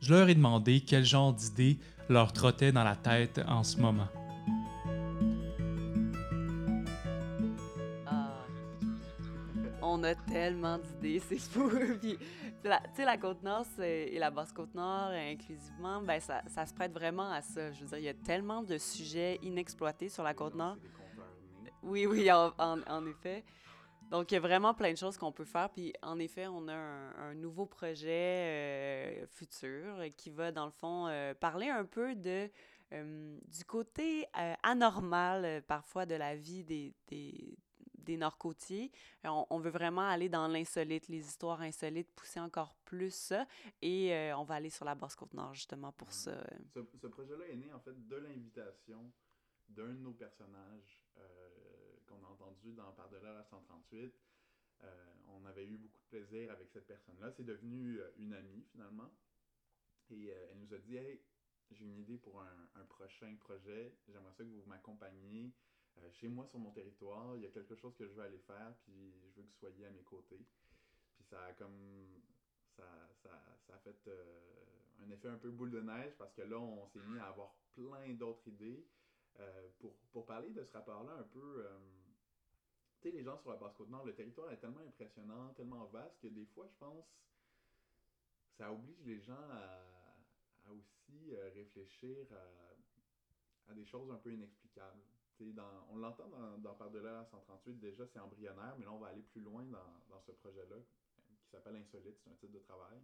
Je 0.00 0.12
leur 0.12 0.28
ai 0.28 0.34
demandé 0.34 0.80
quel 0.80 1.04
genre 1.04 1.32
d'idées 1.32 1.78
leur 2.08 2.32
trottait 2.32 2.72
dans 2.72 2.84
la 2.84 2.96
tête 2.96 3.40
en 3.46 3.62
ce 3.62 3.78
moment. 3.78 4.08
on 9.92 10.04
a 10.04 10.14
tellement 10.14 10.78
d'idées, 10.78 11.18
c'est 11.28 11.38
fou. 11.38 11.70
Puis, 12.00 12.18
sais, 12.94 13.04
la 13.04 13.16
Côte-Nord 13.18 13.66
et 13.80 14.18
la 14.18 14.30
Basse-Côte-Nord, 14.30 15.10
inclusivement, 15.10 16.00
ben, 16.02 16.20
ça, 16.20 16.42
ça, 16.46 16.66
se 16.66 16.74
prête 16.74 16.92
vraiment 16.92 17.30
à 17.30 17.42
ça. 17.42 17.70
Je 17.72 17.80
veux 17.80 17.86
dire, 17.86 17.98
il 17.98 18.04
y 18.04 18.08
a 18.08 18.14
tellement 18.14 18.62
de 18.62 18.78
sujets 18.78 19.38
inexploités 19.42 20.08
sur 20.08 20.22
la 20.22 20.34
Côte-Nord. 20.34 20.76
Oui, 21.82 22.06
oui, 22.06 22.30
en, 22.30 22.52
en, 22.58 23.06
effet. 23.06 23.44
Donc, 24.10 24.30
il 24.30 24.34
y 24.34 24.36
a 24.36 24.40
vraiment 24.40 24.72
plein 24.72 24.92
de 24.92 24.98
choses 24.98 25.16
qu'on 25.16 25.32
peut 25.32 25.44
faire. 25.44 25.68
Puis, 25.70 25.92
en 26.02 26.18
effet, 26.18 26.46
on 26.46 26.68
a 26.68 26.74
un, 26.74 27.34
nouveau 27.34 27.66
projet 27.66 28.06
euh, 28.08 29.21
futur 29.52 30.04
qui 30.16 30.30
va, 30.30 30.52
dans 30.52 30.66
le 30.66 30.72
fond, 30.72 31.06
euh, 31.08 31.34
parler 31.34 31.68
un 31.68 31.84
peu 31.84 32.14
de, 32.14 32.50
euh, 32.92 33.38
du 33.48 33.64
côté 33.64 34.26
anormal, 34.62 35.62
parfois, 35.62 36.06
de 36.06 36.14
la 36.14 36.36
vie 36.36 36.64
des, 36.64 36.94
des 37.08 37.56
des 38.02 38.16
Nord-Côtiers. 38.16 38.90
On, 39.24 39.46
on, 39.50 39.58
veut 39.58 39.70
vraiment 39.70 40.02
aller 40.08 40.28
dans 40.28 40.48
l'insolite, 40.48 41.08
les 41.08 41.26
histoires 41.26 41.60
insolites, 41.60 42.10
pousser 42.14 42.40
encore 42.40 42.74
plus 42.84 43.14
ça. 43.14 43.46
Et 43.80 44.14
euh, 44.14 44.36
on 44.36 44.44
va 44.44 44.56
aller 44.56 44.70
sur 44.70 44.84
la 44.84 44.94
Basse-Côte-Nord, 44.94 45.54
justement, 45.54 45.92
pour 45.92 46.12
ça. 46.12 46.36
Ce, 46.74 46.80
ce 46.96 47.06
projet-là 47.06 47.46
est 47.48 47.56
né, 47.56 47.72
en 47.72 47.80
fait, 47.80 47.94
de 48.08 48.16
l'invitation 48.16 49.12
d'un 49.68 49.88
de 49.94 50.00
nos 50.00 50.12
personnages 50.12 51.00
euh, 51.16 51.96
qu'on 52.06 52.22
a 52.24 52.28
entendu 52.28 52.72
dans 52.72 52.92
Par-delà 52.92 53.32
la 53.32 53.44
138. 53.44 54.14
Euh, 54.82 55.14
on 55.28 55.44
avait 55.46 55.64
eu 55.66 55.76
beaucoup 55.76 56.00
de 56.00 56.18
plaisir 56.18 56.50
avec 56.50 56.68
cette 56.70 56.86
personne-là. 56.86 57.30
C'est 57.30 57.44
devenu 57.44 58.00
une 58.18 58.34
amie, 58.34 58.64
finalement. 58.72 59.10
Et 60.12 60.26
elle 60.28 60.58
nous 60.58 60.72
a 60.74 60.78
dit 60.78 60.96
Hey, 60.96 61.20
j'ai 61.70 61.84
une 61.84 61.98
idée 61.98 62.18
pour 62.18 62.40
un, 62.40 62.68
un 62.74 62.84
prochain 62.84 63.34
projet. 63.40 63.94
J'aimerais 64.08 64.32
ça 64.32 64.44
que 64.44 64.48
vous 64.48 64.64
m'accompagniez. 64.66 65.52
Euh, 65.98 66.10
chez 66.12 66.28
moi, 66.28 66.46
sur 66.46 66.58
mon 66.58 66.70
territoire, 66.70 67.36
il 67.36 67.42
y 67.42 67.46
a 67.46 67.50
quelque 67.50 67.74
chose 67.74 67.94
que 67.96 68.06
je 68.06 68.12
veux 68.12 68.22
aller 68.22 68.38
faire, 68.38 68.74
puis 68.84 69.12
je 69.12 69.36
veux 69.36 69.42
que 69.42 69.48
vous 69.48 69.58
soyez 69.58 69.86
à 69.86 69.90
mes 69.90 70.02
côtés. 70.02 70.44
Puis 71.16 71.24
ça 71.24 71.44
a 71.44 71.52
comme. 71.54 72.22
Ça, 72.76 72.84
ça, 73.22 73.30
ça 73.66 73.74
a 73.74 73.78
fait 73.78 74.08
euh, 74.08 75.04
un 75.04 75.10
effet 75.10 75.28
un 75.28 75.36
peu 75.36 75.50
boule 75.50 75.70
de 75.70 75.82
neige 75.82 76.14
parce 76.16 76.32
que 76.32 76.40
là, 76.40 76.58
on 76.58 76.86
s'est 76.86 77.00
mis 77.00 77.18
à 77.18 77.26
avoir 77.26 77.54
plein 77.74 78.14
d'autres 78.14 78.48
idées. 78.48 78.86
Euh, 79.40 79.68
pour, 79.78 79.94
pour, 80.12 80.26
parler 80.26 80.50
de 80.50 80.62
ce 80.62 80.72
rapport-là 80.72 81.12
un 81.12 81.22
peu. 81.22 81.66
tu 83.00 83.08
sais, 83.08 83.16
les 83.16 83.22
gens 83.22 83.36
sur 83.38 83.50
la 83.50 83.56
Basse-Côte-Nord, 83.56 84.04
le 84.04 84.14
territoire 84.14 84.50
est 84.52 84.58
tellement 84.58 84.80
impressionnant, 84.80 85.52
tellement 85.54 85.84
vaste 85.86 86.18
que 86.20 86.28
des 86.28 86.44
fois, 86.46 86.66
je 86.68 86.76
pense, 86.76 87.06
ça 88.58 88.70
oblige 88.72 89.02
les 89.04 89.20
gens 89.20 89.40
à, 89.50 89.91
à 90.66 90.72
aussi 90.72 91.34
réfléchir 91.54 92.26
à, 93.68 93.74
des 93.74 93.86
choses 93.86 94.10
un 94.10 94.16
peu 94.16 94.32
inexplicables 94.32 95.02
on 95.90 95.96
l'entend 95.96 96.28
dans, 96.28 96.58
dans 96.58 96.74
Par-delà 96.74 97.24
138, 97.30 97.80
déjà 97.80 98.06
c'est 98.06 98.18
embryonnaire, 98.18 98.76
mais 98.78 98.84
là 98.84 98.92
on 98.92 98.98
va 98.98 99.08
aller 99.08 99.22
plus 99.22 99.40
loin 99.40 99.64
dans, 99.64 100.20
ce 100.20 100.32
projet-là, 100.32 100.76
qui 101.42 101.50
s'appelle 101.50 101.76
Insolite, 101.76 102.18
c'est 102.22 102.30
un 102.30 102.34
titre 102.34 102.52
de 102.52 102.60
travail. 102.60 103.00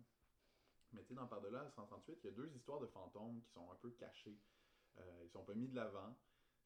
Mais 0.93 1.03
tu 1.03 1.09
sais, 1.09 1.15
dans 1.15 1.27
Par-delà 1.27 1.69
138, 1.71 2.19
il 2.23 2.27
y 2.27 2.29
a 2.29 2.33
deux 2.33 2.51
histoires 2.55 2.81
de 2.81 2.87
fantômes 2.87 3.43
qui 3.43 3.51
sont 3.53 3.71
un 3.71 3.75
peu 3.77 3.91
cachés. 3.91 4.39
Euh, 4.99 5.23
ils 5.25 5.31
sont 5.31 5.45
pas 5.45 5.55
mis 5.55 5.69
de 5.69 5.77
l'avant. 5.77 6.17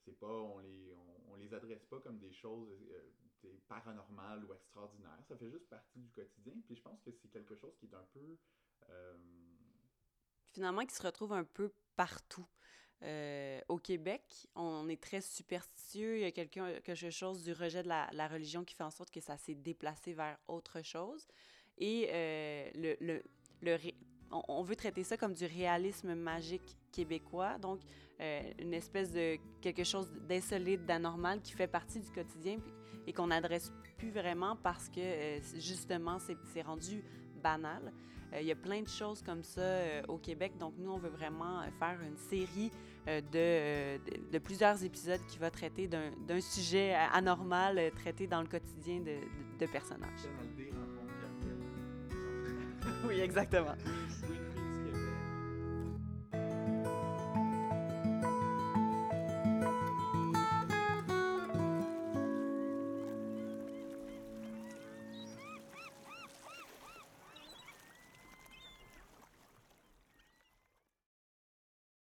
C'est 0.05 0.19
pas, 0.19 0.27
on 0.27 0.59
les, 0.59 0.95
on, 1.29 1.37
les 1.37 1.53
adresse 1.55 1.85
pas 1.87 2.01
comme 2.01 2.19
des 2.19 2.33
choses 2.33 2.71
euh, 3.45 3.57
paranormales 3.69 4.45
ou 4.45 4.53
extraordinaires. 4.53 5.23
Ça 5.29 5.37
fait 5.37 5.51
juste 5.51 5.69
partie 5.69 6.01
du 6.01 6.11
quotidien. 6.11 6.55
Puis 6.67 6.77
je 6.77 6.83
pense 6.83 7.01
que 7.03 7.11
c'est 7.11 7.29
quelque 7.29 7.57
chose 7.57 7.75
qui 7.79 7.87
est 7.87 7.95
un 7.95 8.07
peu 8.13 8.37
Euh, 8.91 9.17
Finalement, 10.53 10.85
qui 10.85 10.95
se 10.95 11.03
retrouve 11.03 11.33
un 11.33 11.45
peu 11.45 11.73
partout. 11.97 12.47
Euh, 13.03 13.61
au 13.69 13.79
Québec, 13.79 14.47
on 14.55 14.89
est 14.89 15.03
très 15.03 15.21
superstitieux. 15.21 16.19
Il 16.19 16.21
y 16.21 16.25
a 16.25 16.31
quelqu'un- 16.31 16.81
quelque 16.85 17.11
chose 17.11 17.43
du 17.43 17.53
rejet 17.53 17.83
de 17.83 17.89
la, 17.89 18.09
la 18.13 18.29
religion 18.29 18.65
qui 18.65 18.75
fait 18.75 18.85
en 18.85 18.91
sorte 18.91 19.11
que 19.11 19.21
ça 19.21 19.37
s'est 19.37 19.57
déplacé 19.57 20.13
vers 20.13 20.39
autre 20.47 20.83
chose. 20.83 21.27
Et 21.79 22.09
euh, 22.13 22.71
le, 22.75 22.97
le, 23.01 23.23
le 23.63 23.77
on, 24.31 24.43
on 24.47 24.63
veut 24.63 24.77
traiter 24.77 25.03
ça 25.03 25.17
comme 25.17 25.35
du 25.35 25.47
réalisme 25.47 26.15
magique 26.15 26.77
québécois, 26.93 27.59
donc 27.59 27.81
euh, 28.21 28.43
une 28.59 28.75
espèce 28.75 29.11
de 29.11 29.37
quelque 29.61 29.85
chose 29.85 30.11
d'insolite, 30.29 30.87
d'anormal 30.87 31.41
qui 31.43 31.53
fait 31.53 31.67
partie 31.67 31.99
du 32.01 32.11
quotidien 32.13 32.59
et 33.07 33.13
qu'on 33.13 33.27
n'adresse 33.29 33.73
plus 33.99 34.11
vraiment 34.11 34.57
parce 34.57 34.89
que 34.89 35.41
justement 35.57 36.19
c'est 36.21 36.63
rendu 36.63 37.03
banal. 37.43 37.93
Euh, 38.33 38.41
Il 38.41 38.47
y 38.47 38.53
a 38.53 38.57
plein 38.57 38.83
de 38.83 38.89
choses 38.89 39.23
comme 39.23 39.43
ça 39.43 39.61
euh, 39.61 40.03
au 40.09 40.19
Québec, 40.19 40.53
donc 40.59 40.75
nous 40.79 40.91
on 40.91 40.99
veut 40.99 41.11
vraiment 41.11 41.61
euh, 41.61 41.65
faire 41.79 41.99
une 42.03 42.17
série 42.17 42.71
de, 43.07 43.99
de, 43.99 44.31
de 44.33 44.39
plusieurs 44.39 44.83
épisodes 44.85 45.21
qui 45.27 45.37
va 45.39 45.51
traiter 45.51 45.89
d'un 45.89 46.41
sujet 46.41 46.95
anormal 47.13 47.91
traité 47.97 48.29
dans 48.29 48.41
le 48.41 48.47
quotidien 48.47 49.01
de, 49.01 49.17
de- 49.59 49.67
personnages. 49.67 50.21
Oui, 53.07 53.21
exactement. 53.21 53.75